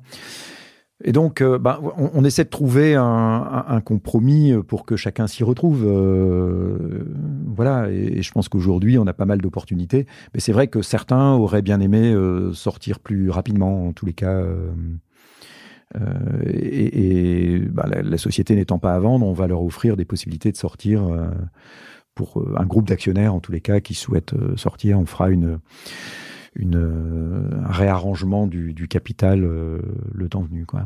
Et 1.06 1.12
donc, 1.12 1.42
euh, 1.42 1.60
ben, 1.60 1.80
on, 1.98 2.24
essaie 2.24 2.46
de 2.46 2.50
trouver 2.50 2.96
un, 2.96 3.82
compromis 3.84 4.54
pour 4.68 4.86
que 4.86 4.96
chacun 4.96 5.28
s'y 5.28 5.44
retrouve. 5.44 5.84
euh, 5.86 7.04
voilà, 7.48 7.90
et, 7.92 8.22
je 8.22 8.32
pense 8.32 8.48
qu'aujourd'hui, 8.48 8.98
on 8.98 9.06
a 9.06 9.14
pas 9.14 9.26
mal 9.26 9.42
d'opportunités. 9.42 10.08
Mais 10.34 10.40
c'est 10.40 10.54
vrai 10.54 10.68
que 10.68 10.82
certains 10.82 11.34
auraient 11.34 11.62
bien 11.62 11.82
aimé 11.82 12.14
euh, 12.14 12.54
sortir 12.54 13.00
plus 13.00 13.30
rapidement, 13.30 13.88
en 13.88 13.94
tous 13.94 14.06
les 14.06 14.14
cas. 14.14 14.32
euh, 14.32 14.72
euh, 15.96 16.42
et 16.46 17.60
ben, 17.60 17.86
la, 17.88 18.02
la 18.02 18.18
société 18.18 18.56
n'étant 18.56 18.80
pas 18.80 18.94
à 18.96 19.00
vendre, 19.00 19.26
on 19.26 19.34
va 19.34 19.48
leur 19.48 19.62
offrir 19.62 19.96
des 19.96 20.06
possibilités 20.06 20.52
de 20.52 20.58
sortir 20.58 21.04
euh, 21.04 21.28
pour 22.16 22.40
euh, 22.40 22.56
un 22.58 22.66
groupe 22.66 22.88
d'actionnaires, 22.88 23.34
en 23.34 23.40
tous 23.40 23.52
les 23.52 23.62
cas, 23.62 23.80
qui 23.80 23.94
souhaitent 23.94 24.34
euh, 24.34 24.56
sortir. 24.58 25.00
On 25.00 25.06
fera 25.06 25.30
une 25.30 25.60
une, 26.56 26.76
euh, 26.78 27.50
un 27.68 27.72
réarrangement 27.72 28.48
du, 28.48 28.74
du 28.74 28.88
capital 28.88 29.44
euh, 29.44 29.80
le 30.14 30.30
temps 30.30 30.42
venu. 30.42 30.66
Quoi. 30.66 30.86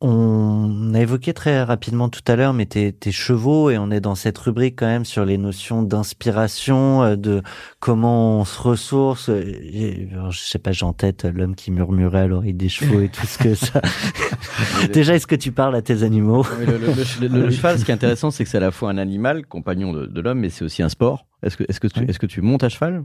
On 0.00 0.92
a 0.94 1.00
évoqué 1.00 1.34
très 1.34 1.60
rapidement 1.64 2.08
tout 2.08 2.20
à 2.28 2.36
l'heure, 2.36 2.52
mais 2.54 2.66
tes, 2.66 2.92
tes 2.92 3.10
chevaux, 3.10 3.68
et 3.70 3.78
on 3.78 3.90
est 3.90 4.00
dans 4.00 4.14
cette 4.14 4.38
rubrique 4.38 4.76
quand 4.78 4.86
même 4.86 5.04
sur 5.04 5.24
les 5.24 5.38
notions 5.38 5.82
d'inspiration, 5.82 7.02
euh, 7.02 7.16
de 7.16 7.42
comment 7.80 8.38
on 8.38 8.44
se 8.44 8.60
ressource. 8.62 9.28
Je 9.28 10.38
sais 10.38 10.60
pas, 10.60 10.70
j'ai 10.70 10.84
en 10.86 10.92
tête 10.92 11.24
l'homme 11.24 11.56
qui 11.56 11.72
murmurait 11.72 12.20
à 12.20 12.26
l'oreille 12.28 12.54
des 12.54 12.68
chevaux 12.68 13.00
et 13.00 13.08
tout 13.08 13.26
ce 13.26 13.38
que 13.38 13.54
ça. 13.56 13.82
Déjà, 14.92 15.16
est-ce 15.16 15.26
que 15.26 15.34
tu 15.34 15.50
parles 15.50 15.74
à 15.74 15.82
tes 15.82 16.04
animaux? 16.04 16.46
Oui, 16.60 16.66
le, 16.66 16.78
le- 16.78 16.86
le- 16.86 17.28
le- 17.40 17.44
le 17.46 17.50
cheval, 17.50 17.76
ce 17.80 17.84
qui 17.84 17.90
est 17.90 17.94
intéressant, 17.94 18.30
c'est 18.30 18.44
que 18.44 18.50
c'est 18.50 18.58
à 18.58 18.60
la 18.60 18.70
fois 18.70 18.90
un 18.90 18.98
animal, 18.98 19.46
compagnon 19.46 19.92
de, 19.92 20.06
de 20.06 20.20
l'homme, 20.20 20.38
mais 20.38 20.50
c'est 20.50 20.64
aussi 20.64 20.84
un 20.84 20.88
sport. 20.88 21.26
Est-ce 21.42 21.56
que, 21.56 21.64
est-ce 21.68 21.78
que 21.78 21.86
tu, 21.86 22.00
Oui. 22.00 22.06
est-ce 22.08 22.18
que 22.18 22.26
tu 22.26 22.40
montes 22.42 22.64
à 22.64 22.68
cheval? 22.68 23.04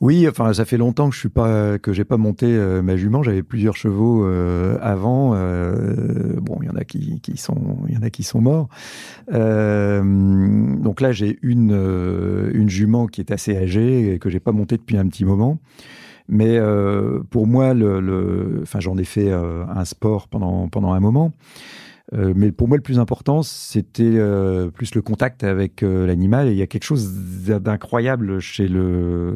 Oui, 0.00 0.26
enfin, 0.28 0.52
ça 0.54 0.64
fait 0.64 0.78
longtemps 0.78 1.10
que 1.10 1.14
je 1.14 1.20
suis 1.20 1.28
pas 1.28 1.78
que 1.78 1.92
j'ai 1.92 2.04
pas 2.04 2.16
monté 2.16 2.46
euh, 2.46 2.80
ma 2.80 2.96
jument. 2.96 3.22
J'avais 3.22 3.42
plusieurs 3.42 3.76
chevaux 3.76 4.24
euh, 4.24 4.78
avant. 4.80 5.34
euh, 5.34 6.40
bon, 6.40 6.58
il 6.62 6.68
y 6.68 6.70
en 6.70 6.76
a 6.76 6.84
qui, 6.84 7.20
qui 7.20 7.36
sont, 7.36 7.78
il 7.88 7.94
y 7.94 7.98
en 7.98 8.02
a 8.02 8.08
qui 8.08 8.22
sont 8.22 8.40
morts. 8.40 8.68
Euh, 9.32 10.02
donc 10.76 11.00
là, 11.00 11.12
j'ai 11.12 11.38
une 11.42 11.72
euh, 11.74 12.50
une 12.54 12.68
jument 12.70 13.06
qui 13.06 13.20
est 13.20 13.30
assez 13.30 13.56
âgée 13.56 14.14
et 14.14 14.18
que 14.18 14.30
j'ai 14.30 14.40
pas 14.40 14.52
montée 14.52 14.76
depuis 14.76 14.96
un 14.96 15.06
petit 15.06 15.24
moment. 15.24 15.58
Mais 16.28 16.56
euh, 16.58 17.20
pour 17.30 17.46
moi, 17.46 17.72
le, 17.74 18.00
le, 18.00 18.60
enfin, 18.62 18.80
j'en 18.80 18.96
ai 18.98 19.04
fait 19.04 19.30
un 19.32 19.84
sport 19.84 20.28
pendant 20.28 20.68
pendant 20.68 20.92
un 20.92 21.00
moment. 21.00 21.32
Euh, 22.14 22.32
mais 22.36 22.52
pour 22.52 22.68
moi, 22.68 22.76
le 22.76 22.82
plus 22.84 23.00
important, 23.00 23.42
c'était 23.42 24.04
euh, 24.04 24.70
plus 24.70 24.94
le 24.94 25.02
contact 25.02 25.42
avec 25.42 25.82
euh, 25.82 26.06
l'animal. 26.06 26.46
Et 26.46 26.52
il 26.52 26.56
y 26.56 26.62
a 26.62 26.68
quelque 26.68 26.84
chose 26.84 27.10
d'incroyable 27.60 28.38
chez 28.38 28.68
le, 28.68 29.34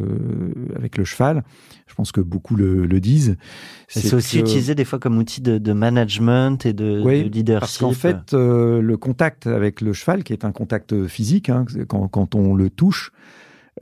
avec 0.76 0.96
le 0.96 1.04
cheval. 1.04 1.42
Je 1.88 1.94
pense 1.94 2.12
que 2.12 2.20
beaucoup 2.20 2.54
le, 2.54 2.86
le 2.86 3.00
disent. 3.00 3.36
C'est 3.88 4.14
aussi 4.14 4.36
que- 4.36 4.42
utilisé 4.42 4.76
des 4.76 4.84
fois 4.84 5.00
comme 5.00 5.18
outil 5.18 5.40
de, 5.40 5.58
de 5.58 5.72
management 5.72 6.64
et 6.64 6.72
de, 6.72 7.02
Oui, 7.04 7.24
de 7.24 7.28
leadership. 7.28 7.60
Parce 7.60 7.78
qu'en 7.78 7.90
fait, 7.90 8.34
euh, 8.34 8.80
le 8.80 8.96
contact 8.96 9.48
avec 9.48 9.80
le 9.80 9.92
cheval, 9.92 10.22
qui 10.22 10.32
est 10.32 10.44
un 10.44 10.52
contact 10.52 11.06
physique, 11.08 11.48
hein, 11.48 11.64
quand, 11.88 12.06
quand 12.06 12.36
on 12.36 12.54
le 12.54 12.70
touche, 12.70 13.10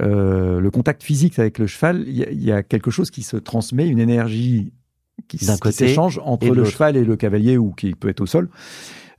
euh, 0.01 0.61
le 0.61 0.71
contact 0.71 1.03
physique 1.03 1.39
avec 1.39 1.59
le 1.59 1.67
cheval, 1.67 2.05
il 2.07 2.17
y, 2.17 2.45
y 2.47 2.53
a 2.53 2.63
quelque 2.63 2.91
chose 2.91 3.11
qui 3.11 3.23
se 3.23 3.37
transmet, 3.37 3.87
une 3.87 3.99
énergie 3.99 4.73
qui, 5.27 5.39
qui 5.39 5.47
côté 5.59 5.89
s'échange 5.89 6.19
et 6.19 6.21
entre 6.25 6.47
le 6.55 6.65
cheval 6.71 6.97
et 6.97 7.05
le 7.05 7.17
cavalier 7.17 7.57
ou 7.59 7.73
qui 7.73 7.95
peut 7.95 8.09
être 8.09 8.21
au 8.21 8.27
sol. 8.27 8.49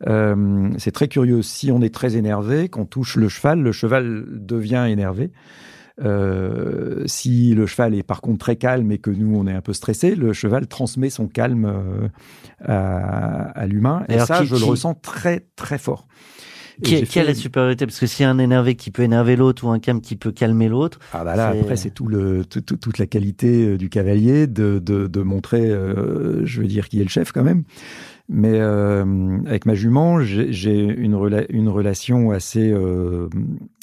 Euh, 0.08 0.70
c'est 0.78 0.92
très 0.92 1.08
curieux. 1.10 1.42
Si 1.42 1.72
on 1.72 1.82
est 1.82 1.94
très 1.94 2.16
énervé, 2.16 2.70
qu'on 2.70 2.86
touche 2.86 3.16
le 3.18 3.28
cheval, 3.28 3.62
le 3.62 3.72
cheval 3.74 4.26
devient 4.30 4.86
énervé. 4.90 5.32
Euh, 6.02 7.04
si 7.08 7.54
le 7.54 7.66
cheval 7.66 7.94
est 7.94 8.04
par 8.04 8.22
contre 8.22 8.40
très 8.40 8.56
calme 8.56 8.90
et 8.94 9.00
que 9.00 9.10
nous 9.10 9.36
on 9.38 9.46
est 9.48 9.54
un 9.54 9.60
peu 9.62 9.74
stressé, 9.74 10.16
le 10.16 10.32
cheval 10.32 10.68
transmet 10.68 11.10
son 11.10 11.28
calme 11.28 11.66
euh, 11.66 12.08
à, 12.64 13.50
à 13.50 13.66
l'humain. 13.68 14.06
Et 14.08 14.18
ça, 14.20 14.40
qui- 14.40 14.46
je 14.48 14.56
le 14.56 14.64
ressens 14.64 14.94
très 14.94 15.46
très 15.58 15.78
fort. 15.78 16.08
Qui, 16.84 17.04
qui 17.04 17.20
a 17.20 17.24
la 17.24 17.34
supériorité? 17.34 17.86
Parce 17.86 18.00
que 18.00 18.06
s'il 18.08 18.24
y 18.24 18.26
a 18.26 18.30
un 18.32 18.38
énervé 18.40 18.76
qui 18.76 18.90
peut 18.92 19.04
énerver 19.04 19.36
l'autre 19.36 19.66
ou 19.66 19.70
un 19.70 19.80
calme 19.80 20.00
qui 20.02 20.16
peut 20.16 20.32
calmer 20.32 20.70
l'autre, 20.70 21.00
Ah 21.12 21.24
bah 21.24 21.36
là, 21.36 21.50
après, 21.50 21.76
c'est 21.76 21.90
tout 21.92 22.08
le, 22.08 22.46
tout- 22.46 22.62
tout- 22.62 22.78
toute 22.78 22.98
la 22.98 23.06
qualité 23.06 23.66
euh, 23.68 23.78
du 23.78 23.90
cavalier 23.90 24.48
de, 24.48 24.80
de, 24.80 25.08
de 25.08 25.22
montrer, 25.22 25.70
euh, 25.70 26.46
je 26.46 26.62
veux 26.62 26.68
dire, 26.68 26.88
qui 26.88 27.00
est 27.00 27.04
le 27.04 27.10
chef 27.10 27.32
quand 27.32 27.44
même. 27.44 27.64
Mais 28.30 28.60
euh, 28.60 29.40
avec 29.48 29.66
ma 29.66 29.74
jument, 29.76 30.22
j'ai 30.22 30.80
une, 30.84 31.16
rela- 31.16 31.48
une 31.50 31.68
relation 31.68 32.32
assez 32.32 32.72
euh, 32.72 33.28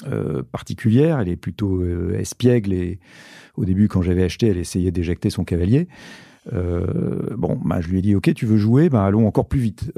euh, 0.09 0.43
particulière. 0.51 1.19
Elle 1.21 1.29
est 1.29 1.37
plutôt 1.37 1.83
espiègle 2.15 2.73
et 2.73 2.99
au 3.57 3.65
début, 3.65 3.89
quand 3.89 4.03
j'avais 4.03 4.23
acheté, 4.23 4.47
elle 4.47 4.59
essayait 4.59 4.91
d'éjecter 4.93 5.31
son 5.31 5.45
cavalier. 5.45 5.89
Bon, 6.53 7.59
bah, 7.65 7.81
je 7.81 7.89
lui 7.89 7.99
ai 7.99 8.03
dit, 8.03 8.15
ok, 8.15 8.33
tu 8.35 8.47
veux 8.47 8.57
jouer, 8.57 8.89
bah, 8.89 9.05
allons 9.05 9.27
encore 9.27 9.49
plus 9.49 9.59
vite. 9.61 9.93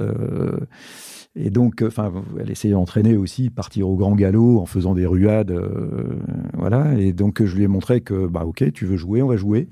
Euh, 1.36 1.40
et 1.44 1.50
donc, 1.50 1.82
enfin, 1.86 2.12
elle 2.40 2.50
essayait 2.50 2.74
d'entraîner 2.74 3.16
aussi, 3.16 3.50
partir 3.50 3.88
au 3.88 3.96
grand 3.96 4.14
galop 4.14 4.60
en 4.60 4.66
faisant 4.66 4.94
des 4.94 5.06
ruades, 5.06 5.50
euh, 5.50 6.16
voilà. 6.56 6.94
Et 6.98 7.12
donc, 7.12 7.44
je 7.44 7.56
lui 7.56 7.64
ai 7.64 7.68
montré 7.68 8.00
que, 8.00 8.26
bah, 8.26 8.44
ok, 8.44 8.72
tu 8.72 8.86
veux 8.86 8.96
jouer, 8.96 9.22
on 9.22 9.28
va 9.28 9.36
jouer. 9.36 9.68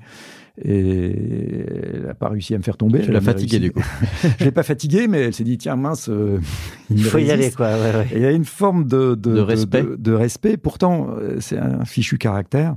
Et 0.59 1.65
elle 1.93 2.03
n'a 2.07 2.15
pas 2.15 2.29
réussi 2.29 2.55
à 2.55 2.57
me 2.57 2.63
faire 2.63 2.77
tomber. 2.77 2.99
Tu 3.01 3.05
Elle 3.05 3.11
l'as 3.11 3.17
a 3.19 3.21
même 3.21 3.33
fatiguée, 3.33 3.59
du 3.59 3.71
coup. 3.71 3.83
je 4.39 4.43
l'ai 4.43 4.51
pas 4.51 4.63
fatiguée, 4.63 5.07
mais 5.07 5.19
elle 5.25 5.33
s'est 5.33 5.43
dit, 5.43 5.57
tiens, 5.59 5.75
mince, 5.75 6.09
euh, 6.09 6.39
il 6.89 7.03
faut 7.03 7.19
y 7.19 7.29
aller, 7.29 7.51
quoi. 7.51 7.67
Ouais, 7.67 7.95
ouais. 7.95 8.07
Et 8.11 8.15
Il 8.15 8.21
y 8.21 8.25
a 8.25 8.31
une 8.31 8.45
forme 8.45 8.85
de, 8.85 9.13
De 9.13 9.39
respect. 9.39 9.83
de, 9.83 9.95
de 9.97 10.13
respect. 10.13 10.57
Pourtant, 10.57 11.09
euh, 11.11 11.37
c'est 11.39 11.59
un 11.59 11.85
fichu 11.85 12.17
caractère. 12.17 12.75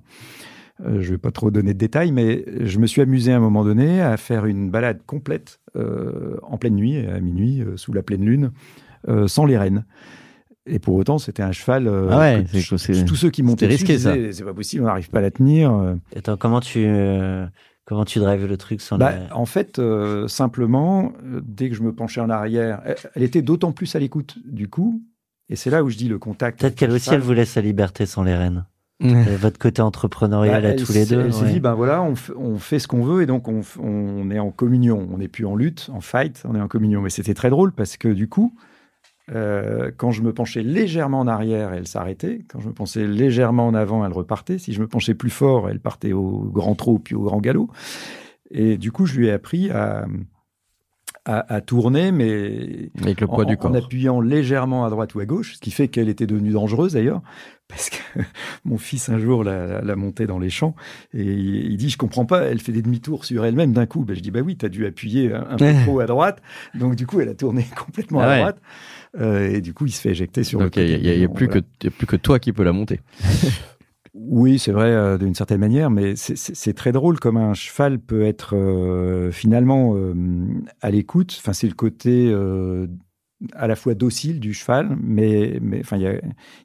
Euh, 0.87 1.03
je 1.03 1.11
vais 1.11 1.18
pas 1.18 1.31
trop 1.31 1.51
donner 1.51 1.74
de 1.74 1.78
détails, 1.78 2.11
mais 2.12 2.45
je 2.64 2.78
me 2.78 2.87
suis 2.87 3.03
amusé 3.03 3.33
à 3.33 3.37
un 3.37 3.41
moment 3.41 3.64
donné 3.64 4.01
à 4.01 4.16
faire 4.16 4.47
une 4.47 4.70
balade 4.70 5.01
complète 5.07 5.61
euh, 5.76 6.37
en 6.43 6.57
pleine 6.57 6.74
nuit, 6.76 6.97
à 7.07 7.20
minuit, 7.20 7.61
euh, 7.62 7.76
sous 7.76 7.93
la 7.93 8.03
pleine 8.03 8.24
lune, 8.24 8.53
sans 9.26 9.45
les 9.47 9.59
rênes. 9.59 9.85
Et 10.66 10.78
pour 10.78 10.95
autant, 10.95 11.18
c'était 11.18 11.43
un 11.43 11.53
cheval. 11.53 11.89
Ah 12.11 12.18
ouais, 12.18 12.45
que 12.51 13.05
tous 13.07 13.16
ceux 13.16 13.31
qui 13.31 13.43
montaient 13.43 13.66
dessus 13.66 13.85
risqué, 13.85 13.95
disaient, 13.97 14.33
C'est 14.33 14.45
pas 14.45 14.55
possible, 14.55 14.85
on 14.85 14.87
n'arrive 14.87 15.09
pas 15.11 15.18
à 15.18 15.22
la 15.22 15.31
tenir. 15.31 15.97
Attends, 16.14 16.37
comment 16.37 16.61
tu, 16.61 16.87
comment 17.87 18.05
tu 18.05 18.18
drives 18.18 18.47
le 18.47 18.57
truc 18.57 18.81
sans 18.81 18.99
Bah, 18.99 19.12
la- 19.28 19.37
En 19.37 19.47
fait, 19.47 19.81
simplement, 20.28 21.12
dès 21.43 21.70
que 21.70 21.74
je 21.74 21.83
me 21.83 21.93
penchais 21.95 22.20
en 22.20 22.31
arrière, 22.31 22.83
elle, 22.85 22.97
elle 23.14 23.22
était 23.22 23.43
d'autant 23.43 23.72
plus 23.72 23.95
à 23.97 23.99
l'écoute 23.99 24.37
du 24.45 24.68
coup. 24.68 25.03
Et 25.49 25.57
c'est 25.57 25.70
là 25.70 25.83
où 25.83 25.89
je 25.91 25.97
dis 25.97 26.09
le 26.09 26.18
contact. 26.18 26.61
Peut-être 26.61 26.76
qu'elle 26.76 26.91
aussi, 26.93 27.07
cheval. 27.07 27.20
elle 27.20 27.26
vous 27.26 27.33
laisse 27.33 27.51
sa 27.51 27.61
liberté 27.61 28.07
sans 28.07 28.22
les 28.22 28.37
rênes. 28.37 28.64
Et 29.01 29.36
votre 29.36 29.59
côté 29.59 29.80
entrepreneurial 29.82 30.62
Bah, 30.62 30.68
à 30.68 30.72
tous 30.74 30.92
les 30.92 31.07
deux. 31.07 31.20
Elle 31.20 31.32
s'est 31.32 31.44
ouais. 31.44 31.53
dit, 31.53 31.61
ben 31.61 31.74
voilà, 31.74 32.03
on, 32.03 32.59
fait 32.59 32.78
ce 32.78 32.86
qu'on 32.86 33.03
veut 33.03 33.22
et 33.22 33.26
donc 33.26 33.48
on 33.48 34.30
est 34.30 34.38
en 34.38 34.51
communion. 34.51 35.09
On 35.12 35.18
n'est 35.18 35.28
plus 35.28 35.46
en 35.46 35.57
lutte, 35.57 35.88
en 35.92 36.01
fight, 36.01 36.42
on 36.46 36.55
est 36.55 36.61
en 36.61 36.68
communion. 36.68 37.01
Mais 37.01 37.11
c'était 37.11 37.34
très 37.34 37.51
drôle 37.51 37.72
parce 37.72 37.96
que 37.96 38.09
du 38.09 38.28
coup, 38.28 38.55
euh, 39.34 39.90
quand 39.96 40.11
je 40.11 40.22
me 40.22 40.32
penchais 40.32 40.62
légèrement 40.62 41.20
en 41.20 41.26
arrière, 41.26 41.72
elle 41.72 41.86
s'arrêtait. 41.86 42.44
Quand 42.48 42.61
je 42.61 42.68
me 42.68 42.72
penchais 42.72 43.07
légèrement 43.07 43.66
en 43.66 43.74
avant, 43.74 44.05
elle 44.05 44.12
repartait. 44.12 44.59
Si 44.59 44.72
je 44.72 44.80
me 44.80 44.88
penchais 44.88 45.14
plus 45.14 45.30
fort, 45.30 45.68
elle 45.68 45.80
partait 45.80 46.12
au 46.12 46.51
grand 46.53 46.74
trot 46.74 46.98
puis 46.98 47.14
au 47.14 47.22
grand 47.22 47.40
galop. 47.40 47.70
Et 48.51 48.76
du 48.76 48.90
coup, 48.90 49.07
je 49.07 49.16
lui 49.16 49.28
ai 49.28 49.32
appris 49.32 49.70
à, 49.70 50.07
à, 51.39 51.55
à 51.55 51.61
tourner, 51.61 52.12
mais 52.12 52.91
Avec 53.03 53.20
le 53.20 53.26
poids 53.26 53.45
en, 53.45 53.49
du 53.49 53.55
en 53.55 53.57
corps. 53.57 53.76
appuyant 53.76 54.20
légèrement 54.20 54.85
à 54.85 54.91
droite 54.91 55.14
ou 55.14 55.20
à 55.20 55.26
gauche, 55.26 55.55
ce 55.55 55.61
qui 55.61 55.70
fait 55.70 55.89
qu'elle 55.89 56.09
était 56.09 56.26
devenue 56.26 56.51
dangereuse 56.51 56.95
d'ailleurs, 56.95 57.22
parce 57.68 57.91
que 57.91 57.97
mon 58.64 58.78
fils 58.78 59.09
un 59.09 59.18
jour 59.18 59.45
l'a 59.45 59.81
l'a- 59.83 59.97
montée 59.97 60.26
dans 60.26 60.39
les 60.39 60.51
champs 60.51 60.74
et 61.14 61.22
il, 61.22 61.76
dit 61.76 61.89
je 61.91 61.97
comprends 61.99 62.24
pas, 62.26 62.43
elle 62.43 62.61
fait 62.61 62.72
des 62.72 62.83
demi-tours 62.83 63.24
sur 63.24 63.45
elle-même 63.45 63.72
d'un 63.72 63.87
coup. 63.87 64.05
Ben, 64.05 64.16
je 64.16 64.20
dis 64.20 64.31
bah 64.31 64.41
oui, 64.41 64.57
tu 64.57 64.66
as 64.66 64.68
dû 64.68 64.87
appuyer 64.87 65.33
un, 65.33 65.47
un 65.51 65.57
peu 65.57 65.72
trop 65.85 66.01
à 66.01 66.07
droite, 66.07 66.43
donc 66.74 66.97
du 66.97 67.07
coup 67.07 67.20
elle 67.20 67.28
a 67.28 67.35
tourné 67.35 67.64
complètement 67.87 68.20
Ah 68.20 68.24
à 68.24 68.28
ouais. 68.31 68.39
droite 68.39 68.59
Euh, 69.18 69.51
et 69.55 69.61
du 69.61 69.74
coup 69.74 69.87
il 69.87 69.91
se 69.93 70.01
fait 70.01 70.11
éjecter 70.11 70.45
sur 70.45 70.61
Donc 70.61 70.76
le 70.76 70.83
il 70.83 71.01
n'y 71.03 71.09
a, 71.09 71.14
il 71.14 71.20
y 71.20 71.24
a 71.24 71.26
Bon, 71.28 71.35
plus, 71.35 71.47
voilà. 71.47 71.61
que, 71.62 71.66
y 71.85 71.89
a 71.89 71.91
plus 71.91 72.07
que 72.07 72.16
toi 72.16 72.39
qui 72.39 72.53
peux 72.53 72.62
la 72.62 72.72
monter. 72.72 73.01
Oui, 74.12 74.58
c'est 74.58 74.72
vrai 74.72 74.90
euh, 74.90 75.18
d'une 75.18 75.34
certaine 75.34 75.61
manière, 75.61 75.88
mais 75.90 76.16
c'est- 76.16 76.72
très 76.74 76.90
drôle 76.92 77.20
comme 77.20 77.36
un 77.36 77.54
cheval 77.54 78.00
peut 78.00 78.22
être 78.22 78.56
euh, 78.56 79.30
finalement 79.30 79.94
euh, 79.96 80.14
à 80.80 80.90
l'écoute. 80.90 81.36
Enfin, 81.38 81.52
c'est 81.52 81.68
le 81.68 81.74
côté 81.74 82.32
à 83.54 83.66
la 83.66 83.76
fois 83.76 83.94
docile 83.94 84.38
du 84.40 84.52
cheval, 84.52 84.98
mais, 85.02 85.58
enfin, 85.80 85.96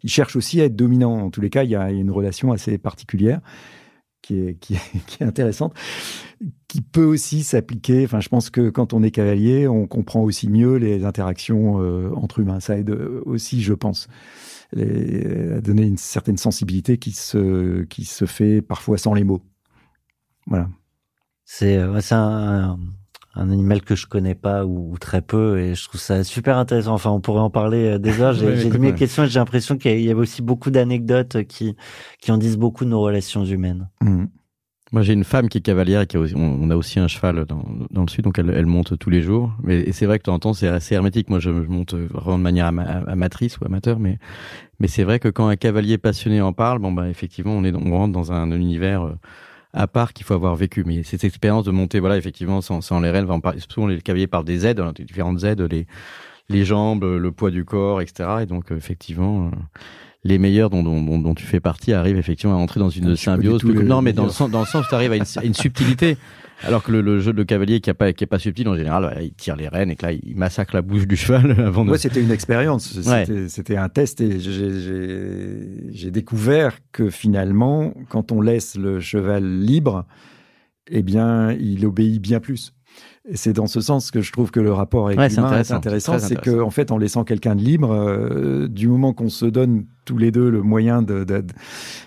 il, 0.03 0.09
cherche 0.09 0.35
aussi 0.35 0.59
à 0.61 0.65
être 0.65 0.75
dominant. 0.75 1.17
En 1.21 1.29
tous 1.29 1.39
les 1.41 1.49
cas, 1.49 1.63
il 1.63 1.69
y 1.69 1.75
a 1.75 1.89
une 1.91 2.11
relation 2.11 2.51
assez 2.51 2.77
particulière 2.77 3.39
qui 4.21 4.39
est, 4.39 4.55
qui 4.59 4.75
est, 4.75 4.81
qui 5.07 5.23
est 5.23 5.25
intéressante, 5.25 5.73
qui 6.67 6.81
peut 6.81 7.05
aussi 7.05 7.43
s'appliquer. 7.43 8.05
Enfin, 8.05 8.19
je 8.21 8.29
pense 8.29 8.49
que 8.49 8.69
quand 8.69 8.93
on 8.93 9.03
est 9.03 9.11
cavalier, 9.11 9.67
on 9.67 9.87
comprend 9.87 10.21
aussi 10.21 10.49
mieux 10.49 10.75
les 10.77 11.05
interactions 11.05 11.75
entre 12.15 12.39
humains. 12.39 12.59
Ça 12.59 12.77
aide 12.77 12.91
aussi, 13.25 13.61
je 13.61 13.73
pense 13.73 14.07
les- 14.73 15.53
à 15.53 15.61
donner 15.61 15.83
une 15.83 15.97
certaine 15.97 16.37
sensibilité 16.37 16.97
qui 16.97 17.11
se, 17.11 17.83
qui 17.83 18.05
se 18.05 18.25
fait 18.25 18.61
parfois 18.61 18.97
sans 18.97 19.13
les 19.13 19.23
mots. 19.23 19.41
Voilà. 20.47 20.69
C'est 21.43 21.77
euh, 21.77 21.99
un, 22.11 22.77
animal 23.35 23.81
que 23.81 23.95
je 23.95 24.07
connais 24.07 24.35
pas 24.35 24.65
ou, 24.65 24.93
ou 24.93 24.97
très 24.97 25.21
peu 25.21 25.59
et 25.59 25.75
je 25.75 25.87
trouve 25.87 25.99
ça 26.01 26.23
super 26.23 26.57
intéressant. 26.57 26.93
Enfin, 26.93 27.11
on 27.11 27.19
pourrait 27.21 27.41
en 27.41 27.49
parler 27.49 27.85
euh, 27.93 27.99
des 27.99 28.21
heures. 28.21 28.33
J'ai 28.35 28.45
Ouais, 28.47 28.65
mis 28.65 28.77
mes 28.79 28.91
ouais. 28.91 28.95
questions 28.95 29.23
et 29.23 29.27
j'ai 29.27 29.39
l'impression 29.39 29.77
qu'il 29.77 29.99
y 29.99 30.05
y 30.05 30.11
a 30.11 30.15
aussi 30.15 30.41
beaucoup 30.41 30.71
d'anecdotes 30.71 31.43
qui, 31.43 31.75
qui 32.21 32.31
en 32.31 32.37
disent 32.37 32.57
beaucoup 32.57 32.85
de 32.85 32.89
nos 32.89 33.01
relations 33.01 33.43
humaines. 33.45 33.89
Mhm. 34.01 34.29
Moi, 34.95 35.01
j'ai 35.01 35.11
une 35.11 35.25
femme 35.25 35.49
qui 35.49 35.57
est 35.57 35.61
cavalière 35.61 35.99
et 35.99 36.07
qui 36.07 36.15
a 36.15 36.21
aussi, 36.21 36.35
on, 36.37 36.69
a 36.69 36.75
aussi 36.77 37.01
un 37.01 37.09
cheval 37.09 37.43
dans, 37.43 37.65
dans 37.91 38.03
le 38.03 38.07
sud, 38.07 38.23
donc 38.23 38.39
elle, 38.39 38.49
elle 38.49 38.65
monte 38.65 38.97
tous 38.97 39.09
les 39.09 39.21
jours. 39.21 39.51
Mais 39.61 39.91
c'est 39.91 40.05
vrai 40.05 40.19
que 40.19 40.23
de 40.23 40.27
temps 40.27 40.35
en 40.35 40.39
temps, 40.39 40.53
c'est 40.53 40.69
assez 40.69 40.95
hermétique. 40.95 41.29
Moi, 41.29 41.39
je, 41.39 41.49
monte 41.49 41.93
vraiment 41.95 42.37
de 42.37 42.43
manière 42.43 42.67
ama- 42.67 43.03
amatrice 43.05 43.57
ou 43.57 43.65
amateur, 43.65 43.99
mais 43.99 44.19
mais 44.79 44.87
c'est 44.87 45.03
vrai 45.03 45.19
que 45.19 45.27
quand 45.27 45.49
un 45.49 45.57
cavalier 45.57 45.97
passionné 45.97 46.39
en 46.39 46.53
parle, 46.53 46.79
bon 46.79 46.93
bah 46.93 47.09
effectivement, 47.09 47.51
on 47.51 47.65
est 47.65 47.75
on 47.75 47.91
rentre 47.91 48.13
dans 48.13 48.31
un 48.31 48.49
univers 48.51 49.03
euh, 49.03 49.15
à 49.73 49.85
part 49.87 50.13
qu'il 50.13 50.25
faut 50.25 50.33
avoir 50.33 50.55
vécu. 50.55 50.85
Mais 50.85 51.03
cette 51.03 51.25
expérience 51.25 51.65
de 51.65 51.71
monter, 51.71 51.99
voilà, 51.99 52.15
effectivement, 52.15 52.61
sans, 52.61 52.79
sans 52.79 53.01
les 53.01 53.09
rênes, 53.09 53.27
souvent 53.67 53.87
les 53.87 53.99
cavaliers 53.99 54.27
parlent 54.27 54.45
des 54.45 54.65
aides, 54.65 54.79
hein, 54.79 54.93
des 54.95 55.03
différentes 55.03 55.43
aides, 55.43 55.59
les 55.59 55.87
les 56.47 56.63
jambes, 56.63 57.03
le 57.03 57.31
poids 57.33 57.51
du 57.51 57.65
corps, 57.65 57.99
etc. 57.99 58.29
Et 58.43 58.45
donc 58.45 58.71
euh, 58.71 58.77
effectivement. 58.77 59.51
Les 60.25 60.37
meilleurs 60.39 60.69
dont, 60.71 60.81
dont, 60.83 61.01
dont, 61.01 61.19
dont 61.19 61.35
tu 61.35 61.45
fais 61.45 61.59
partie 61.59 61.93
arrivent 61.93 62.17
effectivement 62.17 62.55
à 62.55 62.57
entrer 62.57 62.79
dans 62.79 62.89
une 62.89 63.11
Ah, 63.11 63.15
symbiose. 63.15 63.61
plus- 63.61 63.83
non, 63.83 64.01
mais 64.01 64.11
dans 64.11 64.25
le 64.25 64.31
sens, 64.31 64.49
dans 64.49 64.59
le 64.61 64.65
sens 64.65 64.83
où 64.85 64.89
tu 64.89 64.95
arrives 64.95 65.11
à 65.11 65.17
une, 65.17 65.23
à 65.37 65.43
une 65.45 65.53
subtilité. 65.53 66.17
Alors 66.63 66.81
que 66.83 66.91
le, 66.91 67.01
le 67.01 67.19
jeu 67.19 67.31
de 67.33 67.43
cavalier 67.43 67.79
qui 67.81 67.89
est 67.89 67.93
pas, 67.93 68.11
qui 68.13 68.23
est 68.23 68.27
pas 68.27 68.39
subtil, 68.39 68.67
en 68.69 68.75
général, 68.75 69.03
voilà, 69.03 69.21
il 69.21 69.33
tire 69.33 69.55
les 69.57 69.67
rênes 69.67 69.91
et 69.91 69.95
que 69.97 70.05
là, 70.05 70.13
il 70.13 70.35
massacre 70.35 70.73
la 70.73 70.81
bouche 70.81 71.05
du 71.05 71.15
cheval 71.15 71.51
avant 71.59 71.83
de. 71.83 71.89
Moi, 71.89 71.97
c'était 71.99 72.21
une 72.21 72.31
expérience. 72.31 72.97
C'était 73.49 73.77
un 73.77 73.89
test 73.89 74.19
et 74.21 74.39
j'ai 74.39 76.11
découvert 76.11 76.79
que 76.91 77.09
finalement, 77.09 77.93
quand 78.09 78.31
on 78.31 78.41
laisse 78.41 78.77
le 78.77 78.99
cheval 78.99 79.43
libre, 79.61 80.05
eh 80.89 81.03
bien, 81.03 81.51
il 81.51 81.85
obéit 81.85 82.21
bien 82.21 82.39
plus. 82.39 82.73
Et 83.27 83.37
c'est 83.37 83.53
dans 83.53 83.65
ce 83.67 83.81
sens 83.81 84.11
que 84.11 84.21
je 84.21 84.31
trouve 84.31 84.51
que 84.51 84.59
le 84.59 84.71
rapport 84.71 85.07
avec 85.07 85.17
Ouais, 85.17 85.29
l'humain 85.29 85.59
est 85.59 85.71
intéressant, 85.71 86.19
c'est 86.19 86.39
qu'en 86.39 86.69
fait, 86.69 86.91
en 86.91 86.97
laissant 86.97 87.23
quelqu'un 87.23 87.55
de 87.55 87.61
libre, 87.61 87.91
euh, 87.91 88.67
du 88.67 88.87
moment 88.87 89.13
qu'on 89.13 89.29
se 89.29 89.45
donne 89.45 89.85
tous 90.05 90.17
les 90.17 90.29
deux 90.31 90.49
le 90.49 90.61
moyen 90.61 91.01
de, 91.01 91.23
de, 91.23 91.43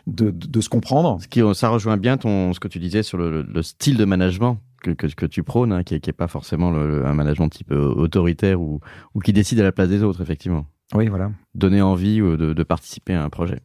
de, 0.06 0.30
de 0.30 0.60
se 0.60 0.68
comprendre, 0.68 1.18
Ce 1.20 1.26
qui, 1.28 1.42
ça 1.54 1.68
rejoint 1.70 1.96
bien 1.96 2.16
ton, 2.18 2.52
ce 2.52 2.60
que 2.60 2.68
tu 2.68 2.78
disais 2.78 3.02
sur 3.02 3.18
le, 3.18 3.42
le 3.42 3.62
style 3.62 3.96
de 3.96 4.04
management 4.04 4.58
que, 4.82 4.92
que, 4.92 5.08
que 5.08 5.26
tu 5.26 5.42
prônes, 5.42 5.72
hein, 5.72 5.82
qui, 5.82 5.94
est, 5.96 6.00
qui 6.00 6.08
est 6.10 6.12
pas 6.12 6.28
forcément 6.28 6.70
le- 6.70 7.04
un 7.04 7.14
management 7.14 7.48
type 7.48 7.72
euh, 7.72 7.92
autoritaire 7.96 8.60
ou, 8.60 8.78
ou 9.14 9.20
qui 9.20 9.32
décide 9.32 9.58
à 9.58 9.64
la 9.64 9.72
place 9.72 9.88
des 9.88 10.04
autres, 10.04 10.20
effectivement. 10.20 10.66
oui, 10.94 11.08
voilà. 11.08 11.32
Donner 11.56 11.82
envie 11.82 12.20
euh, 12.20 12.36
de, 12.36 12.52
de 12.52 12.62
participer 12.62 13.14
à 13.14 13.24
un 13.24 13.28
projet. 13.28 13.58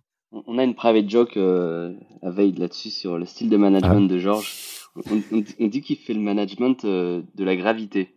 On 0.48 0.58
a 0.58 0.64
une 0.64 0.74
private 0.74 1.08
joke 1.08 1.38
euh, 1.38 1.94
à 2.24 2.32
veille 2.32 2.54
là-dessus 2.54 2.90
sur 2.90 3.20
le 3.20 3.26
style 3.26 3.52
de 3.52 3.58
management 3.58 4.08
de 4.08 4.18
Georges. 4.18 4.52
On, 4.96 5.18
on- 5.32 5.44
on 5.60 5.68
dit 5.68 5.82
qu'il 5.82 5.98
fait 5.98 6.14
le 6.14 6.20
management 6.20 6.86
euh, 6.86 7.22
de 7.36 7.44
la 7.44 7.56
gravité. 7.56 8.14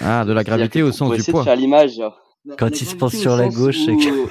Ah, 0.00 0.24
de 0.24 0.32
la 0.32 0.44
gravité 0.44 0.80
que 0.80 0.84
au 0.84 0.92
sens 0.92 1.10
du 1.12 1.16
essayer 1.20 1.32
poids. 1.32 1.42
De 1.42 1.44
faire 1.46 1.56
l'image. 1.56 2.00
Quand 2.58 2.80
il 2.80 2.86
se 2.86 2.96
au 2.96 3.08
sur 3.08 3.36
la 3.36 3.48
gauche, 3.48 3.78
c'est 3.84 3.92
où- 3.92 4.28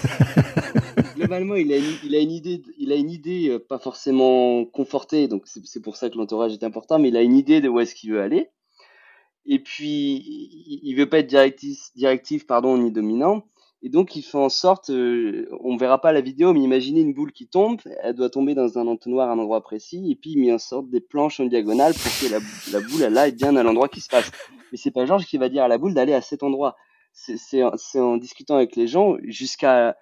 Globalement, 1.16 1.54
il 1.56 1.72
a, 1.72 1.76
une, 1.76 1.94
il 2.04 2.14
a 2.14 2.20
une 2.20 2.30
idée, 2.30 2.62
il 2.78 2.92
a 2.92 2.96
une 2.96 3.10
idée 3.10 3.50
euh, 3.50 3.58
pas 3.58 3.78
forcément 3.78 4.64
confortée, 4.64 5.28
donc 5.28 5.42
c'est 5.46 5.82
pour 5.82 5.96
ça 5.96 6.08
que 6.08 6.16
l'entourage 6.16 6.52
est 6.54 6.64
important, 6.64 6.98
mais 6.98 7.08
il 7.08 7.16
a 7.16 7.22
une 7.22 7.36
idée 7.36 7.60
de 7.60 7.68
où 7.68 7.78
est-ce 7.80 7.94
qu'il 7.94 8.12
veut 8.12 8.20
aller. 8.22 8.48
Et 9.46 9.58
puis, 9.58 9.86
il, 9.86 10.80
il 10.84 10.94
veut 10.94 11.08
pas 11.08 11.18
être 11.18 11.26
directif, 11.26 11.78
directif 11.94 12.46
pardon, 12.46 12.78
ni 12.78 12.90
dominant. 12.90 13.44
Et 13.82 13.88
donc, 13.88 14.14
il 14.14 14.22
fait 14.22 14.36
en 14.36 14.50
sorte, 14.50 14.90
euh, 14.90 15.48
on 15.60 15.76
verra 15.76 16.00
pas 16.00 16.12
la 16.12 16.20
vidéo, 16.20 16.52
mais 16.52 16.60
imaginez 16.60 17.00
une 17.00 17.14
boule 17.14 17.32
qui 17.32 17.46
tombe, 17.46 17.80
elle 18.02 18.14
doit 18.14 18.28
tomber 18.28 18.54
dans 18.54 18.78
un 18.78 18.86
entonnoir 18.86 19.30
à 19.30 19.32
un 19.32 19.38
endroit 19.38 19.62
précis, 19.62 20.10
et 20.10 20.16
puis 20.16 20.32
il 20.32 20.40
met 20.40 20.52
en 20.52 20.58
sorte 20.58 20.90
des 20.90 21.00
planches 21.00 21.40
en 21.40 21.46
diagonale 21.46 21.94
pour 21.94 22.12
que 22.20 22.30
la, 22.72 22.80
boule, 22.80 23.02
elle 23.02 23.16
aille 23.16 23.32
bien 23.32 23.56
à 23.56 23.62
l'endroit 23.62 23.88
qui 23.88 24.02
se 24.02 24.08
passe. 24.08 24.30
Mais 24.70 24.76
c'est 24.76 24.90
pas 24.90 25.06
Georges 25.06 25.24
qui 25.24 25.38
va 25.38 25.48
dire 25.48 25.62
à 25.62 25.68
la 25.68 25.78
boule 25.78 25.94
d'aller 25.94 26.12
à 26.12 26.20
cet 26.20 26.42
endroit. 26.42 26.76
C'est 27.12 27.62
en, 27.62 28.16
discutant 28.18 28.56
avec 28.56 28.76
les 28.76 28.86
gens 28.86 29.16
jusqu'à 29.24 29.96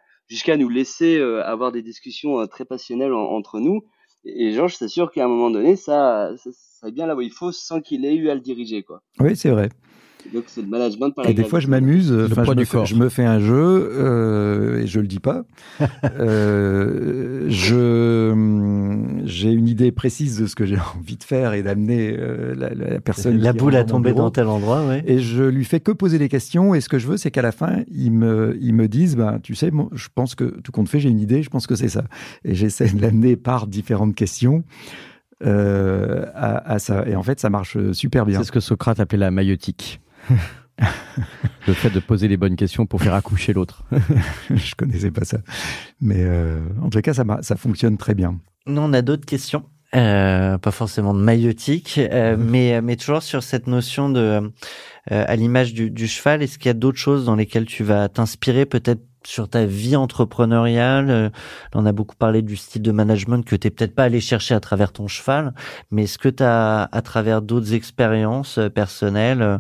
nous 0.57 0.69
laisser 0.69 1.21
avoir 1.21 1.73
des 1.73 1.81
discussions 1.81 2.47
très 2.49 2.65
passionnelles 2.65 3.15
entre 3.15 3.61
nous. 3.61 3.83
Et, 4.25 4.53
Georges, 4.53 4.75
sûr 4.75 5.11
qu'à 5.11 5.25
un 5.25 5.29
moment 5.29 5.51
donné, 5.51 5.77
ça, 5.77 6.33
ça, 6.37 6.51
ça, 6.53 6.91
bien 6.91 7.07
là 7.07 7.15
où 7.15 7.21
il 7.21 7.33
faut 7.33 7.53
sans 7.53 7.81
qu'il 7.81 8.05
ait 8.05 8.15
eu 8.15 8.29
à 8.29 8.35
le 8.35 8.41
diriger. 8.41 8.83
Quoi. 8.83 9.01
Oui, 9.21 9.37
c'est 9.37 9.51
vrai. 9.51 9.71
Donc 10.33 10.45
c'est 10.49 10.63
le 10.63 10.69
management 10.69 11.11
par 11.15 11.29
Et 11.29 11.35
des 11.35 11.45
fois, 11.45 11.61
je 11.61 11.69
m'amuse. 11.69 12.13
Enfin, 12.13 12.45
je, 12.45 12.53
me 12.53 12.65
fais, 12.65 12.87
je 12.87 12.95
me 12.95 13.09
fais 13.09 13.25
un 13.25 13.39
jeu 13.39 13.91
euh, 13.93 14.83
et 14.83 14.87
je 14.87 15.01
le 15.01 15.07
dis 15.07 15.21
pas. 15.21 15.45
euh, 16.05 17.47
je 17.49 19.23
j'ai 19.25 19.51
une 19.51 19.69
idée 19.69 19.93
précise 19.93 20.41
de 20.41 20.47
ce 20.47 20.55
que 20.55 20.67
j'ai 20.67 20.79
envie 20.97 21.17
de 21.17 21.25
faire 21.25 21.53
et 21.53 21.63
d'amener 21.63 22.15
euh, 22.19 22.55
la, 22.55 22.75
la, 22.75 23.01
personne. 23.01 23.39
La 23.39 23.53
boule 23.53 23.77
a 23.77 23.85
tombé 23.85 24.13
dans 24.13 24.31
tel 24.31 24.47
endroit, 24.47 24.87
ouais. 24.87 25.03
Et 25.07 25.21
je 25.21 25.45
lui 25.45 25.65
fais 25.65 25.81
que 25.81 25.93
poser 25.93 26.19
des 26.19 26.29
questions. 26.29 26.75
Et 26.75 26.81
ce 26.81 26.89
que 26.89 26.99
je 26.99 27.07
veux, 27.07 27.17
c'est 27.17 27.31
qu'à 27.31 27.43
la 27.43 27.53
fin, 27.53 27.83
ils 27.91 28.13
me 28.13 28.57
ils 28.61 28.75
me 28.75 28.89
disent, 28.89 29.17
ben 29.17 29.39
tu 29.43 29.55
sais, 29.55 29.71
moi, 29.71 29.89
je 29.93 30.09
pense 30.15 30.35
que 30.35 30.45
tout 30.45 30.73
compte 30.73 30.89
fait, 30.89 31.01
j'ai 31.01 31.11
une 31.11 31.21
idée. 31.21 31.43
Je 31.43 31.51
pense 31.51 31.67
que 31.67 31.75
c'est 31.75 31.89
ça. 31.89 32.05
Et 32.45 32.55
j'essaie 32.55 32.89
de 32.89 33.01
l'amener 33.01 33.37
par 33.37 33.67
différentes 33.67 34.15
questions. 34.15 34.65
Euh, 35.47 36.27
à, 36.35 36.73
à, 36.73 36.79
ça. 36.81 37.07
Et 37.07 37.15
en 37.15 37.23
fait, 37.23 37.39
ça 37.39 37.49
marche 37.49 37.77
super 37.93 38.27
bien. 38.27 38.39
C'est 38.39 38.47
ce 38.47 38.53
que 38.53 38.61
Socrate 38.61 38.99
appelait 38.99 39.19
la 39.19 39.31
maïotique. 39.31 40.01
le 41.67 41.73
fait 41.73 41.91
de 41.91 42.01
poser 42.01 42.29
les 42.29 42.37
bonnes 42.37 42.57
questions 42.57 42.87
pour 42.87 43.03
faire 43.03 43.15
accoucher 43.15 43.53
l'autre. 43.53 43.85
je 44.51 44.75
connaissais 44.75 45.11
pas 45.11 45.25
ça. 45.25 45.39
Mais 46.01 46.19
euh, 46.19 46.61
en 46.83 46.91
tout 46.91 47.01
cas, 47.01 47.15
ça, 47.15 47.25
ça 47.43 47.57
fonctionne 47.57 47.97
très 47.97 48.15
bien. 48.15 48.39
Nous, 48.67 48.81
on 48.81 48.93
a 48.93 49.03
d'autres 49.03 49.27
questions. 49.27 49.65
Euh, 49.97 50.59
pas 50.59 50.71
forcément 50.71 51.15
de 51.15 51.21
maïotique, 51.21 51.99
euh, 51.99 52.37
mais, 52.39 52.83
mais 52.83 52.97
toujours 52.97 53.23
sur 53.23 53.43
cette 53.43 53.67
notion 53.67 54.11
de, 54.11 54.21
euh, 54.21 55.25
à 55.27 55.35
l'image 55.35 55.73
du, 55.73 55.91
du, 55.91 56.07
cheval, 56.07 56.43
est-ce 56.43 56.59
qu'il 56.59 56.67
y 56.67 56.71
a 56.71 56.75
d'autres 56.75 56.99
choses 56.99 57.25
dans 57.25 57.35
lesquelles 57.35 57.65
tu 57.65 57.85
vas 57.85 58.11
t'inspirer, 58.11 58.67
peut-être 58.67 59.01
sur 59.25 59.49
ta 59.49 59.65
vie 59.65 59.97
entrepreneuriale? 59.97 61.33
On 61.75 61.87
a 61.87 61.93
beaucoup 61.93 62.17
parlé 62.17 62.43
du 62.43 62.57
style 62.57 62.83
de 62.83 62.93
management 62.93 63.43
que 63.43 63.57
t'es 63.57 63.71
peut-être 63.71 63.95
pas 63.95 64.05
allé 64.05 64.21
chercher 64.21 64.55
à 64.55 64.61
travers 64.61 64.93
ton 64.93 65.09
cheval, 65.09 65.55
mais 65.91 66.03
est-ce 66.05 66.19
que 66.19 66.29
tu 66.29 66.43
as, 66.43 66.83
à 66.93 67.03
travers 67.03 67.41
d'autres 67.41 67.73
expériences 67.73 68.61
personnelles, 68.75 69.59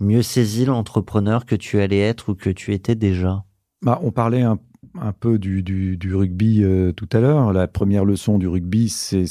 mieux 0.00 0.22
saisi 0.22 0.64
l'entrepreneur 0.64 1.46
que 1.46 1.54
tu 1.54 1.80
allais 1.80 2.00
être 2.00 2.30
ou 2.30 2.34
que 2.34 2.50
tu 2.50 2.72
étais 2.72 2.94
déjà 2.94 3.44
bah, 3.82 4.00
On 4.02 4.10
parlait 4.10 4.42
un, 4.42 4.58
peu 5.18 5.38
du, 5.38 6.14
rugby 6.14 6.62
euh, 6.64 6.92
tout 6.92 7.08
à 7.12 7.20
l'heure. 7.20 7.52
La 7.52 7.66
première 7.66 8.04
leçon 8.04 8.38
du 8.38 8.48
rugby, 8.48 8.88
c'est 8.88 9.24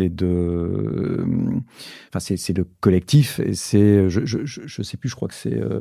de 0.00 1.24
enfin 2.14 2.20
c'est 2.20 2.56
le 2.56 2.64
collectif 2.80 3.40
et 3.40 3.54
c'est 3.54 4.08
je, 4.08 4.24
je, 4.24 4.82
sais 4.82 4.96
plus 4.96 5.08
je 5.08 5.16
crois 5.16 5.26
que 5.26 5.34
c'est 5.34 5.60
euh, 5.60 5.80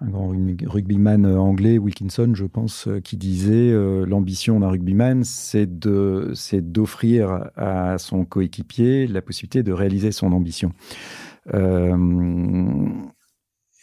un 0.00 0.08
grand 0.08 0.32
rugbyman 0.66 1.24
anglais 1.26 1.78
Wilkinson 1.78 2.32
je 2.34 2.44
pense 2.44 2.88
qui 3.04 3.16
disait 3.16 3.70
euh, 3.70 4.04
l'ambition 4.04 4.58
d'un 4.58 4.68
rugbyman 4.68 5.22
c'est 5.22 5.78
de 5.78 6.32
c'est 6.34 6.72
d'offrir 6.72 7.50
à 7.54 7.98
son 7.98 8.24
coéquipier 8.24 9.06
la 9.06 9.22
possibilité 9.22 9.62
de 9.62 9.72
réaliser 9.72 10.10
son 10.10 10.32
ambition 10.32 10.72
euh, 10.72 11.31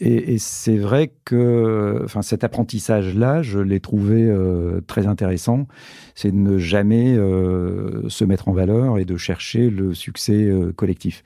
et, 0.01 0.33
et 0.33 0.37
c'est 0.37 0.77
vrai 0.77 1.11
que 1.25 2.01
enfin, 2.05 2.21
cet 2.21 2.43
apprentissage-là, 2.43 3.41
je 3.41 3.59
l'ai 3.59 3.79
trouvé 3.79 4.23
euh, 4.23 4.81
très 4.81 5.07
intéressant. 5.07 5.67
C'est 6.15 6.31
de 6.31 6.37
ne 6.37 6.57
jamais 6.57 7.17
euh, 7.17 8.07
se 8.07 8.23
mettre 8.23 8.47
en 8.47 8.53
valeur 8.53 8.97
et 8.97 9.05
de 9.05 9.17
chercher 9.17 9.69
le 9.69 9.93
succès 9.93 10.45
euh, 10.45 10.71
collectif. 10.71 11.23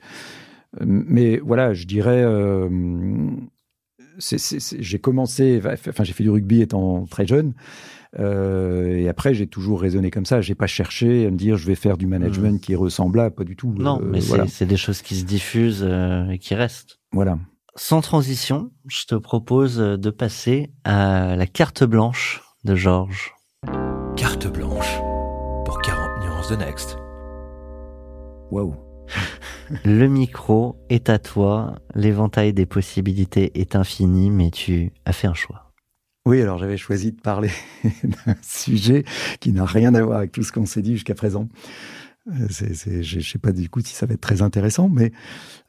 Mais 0.80 1.38
voilà, 1.38 1.72
je 1.72 1.86
dirais, 1.86 2.24
euh, 2.24 2.68
j'ai 4.18 4.98
commencé, 4.98 5.62
enfin 5.64 6.04
j'ai 6.04 6.12
fait 6.12 6.24
du 6.24 6.30
rugby 6.30 6.60
étant 6.60 7.06
très 7.06 7.26
jeune. 7.26 7.54
Euh, 8.18 8.96
et 8.96 9.08
après, 9.08 9.34
j'ai 9.34 9.46
toujours 9.46 9.80
raisonné 9.80 10.10
comme 10.10 10.26
ça. 10.26 10.40
J'ai 10.40 10.54
pas 10.54 10.66
cherché 10.66 11.26
à 11.26 11.30
me 11.30 11.36
dire 11.36 11.56
je 11.56 11.66
vais 11.66 11.74
faire 11.74 11.96
du 11.96 12.06
management 12.06 12.56
mmh. 12.56 12.60
qui 12.60 12.74
ressemble 12.74 13.20
à 13.20 13.30
pas 13.30 13.44
du 13.44 13.56
tout. 13.56 13.74
Non, 13.76 14.00
euh, 14.00 14.04
mais 14.04 14.20
voilà. 14.20 14.46
c'est 14.46 14.66
des 14.66 14.76
choses 14.76 15.02
qui 15.02 15.16
se 15.16 15.24
diffusent 15.24 15.84
euh, 15.86 16.28
et 16.28 16.38
qui 16.38 16.54
restent. 16.54 17.00
Voilà. 17.12 17.38
Sans 17.76 18.00
transition, 18.00 18.70
je 18.86 19.04
te 19.06 19.14
propose 19.16 19.78
de 19.78 20.10
passer 20.10 20.70
à 20.84 21.34
la 21.34 21.46
carte 21.46 21.82
blanche 21.82 22.42
de 22.64 22.76
Georges. 22.76 23.34
Carte 24.16 24.46
blanche 24.46 25.00
pour 25.64 25.80
40 25.82 26.24
nuances 26.24 26.50
de 26.50 26.56
Next. 26.56 26.96
Waouh. 28.52 28.76
Le 29.84 30.06
micro 30.06 30.76
est 30.88 31.08
à 31.08 31.18
toi, 31.18 31.74
l'éventail 31.94 32.52
des 32.52 32.66
possibilités 32.66 33.60
est 33.60 33.74
infini, 33.74 34.30
mais 34.30 34.50
tu 34.50 34.92
as 35.04 35.12
fait 35.12 35.26
un 35.26 35.34
choix. 35.34 35.63
Oui, 36.26 36.40
alors 36.40 36.56
j'avais 36.56 36.78
choisi 36.78 37.12
de 37.12 37.20
parler 37.20 37.50
d'un 38.02 38.34
sujet 38.42 39.04
qui 39.40 39.52
n'a 39.52 39.66
rien 39.66 39.94
à 39.94 40.02
voir 40.02 40.18
avec 40.18 40.32
tout 40.32 40.42
ce 40.42 40.52
qu'on 40.52 40.64
s'est 40.64 40.80
dit 40.80 40.94
jusqu'à 40.94 41.14
présent. 41.14 41.48
Euh, 42.28 42.46
je 42.48 43.16
ne 43.16 43.22
sais 43.22 43.38
pas 43.38 43.52
du 43.52 43.68
coup 43.68 43.80
si 43.80 43.94
ça 43.94 44.06
va 44.06 44.14
être 44.14 44.22
très 44.22 44.40
intéressant, 44.40 44.88
mais 44.88 45.12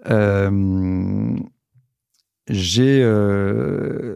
euh, 0.10 1.36
j'ai 2.48 3.02
euh, 3.04 4.16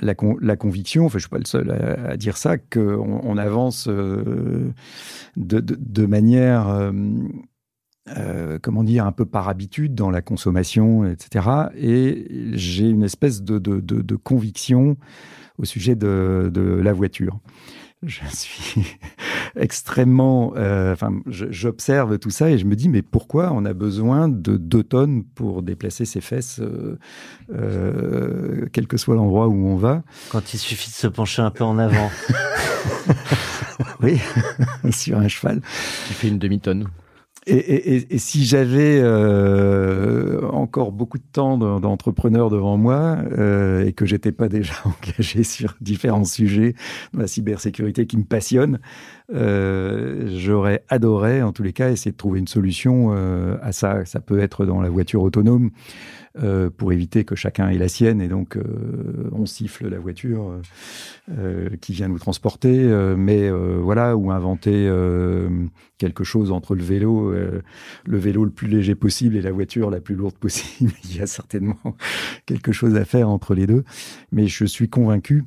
la, 0.00 0.16
conviction, 0.56 1.06
enfin 1.06 1.18
je 1.18 1.22
suis 1.22 1.30
pas 1.30 1.38
le 1.38 1.44
seul 1.44 1.70
à, 1.70 2.16
dire 2.16 2.36
ça, 2.36 2.58
qu'on 2.58 3.20
on 3.22 3.36
avance 3.36 3.86
de, 3.86 4.74
manière, 6.06 6.92
comment 8.62 8.82
dire, 8.82 9.06
un 9.06 9.12
peu 9.12 9.26
par 9.26 9.48
habitude 9.48 9.94
dans 9.94 10.10
la 10.10 10.22
consommation, 10.22 11.06
etc. 11.06 11.46
Et 11.76 12.50
j'ai 12.54 12.88
une 12.88 13.04
espèce 13.04 13.42
de 13.42 14.16
conviction 14.16 14.96
au 15.58 15.64
sujet 15.64 15.94
de, 15.94 16.50
de 16.52 16.62
la 16.62 16.92
voiture. 16.92 17.38
Je 18.04 18.20
suis 18.34 18.84
extrêmement, 19.56 20.54
euh, 20.56 20.92
enfin, 20.92 21.20
j'observe 21.26 22.18
tout 22.18 22.30
ça 22.30 22.50
et 22.50 22.58
je 22.58 22.64
me 22.64 22.74
dis, 22.74 22.88
mais 22.88 23.02
pourquoi 23.02 23.52
on 23.52 23.64
a 23.64 23.74
besoin 23.74 24.28
de 24.28 24.56
deux 24.56 24.82
tonnes 24.82 25.22
pour 25.22 25.62
déplacer 25.62 26.04
ses 26.04 26.20
fesses, 26.20 26.58
euh, 26.60 26.98
euh, 27.54 28.66
quel 28.72 28.88
que 28.88 28.96
soit 28.96 29.14
l'endroit 29.14 29.46
où 29.46 29.66
on 29.66 29.76
va? 29.76 30.02
Quand 30.30 30.52
il 30.52 30.58
suffit 30.58 30.90
de 30.90 30.94
se 30.94 31.06
pencher 31.06 31.42
un 31.42 31.52
peu 31.52 31.62
en 31.62 31.78
avant. 31.78 32.10
oui, 34.02 34.18
sur 34.90 35.18
un 35.18 35.28
cheval. 35.28 35.60
Qui 36.08 36.14
fait 36.14 36.28
une 36.28 36.38
demi-tonne. 36.38 36.88
Et, 37.46 37.56
et, 37.56 38.14
et, 38.14 38.18
si 38.18 38.44
j'avais 38.44 39.00
euh, 39.02 40.48
encore 40.50 40.92
beaucoup 40.92 41.18
de 41.18 41.24
temps 41.32 41.58
d'entrepreneur 41.58 42.50
devant 42.50 42.76
moi 42.76 43.16
euh, 43.36 43.84
et 43.84 43.92
que 43.92 44.06
j'étais 44.06 44.30
pas 44.30 44.48
déjà 44.48 44.74
engagé 44.84 45.42
sur 45.42 45.74
différents 45.80 46.24
sujets 46.24 46.74
de 47.12 47.18
la 47.18 47.26
cybersécurité 47.26 48.06
qui 48.06 48.16
me 48.16 48.22
passionnent, 48.22 48.78
euh, 49.34 50.28
j'aurais 50.36 50.84
adoré 50.88 51.42
en 51.42 51.52
tous 51.52 51.64
les 51.64 51.72
cas 51.72 51.90
essayer 51.90 52.12
de 52.12 52.16
trouver 52.16 52.38
une 52.38 52.46
solution 52.46 53.10
euh, 53.12 53.56
à 53.62 53.72
ça. 53.72 54.04
Ça 54.04 54.20
peut 54.20 54.38
être 54.38 54.64
dans 54.64 54.80
la 54.80 54.90
voiture 54.90 55.22
autonome, 55.22 55.70
euh, 56.38 56.70
pour 56.70 56.92
éviter 56.92 57.24
que 57.24 57.34
chacun 57.34 57.68
ait 57.68 57.76
la 57.76 57.88
sienne 57.88 58.22
et 58.22 58.28
donc 58.28 58.56
euh, 58.56 58.62
on 59.32 59.44
siffle 59.44 59.88
la 59.88 59.98
voiture 59.98 60.58
euh, 61.30 61.68
qui 61.82 61.92
vient 61.92 62.08
nous 62.08 62.18
transporter. 62.18 62.86
mais 63.16 63.50
voilà, 63.50 64.16
ou 64.16 64.30
inventer 64.30 64.90
quelque 65.98 66.24
chose 66.24 66.50
entre 66.50 66.74
le 66.74 66.82
vélo, 66.82 67.32
le 67.32 68.18
vélo 68.18 68.44
le 68.44 68.50
plus 68.50 68.68
léger 68.68 68.94
possible 68.94 69.36
et 69.36 69.42
la 69.42 69.52
voiture 69.52 69.90
la 69.90 70.00
plus 70.00 70.14
lourde 70.14 70.36
possible. 70.36 70.92
Il 71.04 71.16
y 71.16 71.20
a 71.20 71.26
certainement 71.26 71.96
quelque 72.46 72.72
chose 72.72 72.96
à 72.96 73.04
faire 73.04 73.28
entre 73.28 73.54
les 73.54 73.66
deux. 73.66 73.84
Mais 74.30 74.46
je 74.46 74.64
suis 74.64 74.88
convaincu 74.88 75.44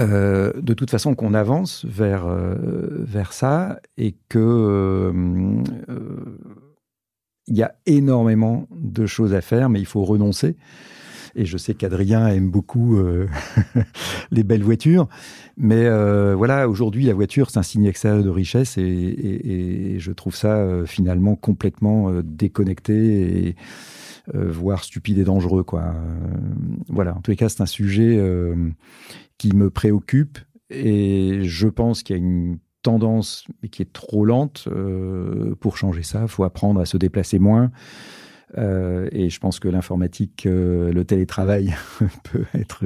euh, 0.00 0.52
de 0.56 0.72
toute 0.72 0.90
façon 0.90 1.14
qu'on 1.14 1.34
avance 1.34 1.84
vers, 1.84 2.26
euh, 2.26 2.54
vers 2.90 3.32
ça 3.32 3.80
et 3.98 4.16
que 4.28 4.38
euh, 4.38 5.12
il 7.50 7.56
y 7.56 7.62
a 7.62 7.74
énormément 7.84 8.66
de 8.70 9.06
choses 9.06 9.34
à 9.34 9.40
faire, 9.40 9.68
mais 9.68 9.80
il 9.80 9.86
faut 9.86 10.04
renoncer. 10.04 10.56
Et 11.34 11.44
je 11.44 11.56
sais 11.58 11.74
qu'Adrien 11.74 12.26
aime 12.28 12.50
beaucoup 12.50 12.96
euh, 12.98 13.28
les 14.30 14.42
belles 14.42 14.62
voitures, 14.62 15.08
mais 15.56 15.86
euh, 15.86 16.34
voilà, 16.34 16.68
aujourd'hui 16.68 17.04
la 17.04 17.14
voiture 17.14 17.50
c'est 17.50 17.58
un 17.58 17.64
signe 17.64 17.84
extérieur 17.84 18.24
de 18.24 18.28
richesse 18.28 18.78
et, 18.78 19.96
je 19.98 20.12
trouve 20.12 20.34
ça 20.34 20.56
euh, 20.56 20.86
finalement 20.86 21.36
complètement 21.36 22.10
déconnecté 22.24 23.48
et 23.48 23.56
voire 24.34 24.84
stupide 24.84 25.18
et 25.18 25.24
dangereux 25.24 25.64
quoi. 25.64 25.94
voilà, 26.88 27.16
en 27.16 27.20
tous 27.20 27.32
les 27.32 27.36
cas 27.36 27.48
c'est 27.48 27.62
un 27.62 27.66
sujet 27.66 28.20
qui 29.38 29.54
me 29.54 29.70
préoccupe 29.70 30.38
et 30.68 31.40
je 31.42 31.68
pense 31.68 32.02
qu'il 32.02 32.16
y 32.16 32.18
a 32.18 32.22
une 32.22 32.58
tendance, 32.82 33.44
mais 33.62 33.68
qui 33.68 33.82
est 33.82 33.92
trop 33.92 34.24
lente 34.24 34.68
euh, 34.68 35.54
pour 35.60 35.76
changer 35.76 36.02
ça. 36.02 36.22
Il 36.22 36.28
faut 36.28 36.44
apprendre 36.44 36.80
à 36.80 36.86
se 36.86 36.96
déplacer 36.96 37.38
moins. 37.38 37.70
Euh, 38.58 39.08
et 39.12 39.30
je 39.30 39.38
pense 39.38 39.60
que 39.60 39.68
l'informatique, 39.68 40.46
euh, 40.46 40.92
le 40.92 41.04
télétravail 41.04 41.74
peut 42.32 42.44
être 42.54 42.84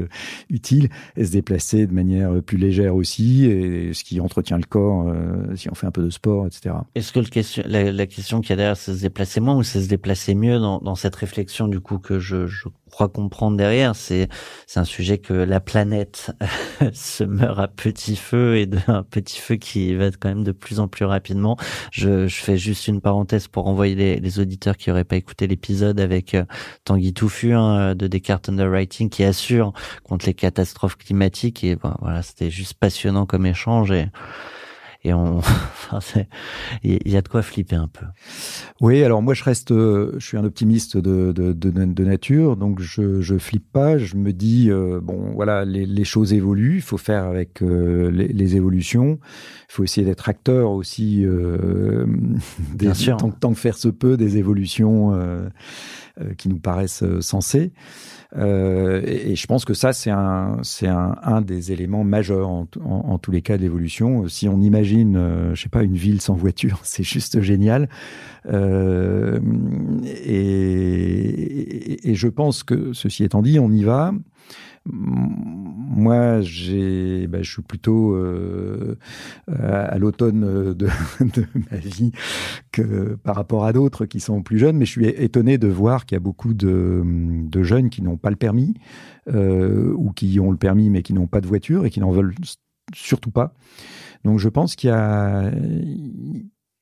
utile 0.50 0.88
et 1.16 1.24
se 1.24 1.32
déplacer 1.32 1.86
de 1.86 1.92
manière 1.92 2.42
plus 2.42 2.58
légère 2.58 2.94
aussi, 2.94 3.46
et 3.46 3.92
ce 3.94 4.04
qui 4.04 4.20
entretient 4.20 4.58
le 4.58 4.64
corps, 4.64 5.08
euh, 5.08 5.54
si 5.56 5.70
on 5.70 5.74
fait 5.74 5.86
un 5.86 5.90
peu 5.90 6.02
de 6.02 6.10
sport, 6.10 6.46
etc. 6.46 6.74
Est-ce 6.94 7.12
que 7.12 7.20
le 7.20 7.26
question, 7.26 7.62
la, 7.66 7.90
la 7.92 8.06
question 8.06 8.40
qu'il 8.40 8.50
y 8.50 8.52
a 8.54 8.56
derrière, 8.56 8.76
c'est 8.76 8.94
se 8.94 9.00
déplacer 9.00 9.40
moins 9.40 9.56
ou 9.56 9.62
c'est 9.62 9.82
se 9.82 9.88
déplacer 9.88 10.34
mieux 10.34 10.58
dans, 10.58 10.78
dans 10.78 10.94
cette 10.94 11.16
réflexion 11.16 11.68
du 11.68 11.80
coup 11.80 11.98
que 11.98 12.18
je, 12.18 12.46
je 12.46 12.68
crois 12.94 13.08
comprendre 13.08 13.56
derrière, 13.56 13.96
c'est 13.96 14.28
c'est 14.66 14.80
un 14.80 14.84
sujet 14.84 15.18
que 15.18 15.34
la 15.34 15.60
planète 15.60 16.30
se 16.92 17.24
meurt 17.24 17.58
à 17.58 17.68
petit 17.68 18.16
feu 18.16 18.56
et 18.56 18.66
d'un 18.66 19.02
petit 19.02 19.40
feu 19.40 19.56
qui 19.56 19.94
va 19.94 20.10
quand 20.12 20.28
même 20.28 20.44
de 20.44 20.52
plus 20.52 20.78
en 20.78 20.86
plus 20.86 21.04
rapidement. 21.04 21.56
Je, 21.90 22.28
je 22.28 22.36
fais 22.36 22.56
juste 22.56 22.86
une 22.86 23.00
parenthèse 23.00 23.48
pour 23.48 23.66
envoyer 23.66 23.94
les, 23.94 24.16
les 24.20 24.38
auditeurs 24.38 24.76
qui 24.76 24.90
auraient 24.90 25.04
pas 25.04 25.16
écouté 25.16 25.46
l'épisode 25.46 25.98
avec 25.98 26.34
euh, 26.34 26.44
Tanguy 26.84 27.12
Touffu 27.12 27.52
hein, 27.52 27.94
de 27.94 28.06
Descartes 28.06 28.48
Underwriting 28.48 29.10
qui 29.10 29.24
assure 29.24 29.72
contre 30.04 30.26
les 30.26 30.34
catastrophes 30.34 30.96
climatiques 30.96 31.64
et 31.64 31.76
ben, 31.76 31.96
voilà, 32.00 32.22
c'était 32.22 32.50
juste 32.50 32.74
passionnant 32.74 33.26
comme 33.26 33.46
échange 33.46 33.90
et 33.90 34.06
et 35.04 35.12
on, 35.12 35.40
il 36.82 37.08
y 37.10 37.16
a 37.16 37.22
de 37.22 37.28
quoi 37.28 37.42
flipper 37.42 37.76
un 37.76 37.88
peu. 37.88 38.06
Oui, 38.80 39.02
alors 39.04 39.22
moi 39.22 39.34
je 39.34 39.44
reste, 39.44 39.70
euh, 39.70 40.12
je 40.18 40.26
suis 40.26 40.38
un 40.38 40.44
optimiste 40.44 40.96
de, 40.96 41.32
de, 41.32 41.52
de, 41.52 41.70
de 41.70 42.04
nature, 42.04 42.56
donc 42.56 42.80
je, 42.80 43.20
je 43.20 43.36
flippe 43.36 43.70
pas. 43.70 43.98
Je 43.98 44.16
me 44.16 44.32
dis 44.32 44.70
euh, 44.70 45.00
bon, 45.02 45.32
voilà, 45.34 45.64
les, 45.64 45.84
les, 45.84 46.04
choses 46.04 46.32
évoluent, 46.32 46.76
il 46.76 46.82
faut 46.82 46.96
faire 46.96 47.24
avec 47.24 47.62
euh, 47.62 48.10
les, 48.10 48.28
les, 48.28 48.56
évolutions. 48.56 49.18
Il 49.68 49.72
faut 49.72 49.84
essayer 49.84 50.06
d'être 50.06 50.28
acteur 50.28 50.70
aussi, 50.70 51.24
euh, 51.24 52.06
des, 52.74 52.86
Bien 52.86 52.94
sûr. 52.94 53.16
Tant, 53.18 53.30
tant, 53.30 53.52
que 53.52 53.58
faire 53.58 53.76
se 53.76 53.88
peut, 53.88 54.16
des 54.16 54.38
évolutions 54.38 55.12
qui 56.36 56.48
nous 56.48 56.58
paraissent 56.58 57.04
sensées. 57.20 57.72
Euh, 58.36 59.00
et, 59.04 59.32
et, 59.32 59.36
je 59.36 59.46
pense 59.46 59.64
que 59.64 59.74
ça, 59.74 59.92
c'est 59.92 60.10
un, 60.10 60.58
c'est 60.62 60.88
un, 60.88 61.16
un, 61.22 61.40
des 61.40 61.70
éléments 61.70 62.02
majeurs 62.02 62.48
en, 62.48 62.66
en, 62.84 62.90
en 62.90 63.18
tous 63.18 63.30
les 63.30 63.42
cas 63.42 63.56
de 63.56 63.62
l'évolution. 63.62 64.26
Si 64.28 64.48
on 64.48 64.60
imagine, 64.60 65.16
euh, 65.16 65.54
je 65.54 65.62
sais 65.62 65.68
pas, 65.68 65.84
une 65.84 65.94
ville 65.94 66.20
sans 66.20 66.34
voiture, 66.34 66.80
c'est 66.82 67.04
juste 67.04 67.40
génial. 67.40 67.88
Euh, 68.46 69.38
et, 70.04 72.10
et, 72.10 72.14
je 72.14 72.28
pense 72.28 72.64
que, 72.64 72.92
ceci 72.92 73.24
étant 73.24 73.42
dit, 73.42 73.58
on 73.60 73.70
y 73.70 73.84
va. 73.84 74.12
Moi, 74.86 76.42
j'ai, 76.42 77.26
bah, 77.26 77.42
je 77.42 77.50
suis 77.50 77.62
plutôt 77.62 78.14
euh, 78.14 78.96
à 79.48 79.96
l'automne 79.98 80.74
de, 80.74 80.74
de, 81.20 81.46
ma 81.70 81.78
vie 81.78 82.12
que 82.70 83.14
par 83.22 83.36
rapport 83.36 83.64
à 83.64 83.72
d'autres 83.72 84.04
qui 84.04 84.20
sont 84.20 84.42
plus 84.42 84.58
jeunes, 84.58 84.76
mais 84.76 84.84
je 84.84 84.90
suis 84.90 85.06
étonné 85.06 85.56
de 85.56 85.68
voir 85.68 86.04
qu'il 86.04 86.16
y 86.16 86.18
a 86.18 86.20
beaucoup 86.20 86.52
de, 86.52 87.02
de 87.04 87.62
jeunes 87.62 87.88
qui 87.88 88.02
n'ont 88.02 88.18
pas 88.18 88.30
le 88.30 88.36
permis 88.36 88.74
euh, 89.32 89.94
ou 89.96 90.12
qui 90.12 90.38
ont 90.38 90.50
le 90.50 90.58
permis 90.58 90.90
mais 90.90 91.02
qui 91.02 91.14
n'ont 91.14 91.28
pas 91.28 91.40
de 91.40 91.46
voiture 91.46 91.86
et 91.86 91.90
qui 91.90 92.00
n'en 92.00 92.10
veulent 92.10 92.34
surtout 92.94 93.30
pas. 93.30 93.54
Donc, 94.24 94.38
je 94.38 94.48
pense 94.48 94.76
qu'il 94.76 94.90
y 94.90 94.92
a 94.92 95.50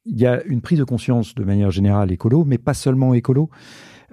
il 0.05 0.18
y 0.18 0.26
a 0.26 0.42
une 0.44 0.61
prise 0.61 0.78
de 0.78 0.84
conscience 0.84 1.34
de 1.34 1.44
manière 1.44 1.70
générale 1.70 2.11
écolo, 2.11 2.44
mais 2.44 2.59
pas 2.59 2.74
seulement 2.74 3.14
écolo, 3.14 3.50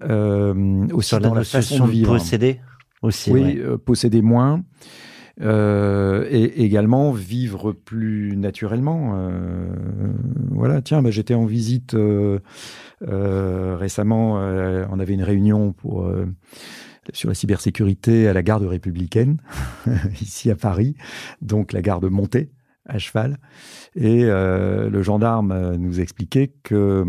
euh, 0.03 0.87
aussi 0.93 1.09
Sur 1.09 1.19
dans 1.19 1.33
la, 1.33 1.41
la 1.41 1.45
façon 1.45 1.85
de 1.87 1.91
vivre. 1.91 2.13
posséder 2.13 2.59
aussi. 3.01 3.31
Oui, 3.31 3.41
ouais. 3.41 3.57
euh, 3.59 3.77
posséder 3.77 4.21
moins. 4.21 4.63
Euh, 5.41 6.27
et 6.29 6.63
également 6.65 7.11
vivre 7.11 7.71
plus 7.71 8.35
naturellement. 8.35 9.13
Euh, 9.15 9.69
voilà, 10.51 10.81
tiens, 10.81 11.01
bah, 11.01 11.11
j'étais 11.11 11.33
en 11.33 11.45
visite 11.45 11.93
euh, 11.93 12.39
récemment. 13.01 14.33
on 14.33 14.99
avait 14.99 15.13
une 15.13 15.23
réunion 15.23 15.71
pour 15.71 16.11
sur 17.13 17.29
la 17.29 17.35
cybersécurité 17.35 18.27
à 18.27 18.33
la 18.33 18.43
garde 18.43 18.63
républicaine 18.63 19.37
ici 20.21 20.51
à 20.51 20.55
Paris, 20.55 20.95
donc 21.41 21.73
la 21.73 21.81
garde 21.81 22.05
montée 22.05 22.51
à 22.85 22.97
cheval. 22.97 23.37
Et 23.95 24.25
euh, 24.25 24.89
le 24.89 25.01
gendarme 25.03 25.75
nous 25.77 25.99
expliquait 25.99 26.51
que 26.63 27.05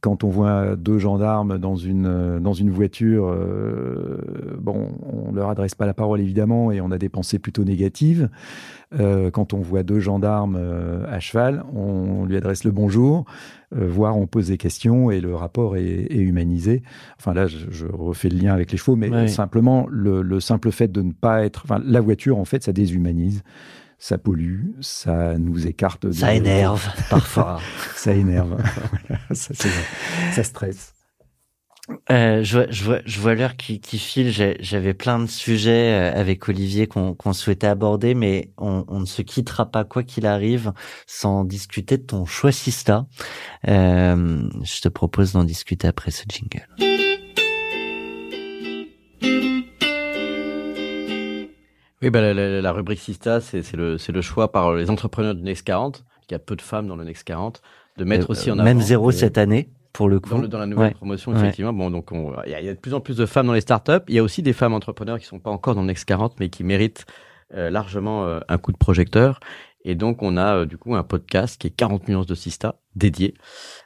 quand 0.00 0.24
on 0.24 0.28
voit 0.28 0.76
deux 0.76 0.98
gendarmes 0.98 1.58
dans 1.58 1.76
une, 1.76 2.38
dans 2.40 2.52
une 2.54 2.70
voiture, 2.70 3.28
euh, 3.28 4.18
bon, 4.58 4.88
on 5.02 5.32
leur 5.32 5.50
adresse 5.50 5.74
pas 5.74 5.86
la 5.86 5.94
parole 5.94 6.20
évidemment 6.20 6.72
et 6.72 6.80
on 6.80 6.90
a 6.90 6.98
des 6.98 7.08
pensées 7.08 7.38
plutôt 7.38 7.64
négatives. 7.64 8.28
Euh, 8.98 9.30
quand 9.30 9.52
on 9.54 9.60
voit 9.60 9.82
deux 9.84 10.00
gendarmes 10.00 10.56
euh, 10.58 11.04
à 11.08 11.20
cheval, 11.20 11.62
on 11.74 12.24
lui 12.24 12.36
adresse 12.36 12.64
le 12.64 12.72
bonjour, 12.72 13.24
euh, 13.76 13.86
voire 13.88 14.16
on 14.16 14.26
pose 14.26 14.48
des 14.48 14.56
questions 14.56 15.10
et 15.12 15.20
le 15.20 15.34
rapport 15.36 15.76
est, 15.76 16.06
est 16.10 16.18
humanisé. 16.18 16.82
Enfin 17.18 17.32
là, 17.32 17.46
je, 17.46 17.58
je, 17.70 17.86
refais 17.86 18.28
le 18.28 18.38
lien 18.38 18.52
avec 18.52 18.72
les 18.72 18.78
chevaux, 18.78 18.96
mais 18.96 19.10
Ouais. 19.10 19.28
simplement 19.28 19.86
le, 19.90 20.22
le 20.22 20.40
simple 20.40 20.72
fait 20.72 20.90
de 20.90 21.02
ne 21.02 21.12
pas 21.12 21.44
être, 21.44 21.62
enfin 21.64 21.80
la 21.84 22.00
voiture 22.00 22.38
en 22.38 22.44
fait, 22.44 22.64
ça 22.64 22.72
déshumanise 22.72 23.42
ça 24.00 24.16
pollue, 24.16 24.70
ça 24.80 25.38
nous 25.38 25.66
écarte. 25.66 26.06
De... 26.06 26.12
Ça 26.12 26.34
énerve 26.34 26.88
parfois. 27.10 27.60
ça 27.94 28.12
énerve. 28.12 28.56
voilà, 29.08 29.22
ça, 29.30 29.54
ça, 30.32 30.42
stresse. 30.42 30.94
Euh, 32.10 32.42
je 32.42 32.56
vois, 32.56 32.66
je 32.70 32.84
vois, 32.84 32.98
je 33.04 33.20
vois 33.20 33.34
l'heure 33.34 33.56
qui, 33.56 33.80
qui 33.80 33.98
file. 33.98 34.32
J'avais 34.60 34.94
plein 34.94 35.18
de 35.18 35.26
sujets 35.26 35.92
euh, 35.92 36.18
avec 36.18 36.48
Olivier 36.48 36.86
qu'on 36.86 37.14
qu'on 37.14 37.34
souhaitait 37.34 37.66
aborder, 37.66 38.14
mais 38.14 38.52
on, 38.56 38.84
on, 38.88 39.00
ne 39.00 39.06
se 39.06 39.20
quittera 39.20 39.70
pas 39.70 39.84
quoi 39.84 40.02
qu'il 40.02 40.24
arrive 40.24 40.72
sans 41.06 41.44
discuter 41.44 41.98
de 41.98 42.04
ton 42.04 42.24
choix 42.24 42.52
Sista. 42.52 43.06
Euh, 43.68 44.48
je 44.62 44.80
te 44.80 44.88
propose 44.88 45.32
d'en 45.32 45.44
discuter 45.44 45.88
après 45.88 46.10
ce 46.10 46.22
jingle. 46.26 46.66
Oui, 52.02 52.10
bah, 52.10 52.20
la, 52.20 52.32
la, 52.32 52.60
la 52.60 52.72
rubrique 52.72 53.00
Sista, 53.00 53.40
c'est 53.40 53.72
le, 53.74 53.96
le 54.08 54.20
choix 54.22 54.52
par 54.52 54.74
les 54.74 54.90
entrepreneurs 54.90 55.34
du 55.34 55.42
Next 55.42 55.66
40, 55.66 56.04
il 56.28 56.32
y 56.32 56.34
a 56.34 56.38
peu 56.38 56.56
de 56.56 56.62
femmes 56.62 56.86
dans 56.86 56.96
le 56.96 57.04
Next 57.04 57.24
40, 57.24 57.60
de 57.98 58.04
mettre 58.04 58.26
euh, 58.26 58.32
aussi 58.32 58.50
en 58.50 58.54
avant. 58.54 58.64
Même 58.64 58.80
zéro 58.80 59.08
euh, 59.08 59.12
cette 59.12 59.36
année, 59.36 59.70
pour 59.92 60.08
le 60.08 60.18
coup. 60.18 60.30
Dans, 60.30 60.38
le, 60.38 60.48
dans 60.48 60.58
la 60.58 60.66
nouvelle 60.66 60.88
ouais. 60.88 60.94
promotion, 60.94 61.34
effectivement. 61.36 61.72
Ouais. 61.72 61.76
Bon, 61.76 61.90
donc, 61.90 62.08
il 62.46 62.50
y, 62.50 62.64
y, 62.64 62.68
a 62.68 62.74
de 62.74 62.78
plus 62.78 62.94
en 62.94 63.00
plus 63.00 63.16
de 63.16 63.26
femmes 63.26 63.46
dans 63.46 63.52
les 63.52 63.60
startups. 63.60 64.04
Il 64.08 64.14
y 64.14 64.18
a 64.18 64.22
aussi 64.22 64.42
des 64.42 64.52
femmes 64.52 64.72
entrepreneurs 64.72 65.18
qui 65.18 65.26
sont 65.26 65.40
pas 65.40 65.50
encore 65.50 65.74
dans 65.74 65.82
le 65.82 65.88
Next 65.88 66.06
40, 66.06 66.40
mais 66.40 66.48
qui 66.48 66.64
méritent 66.64 67.04
euh, 67.54 67.68
largement 67.68 68.24
euh, 68.24 68.40
un 68.48 68.58
coup 68.58 68.72
de 68.72 68.78
projecteur. 68.78 69.40
Et 69.84 69.94
donc, 69.94 70.22
on 70.22 70.36
a 70.36 70.56
euh, 70.56 70.66
du 70.66 70.76
coup 70.76 70.94
un 70.94 71.02
podcast 71.02 71.60
qui 71.60 71.66
est 71.66 71.70
40 71.70 72.08
nuances 72.08 72.26
de 72.26 72.34
Sista, 72.34 72.76
dédié 72.96 73.34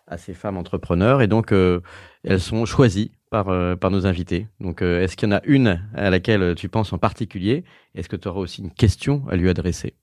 à 0.07 0.19
ces 0.19 0.35
femmes 0.35 0.57
entrepreneurs. 0.57 1.23
Et 1.23 1.27
donc, 1.27 1.53
euh, 1.53 1.81
elles 2.25 2.41
sont 2.41 2.65
choisies 2.67 3.12
par, 3.35 3.49
euh, 3.49 3.74
par 3.74 3.91
nos 3.91 4.07
invités. 4.07 4.47
Donc, 4.61 4.80
euh, 4.80 5.03
est-ce 5.03 5.16
qu'il 5.16 5.28
y 5.28 5.32
en 5.32 5.35
a 5.35 5.41
une 5.45 5.82
à 5.93 6.09
laquelle 6.09 6.55
tu 6.55 6.68
penses 6.68 6.93
en 6.93 6.99
particulier? 6.99 7.64
Est-ce 7.97 8.09
que 8.09 8.14
tu 8.14 8.28
auras 8.28 8.39
aussi 8.39 8.62
une 8.62 8.70
question 8.70 9.24
à 9.28 9.35
lui 9.35 9.49
adresser? 9.49 9.95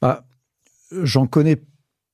Bah, 0.00 0.24
J'en 0.90 1.28
connais 1.28 1.62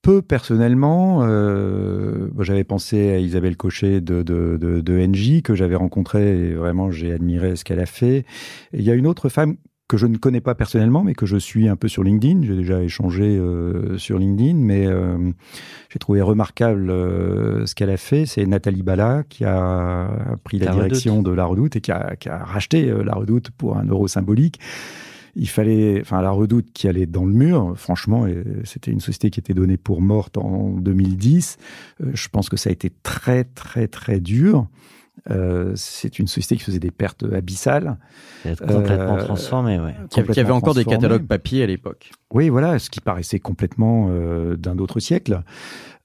peu 0.03 0.21
personnellement. 0.21 1.21
Euh, 1.23 2.29
j'avais 2.41 2.63
pensé 2.63 3.11
à 3.11 3.19
Isabelle 3.19 3.57
Cochet 3.57 4.03
de, 4.03 4.23
de, 4.23 4.59
de, 4.59 4.99
NJ, 4.99 5.41
que 5.41 5.55
j'avais 5.55 5.77
rencontrée 5.77 6.51
et 6.51 6.53
vraiment 6.53 6.91
j'ai 6.91 7.11
admiré 7.11 7.57
ce 7.57 7.65
qu'elle 7.65 7.81
a 7.81 7.87
fait. 7.87 8.27
Il 8.75 8.83
y 8.83 8.91
a 8.91 8.95
une 8.95 9.07
autre 9.07 9.31
femme 9.31 9.57
que 9.89 9.97
je 9.97 10.07
ne 10.07 10.19
connais 10.19 10.43
pas 10.43 10.55
personnellement, 10.55 11.03
mais 11.03 11.15
que 11.15 11.27
je 11.27 11.37
suis 11.39 11.67
un 11.69 11.77
peu 11.77 11.89
sur 11.89 12.05
LinkedIn. 12.05 12.43
J'ai 12.43 12.55
déjà 12.55 12.83
échangé 12.83 13.25
euh, 13.25 13.97
sur 13.97 14.19
LinkedIn, 14.19 14.59
mais 14.59 14.87
euh, 14.87 15.33
j'ai 15.91 15.99
trouvé 15.99 16.21
remarquable 16.21 16.91
euh, 16.91 17.65
ce 17.65 17.75
qu'elle 17.75 17.91
a 17.91 17.97
fait. 17.97 18.27
C'est 18.27 18.45
Nathalie 18.45 18.83
Bala 18.83 19.25
qui 19.29 19.45
a 19.45 20.37
pris 20.45 20.59
la, 20.59 20.67
la 20.67 20.73
direction 20.73 21.19
Redoute. 21.19 21.33
de 21.33 21.37
La 21.37 21.45
Redoute 21.47 21.77
et 21.77 21.81
qui 21.81 21.91
a, 21.91 22.17
qui 22.17 22.29
a 22.29 22.39
racheté 22.39 22.91
euh, 22.91 23.03
La 23.03 23.15
Redoute 23.15 23.51
pour 23.51 23.79
un 23.79 23.85
euro 23.85 24.09
symbolique. 24.09 24.61
Il 25.37 25.49
fallait, 25.49 26.01
enfin, 26.01 26.21
La 26.21 26.31
Redoute 26.31 26.73
qui 26.75 26.89
allait 26.89 27.07
dans 27.07 27.25
le 27.25 27.33
mur, 27.33 27.73
franchement, 27.77 28.27
c'était 28.65 28.91
une 28.91 29.01
société 29.01 29.31
qui 29.31 29.41
était 29.41 29.55
donnée 29.55 29.77
pour 29.77 30.03
morte 30.03 30.37
en 30.37 30.71
2010. 30.71 31.59
Euh, 32.03 32.11
je 32.13 32.29
pense 32.29 32.49
que 32.49 32.57
ça 32.57 32.71
a 32.71 32.73
été 32.73 32.91
très, 33.03 33.45
très, 33.45 33.87
très 33.87 34.21
dur. 34.21 34.67
Euh, 35.31 35.73
c'est 35.77 36.19
une 36.19 36.27
société 36.27 36.57
qui 36.57 36.63
faisait 36.63 36.79
des 36.79 36.91
pertes 36.91 37.25
abyssales. 37.33 37.99
Complètement 38.45 39.17
euh, 39.17 39.25
transformée, 39.25 39.79
ouais. 39.79 39.95
Qui, 40.11 40.23
qui 40.23 40.41
avait 40.41 40.53
encore 40.53 40.75
des 40.75 40.85
catalogues 40.85 41.27
papier 41.27 41.63
à 41.63 41.67
l'époque. 41.67 42.11
Oui, 42.33 42.49
voilà, 42.49 42.79
ce 42.79 42.91
qui 42.91 43.01
paraissait 43.01 43.41
complètement 43.41 44.09
euh, 44.11 44.57
d'un 44.57 44.79
autre 44.79 45.01
siècle. 45.01 45.43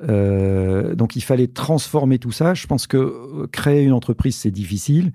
Euh, 0.09 0.95
donc 0.95 1.15
il 1.15 1.21
fallait 1.21 1.47
transformer 1.47 2.19
tout 2.19 2.31
ça. 2.31 2.53
Je 2.53 2.67
pense 2.67 2.87
que 2.87 3.45
créer 3.51 3.83
une 3.83 3.93
entreprise, 3.93 4.35
c'est 4.35 4.51
difficile. 4.51 5.11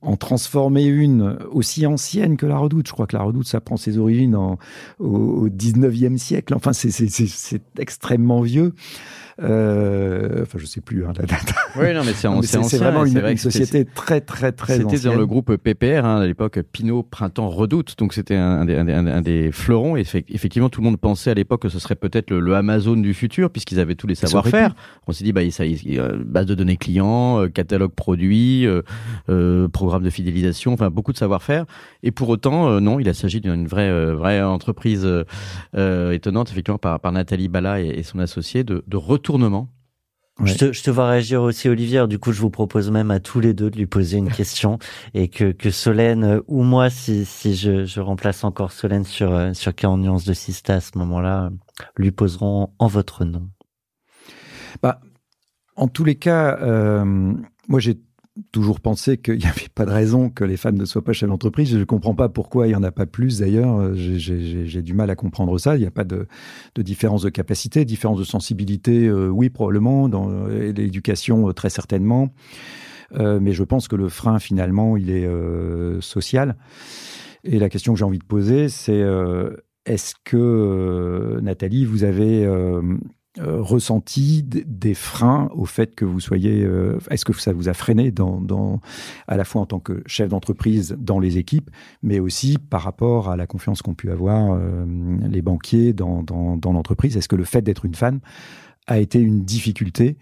En 0.00 0.16
transformer 0.16 0.84
une 0.84 1.38
aussi 1.50 1.84
ancienne 1.84 2.36
que 2.36 2.46
la 2.46 2.56
Redoute, 2.56 2.86
je 2.86 2.92
crois 2.92 3.08
que 3.08 3.16
la 3.16 3.22
Redoute, 3.22 3.48
ça 3.48 3.60
prend 3.60 3.76
ses 3.76 3.98
origines 3.98 4.36
en, 4.36 4.56
au, 5.00 5.06
au 5.06 5.48
19e 5.48 6.18
siècle. 6.18 6.54
Enfin, 6.54 6.72
c'est 6.72 7.60
extrêmement 7.78 8.40
vieux. 8.42 8.74
Euh, 10.28 10.42
enfin, 10.42 10.58
je 10.58 10.66
sais 10.66 10.80
plus 10.80 11.04
hein, 11.04 11.12
la 11.16 11.24
date. 11.24 11.54
Oui, 11.76 11.92
non, 11.94 12.02
mais 12.04 12.12
c'est 12.12 12.28
ancien. 12.28 12.62
C'est 12.62 12.78
vraiment 12.78 13.04
une, 13.04 13.18
une 13.18 13.36
société 13.36 13.84
très, 13.84 14.20
très, 14.20 14.52
très. 14.52 14.76
C'était 14.78 14.98
dans 15.00 15.14
le 15.14 15.26
groupe 15.26 15.56
PPR 15.56 16.04
hein, 16.04 16.20
à 16.20 16.26
l'époque, 16.26 16.60
Pinot 16.72 17.02
Printemps 17.02 17.48
Redoute. 17.48 17.94
Donc 17.98 18.12
c'était 18.14 18.36
un, 18.36 18.68
un, 18.68 18.88
un, 18.88 19.06
un, 19.06 19.20
des 19.22 19.50
fleurons. 19.52 19.96
Et 19.96 20.04
effectivement, 20.28 20.68
tout 20.68 20.80
le 20.80 20.86
monde 20.86 20.98
pensait 20.98 21.30
à 21.30 21.34
l'époque 21.34 21.62
que 21.62 21.68
ce 21.68 21.78
serait 21.78 21.94
peut-être 21.94 22.30
le, 22.30 22.40
le, 22.40 22.54
Amazon 22.54 22.96
du 22.96 23.14
futur, 23.14 23.50
puisqu'ils 23.50 23.80
avaient 23.80 23.94
tous 23.94 24.06
les 24.06 24.14
savoir-faire. 24.14 24.74
On 25.06 25.12
s'est 25.12 25.24
dit, 25.24 25.32
bah, 25.32 25.48
ça, 25.50 25.64
euh, 25.64 26.18
base 26.24 26.46
de 26.46 26.54
données 26.54 26.76
clients, 26.76 27.42
euh, 27.42 27.48
catalogue 27.48 27.92
produit, 27.92 28.66
euh, 28.66 28.82
euh, 29.28 29.68
programme 29.68 30.02
de 30.02 30.10
fidélisation, 30.10 30.72
enfin 30.72 30.90
beaucoup 30.90 31.12
de 31.12 31.18
savoir-faire. 31.18 31.64
Et 32.02 32.10
pour 32.10 32.28
autant, 32.28 32.80
non, 32.80 33.00
il 33.00 33.14
s'agit 33.14 33.40
d'une 33.40 33.66
vraie, 33.66 34.12
vraie 34.12 34.42
entreprise 34.42 35.08
étonnante, 35.74 36.50
effectivement, 36.50 36.78
par, 36.78 37.00
par 37.00 37.12
Nathalie 37.12 37.48
Bala 37.48 37.80
et, 37.80 37.88
et 37.88 38.02
son 38.02 38.18
associé, 38.18 38.64
de, 38.64 38.84
de 38.86 38.96
retournement 38.96 39.68
Je, 40.44 40.54
te, 40.54 40.72
je 40.72 40.82
te 40.82 40.90
vois 40.90 41.08
réagir 41.08 41.42
aussi, 41.42 41.68
Olivier. 41.68 42.06
du 42.06 42.18
coup, 42.18 42.32
je 42.32 42.40
vous 42.40 42.50
propose 42.50 42.90
même 42.90 43.10
à 43.10 43.18
tous 43.18 43.40
les 43.40 43.54
deux 43.54 43.70
de 43.70 43.76
lui 43.76 43.86
poser 43.86 44.18
une 44.18 44.30
question 44.30 44.78
et 45.14 45.28
que, 45.28 45.50
que 45.50 45.70
Solène 45.70 46.24
euh, 46.24 46.40
ou 46.46 46.62
moi, 46.62 46.90
si, 46.90 47.24
si 47.24 47.56
je, 47.56 47.84
je 47.84 48.00
remplace 48.00 48.44
encore 48.44 48.70
Solène 48.72 49.04
sur, 49.04 49.32
euh, 49.34 49.52
sur 49.52 49.74
40 49.74 50.00
nuances 50.00 50.24
de 50.24 50.34
Sista 50.34 50.74
à 50.74 50.80
ce 50.80 50.96
moment-là, 50.98 51.46
euh, 51.46 51.50
lui 51.96 52.12
poseront 52.12 52.70
en 52.78 52.86
votre 52.86 53.24
nom. 53.24 53.48
Bah, 54.82 55.00
en 55.76 55.88
tous 55.88 56.04
les 56.04 56.16
cas, 56.16 56.58
euh, 56.60 57.04
moi 57.68 57.80
j'ai 57.80 57.98
toujours 58.52 58.80
pensé 58.80 59.18
qu'il 59.18 59.38
n'y 59.38 59.46
avait 59.46 59.68
pas 59.74 59.84
de 59.84 59.90
raison 59.90 60.30
que 60.30 60.44
les 60.44 60.56
femmes 60.56 60.76
ne 60.76 60.84
soient 60.84 61.02
pas 61.02 61.12
chefs 61.12 61.28
d'entreprise. 61.28 61.70
Je 61.70 61.78
ne 61.78 61.84
comprends 61.84 62.14
pas 62.14 62.28
pourquoi 62.28 62.66
il 62.66 62.70
n'y 62.70 62.76
en 62.76 62.82
a 62.82 62.92
pas 62.92 63.06
plus 63.06 63.40
d'ailleurs. 63.40 63.94
J'ai 63.94 64.82
du 64.82 64.94
mal 64.94 65.10
à 65.10 65.16
comprendre 65.16 65.58
ça. 65.58 65.76
Il 65.76 65.80
n'y 65.80 65.86
a 65.86 65.90
pas 65.90 66.04
de, 66.04 66.26
différence 66.76 67.22
de 67.22 67.30
capacité, 67.30 67.84
différence 67.84 68.18
de 68.18 68.24
sensibilité, 68.24 69.06
euh, 69.06 69.28
oui 69.28 69.50
probablement, 69.50 70.08
dans 70.08 70.46
l'éducation 70.46 71.48
euh, 71.48 71.52
très 71.52 71.70
certainement. 71.70 72.32
Euh, 73.14 73.38
mais 73.40 73.52
je 73.52 73.64
pense 73.64 73.88
que 73.88 73.96
le 73.96 74.08
frein 74.08 74.38
finalement, 74.38 74.96
il 74.96 75.10
est 75.10 75.26
euh, 75.26 76.00
social. 76.00 76.56
Et 77.44 77.58
la 77.58 77.68
question 77.68 77.92
que 77.92 77.98
j'ai 77.98 78.04
envie 78.04 78.18
de 78.18 78.24
poser, 78.24 78.68
c'est 78.68 79.00
euh, 79.00 79.56
est-ce 79.86 80.14
que 80.24 81.38
Nathalie, 81.42 81.84
vous 81.84 82.04
avez 82.04 82.44
euh, 82.44 82.82
ressenti 83.40 84.42
des 84.42 84.94
freins 84.94 85.50
au 85.54 85.64
fait 85.64 85.94
que 85.94 86.04
vous 86.04 86.20
soyez 86.20 86.64
euh, 86.64 86.98
Est-ce 87.10 87.24
que 87.24 87.32
ça 87.32 87.52
vous 87.52 87.68
a 87.68 87.74
freiné 87.74 88.10
dans, 88.10 88.40
dans, 88.40 88.80
à 89.26 89.36
la 89.36 89.44
fois 89.44 89.62
en 89.62 89.66
tant 89.66 89.80
que 89.80 90.02
chef 90.06 90.28
d'entreprise 90.28 90.96
dans 90.98 91.18
les 91.18 91.38
équipes, 91.38 91.70
mais 92.02 92.18
aussi 92.18 92.58
par 92.58 92.82
rapport 92.82 93.28
à 93.28 93.36
la 93.36 93.46
confiance 93.46 93.82
qu'ont 93.82 93.94
pu 93.94 94.10
avoir 94.10 94.52
euh, 94.52 94.84
les 95.28 95.42
banquiers 95.42 95.92
dans, 95.92 96.22
dans, 96.22 96.56
dans 96.56 96.72
l'entreprise? 96.72 97.16
Est-ce 97.16 97.28
que 97.28 97.36
le 97.36 97.44
fait 97.44 97.62
d'être 97.62 97.84
une 97.84 97.94
femme 97.94 98.20
a 98.86 98.98
été 98.98 99.20
une 99.20 99.44
difficulté 99.44 100.16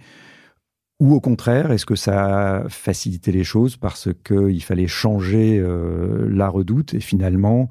ou 0.98 1.14
au 1.14 1.20
contraire, 1.20 1.72
est-ce 1.72 1.84
que 1.84 1.94
ça 1.94 2.56
a 2.56 2.68
facilité 2.68 3.30
les 3.30 3.44
choses 3.44 3.76
parce 3.76 4.08
qu'il 4.24 4.62
fallait 4.62 4.86
changer 4.86 5.58
euh, 5.58 6.26
la 6.30 6.48
redoute 6.48 6.94
et 6.94 7.00
finalement 7.00 7.68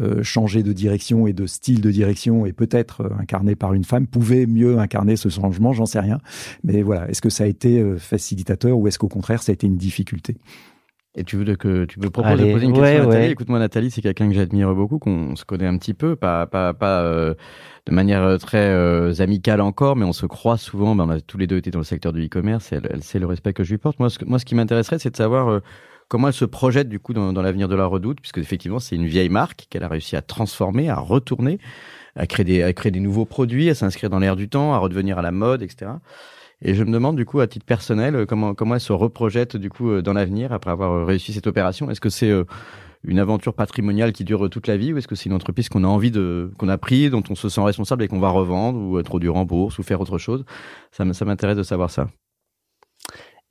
euh, 0.00 0.22
changer 0.22 0.62
de 0.62 0.72
direction 0.72 1.26
et 1.26 1.32
de 1.32 1.46
style 1.46 1.80
de 1.80 1.90
direction 1.90 2.44
et 2.44 2.52
peut-être 2.52 3.02
euh, 3.02 3.10
incarné 3.18 3.54
par 3.54 3.72
une 3.72 3.84
femme 3.84 4.06
pouvait 4.06 4.44
mieux 4.44 4.78
incarner 4.78 5.16
ce 5.16 5.30
changement, 5.30 5.72
j'en 5.72 5.86
sais 5.86 6.00
rien. 6.00 6.20
Mais 6.64 6.82
voilà, 6.82 7.08
est-ce 7.08 7.22
que 7.22 7.30
ça 7.30 7.44
a 7.44 7.46
été 7.46 7.80
euh, 7.80 7.96
facilitateur 7.96 8.76
ou 8.76 8.88
est-ce 8.88 8.98
qu'au 8.98 9.08
contraire 9.08 9.42
ça 9.42 9.52
a 9.52 9.54
été 9.54 9.66
une 9.66 9.78
difficulté? 9.78 10.36
Et 11.16 11.24
tu 11.24 11.36
veux 11.36 11.56
que 11.56 11.86
tu 11.86 11.98
me 11.98 12.10
proposes 12.10 12.38
de 12.38 12.52
poser 12.52 12.66
une 12.66 12.72
question 12.72 13.02
à 13.02 13.06
Nathalie 13.06 13.32
Écoute-moi, 13.32 13.58
Nathalie, 13.58 13.90
c'est 13.90 14.02
quelqu'un 14.02 14.28
que 14.28 14.34
j'admire 14.34 14.74
beaucoup, 14.74 14.98
qu'on 14.98 15.34
se 15.34 15.44
connaît 15.44 15.66
un 15.66 15.78
petit 15.78 15.94
peu, 15.94 16.14
pas 16.14 16.46
pas 16.46 16.74
pas 16.74 17.00
euh, 17.00 17.34
de 17.86 17.92
manière 17.92 18.22
euh, 18.22 18.36
très 18.36 18.68
euh, 18.68 19.14
amicale 19.20 19.60
encore, 19.60 19.96
mais 19.96 20.04
on 20.04 20.12
se 20.12 20.26
croit 20.26 20.58
souvent. 20.58 20.94
Ben, 20.94 21.04
on 21.04 21.10
a 21.10 21.20
tous 21.20 21.38
les 21.38 21.46
deux 21.46 21.56
été 21.56 21.70
dans 21.70 21.78
le 21.78 21.84
secteur 21.84 22.12
du 22.12 22.26
e-commerce. 22.26 22.72
Elle, 22.72 22.88
elle 22.90 23.02
sait 23.02 23.18
le 23.18 23.26
respect 23.26 23.52
que 23.52 23.64
je 23.64 23.70
lui 23.70 23.78
porte. 23.78 23.98
Moi, 23.98 24.10
ce, 24.10 24.22
moi, 24.24 24.38
ce 24.38 24.44
qui 24.44 24.54
m'intéresserait, 24.54 24.98
c'est 24.98 25.10
de 25.10 25.16
savoir 25.16 25.48
euh, 25.48 25.60
comment 26.08 26.28
elle 26.28 26.34
se 26.34 26.44
projette 26.44 26.88
du 26.88 26.98
coup 26.98 27.14
dans, 27.14 27.32
dans 27.32 27.42
l'avenir 27.42 27.68
de 27.68 27.76
la 27.76 27.86
Redoute, 27.86 28.20
puisque 28.20 28.38
effectivement, 28.38 28.80
c'est 28.80 28.96
une 28.96 29.06
vieille 29.06 29.28
marque 29.28 29.66
qu'elle 29.70 29.84
a 29.84 29.88
réussi 29.88 30.16
à 30.16 30.22
transformer, 30.22 30.90
à 30.90 30.96
retourner, 30.96 31.58
à 32.16 32.26
créer 32.26 32.44
des 32.44 32.62
à 32.62 32.72
créer 32.72 32.90
des 32.90 33.00
nouveaux 33.00 33.24
produits, 33.24 33.70
à 33.70 33.74
s'inscrire 33.74 34.10
dans 34.10 34.18
l'air 34.18 34.34
du 34.34 34.48
temps, 34.48 34.74
à 34.74 34.78
redevenir 34.78 35.18
à 35.18 35.22
la 35.22 35.30
mode, 35.30 35.62
etc. 35.62 35.92
Et 36.62 36.74
je 36.74 36.84
me 36.84 36.90
demande 36.90 37.16
du 37.16 37.24
coup 37.26 37.40
à 37.40 37.46
titre 37.46 37.66
personnel 37.66 38.26
comment 38.26 38.54
comment 38.54 38.74
elle 38.74 38.80
se 38.80 38.92
reprojette 38.92 39.56
du 39.56 39.68
coup 39.68 40.00
dans 40.00 40.14
l'avenir 40.14 40.52
après 40.52 40.70
avoir 40.70 41.06
réussi 41.06 41.32
cette 41.32 41.46
opération. 41.46 41.90
Est-ce 41.90 42.00
que 42.00 42.08
c'est 42.08 42.32
une 43.06 43.18
aventure 43.18 43.54
patrimoniale 43.54 44.12
qui 44.12 44.24
dure 44.24 44.50
toute 44.50 44.66
la 44.66 44.76
vie 44.76 44.92
ou 44.92 44.98
est-ce 44.98 45.08
que 45.08 45.14
c'est 45.14 45.26
une 45.26 45.34
entreprise 45.34 45.68
qu'on 45.68 45.84
a 45.84 45.88
envie 45.88 46.10
de 46.10 46.50
qu'on 46.58 46.68
a 46.68 46.78
pris, 46.78 47.08
dont 47.08 47.22
on 47.30 47.34
se 47.34 47.48
sent 47.48 47.60
responsable 47.60 48.02
et 48.02 48.08
qu'on 48.08 48.18
va 48.18 48.30
revendre 48.30 48.80
ou 48.80 48.96
introduire 48.96 49.36
en 49.36 49.44
bourse 49.44 49.78
ou 49.78 49.82
faire 49.82 50.00
autre 50.00 50.18
chose? 50.18 50.44
Ça, 50.90 51.04
m'intéresse 51.04 51.56
de 51.56 51.62
savoir 51.62 51.90
ça. 51.90 52.08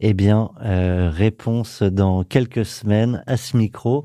Eh 0.01 0.14
bien, 0.14 0.51
euh, 0.64 1.10
réponse 1.10 1.82
dans 1.84 2.24
quelques 2.24 2.66
semaines 2.66 3.24
à 3.28 3.38
ce 3.38 3.56
micro. 3.56 4.03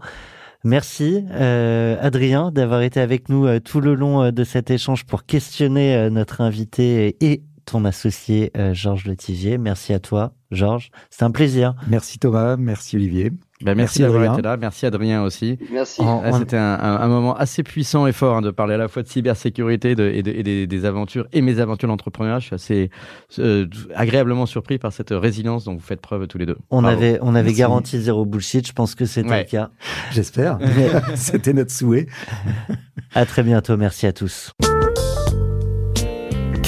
Merci 0.63 1.25
euh, 1.31 1.97
Adrien 2.01 2.51
d'avoir 2.53 2.83
été 2.83 3.01
avec 3.01 3.31
nous 3.31 3.47
euh, 3.47 3.61
tout 3.61 3.81
le 3.81 3.95
long 3.95 4.23
euh, 4.23 4.31
de 4.31 4.45
cet 4.45 4.71
échange 4.71 5.07
pour 5.07 5.25
questionner 5.25 5.97
euh, 5.97 6.11
notre 6.11 6.43
invité 6.43 7.17
et 7.23 7.43
ton 7.71 7.85
associé 7.85 8.51
euh, 8.57 8.75
Georges 8.75 9.07
Letivier. 9.07 9.59
Merci 9.59 9.93
à 9.93 9.99
toi, 9.99 10.33
Georges. 10.51 10.91
C'est 11.11 11.23
un 11.25 11.31
plaisir. 11.31 11.75
Merci 11.89 12.19
Thomas, 12.19 12.57
merci 12.57 12.97
Olivier. 12.97 13.31
Ben 13.63 13.75
merci, 13.75 14.01
merci 14.01 14.01
d'avoir 14.01 14.33
été 14.33 14.43
là, 14.43 14.57
merci 14.57 14.87
Adrien 14.87 15.23
aussi. 15.23 15.59
Merci. 15.71 16.01
C'était 16.39 16.57
un, 16.57 16.79
un, 16.81 16.97
un, 16.97 17.09
moment 17.09 17.37
assez 17.37 17.63
puissant 17.63 18.07
et 18.07 18.13
fort 18.13 18.39
hein, 18.39 18.41
de 18.41 18.51
parler 18.51 18.75
à 18.75 18.79
la 18.79 18.89
fois 18.89 19.03
de 19.03 19.09
cybersécurité 19.09 19.95
de, 19.95 20.09
et, 20.09 20.23
de, 20.23 20.31
et 20.31 20.43
des, 20.43 20.67
des, 20.67 20.85
aventures 20.87 21.27
et 21.35 21.43
mes 21.43 21.61
aventures 21.61 21.89
d'entrepreneuriat. 21.89 22.39
Je 22.39 22.47
suis 22.47 22.55
assez 22.55 22.91
euh, 23.39 23.67
agréablement 23.95 24.47
surpris 24.47 24.79
par 24.79 24.95
cette 24.95 25.11
résilience 25.11 25.65
dont 25.65 25.75
vous 25.75 25.81
faites 25.81 26.01
preuve 26.01 26.27
tous 26.27 26.39
les 26.39 26.47
deux. 26.47 26.57
On 26.71 26.81
Bravo. 26.81 26.97
avait, 26.97 27.19
on 27.21 27.35
avait 27.35 27.53
garanti 27.53 28.01
zéro 28.01 28.25
bullshit. 28.25 28.67
Je 28.67 28.73
pense 28.73 28.95
que 28.95 29.05
c'était 29.05 29.29
ouais. 29.29 29.45
le 29.45 29.51
cas. 29.51 29.71
J'espère. 30.11 30.59
c'était 31.15 31.53
notre 31.53 31.73
souhait. 31.73 32.07
à 33.15 33.27
très 33.27 33.43
bientôt. 33.43 33.77
Merci 33.77 34.07
à 34.07 34.15
tous. 34.15 34.55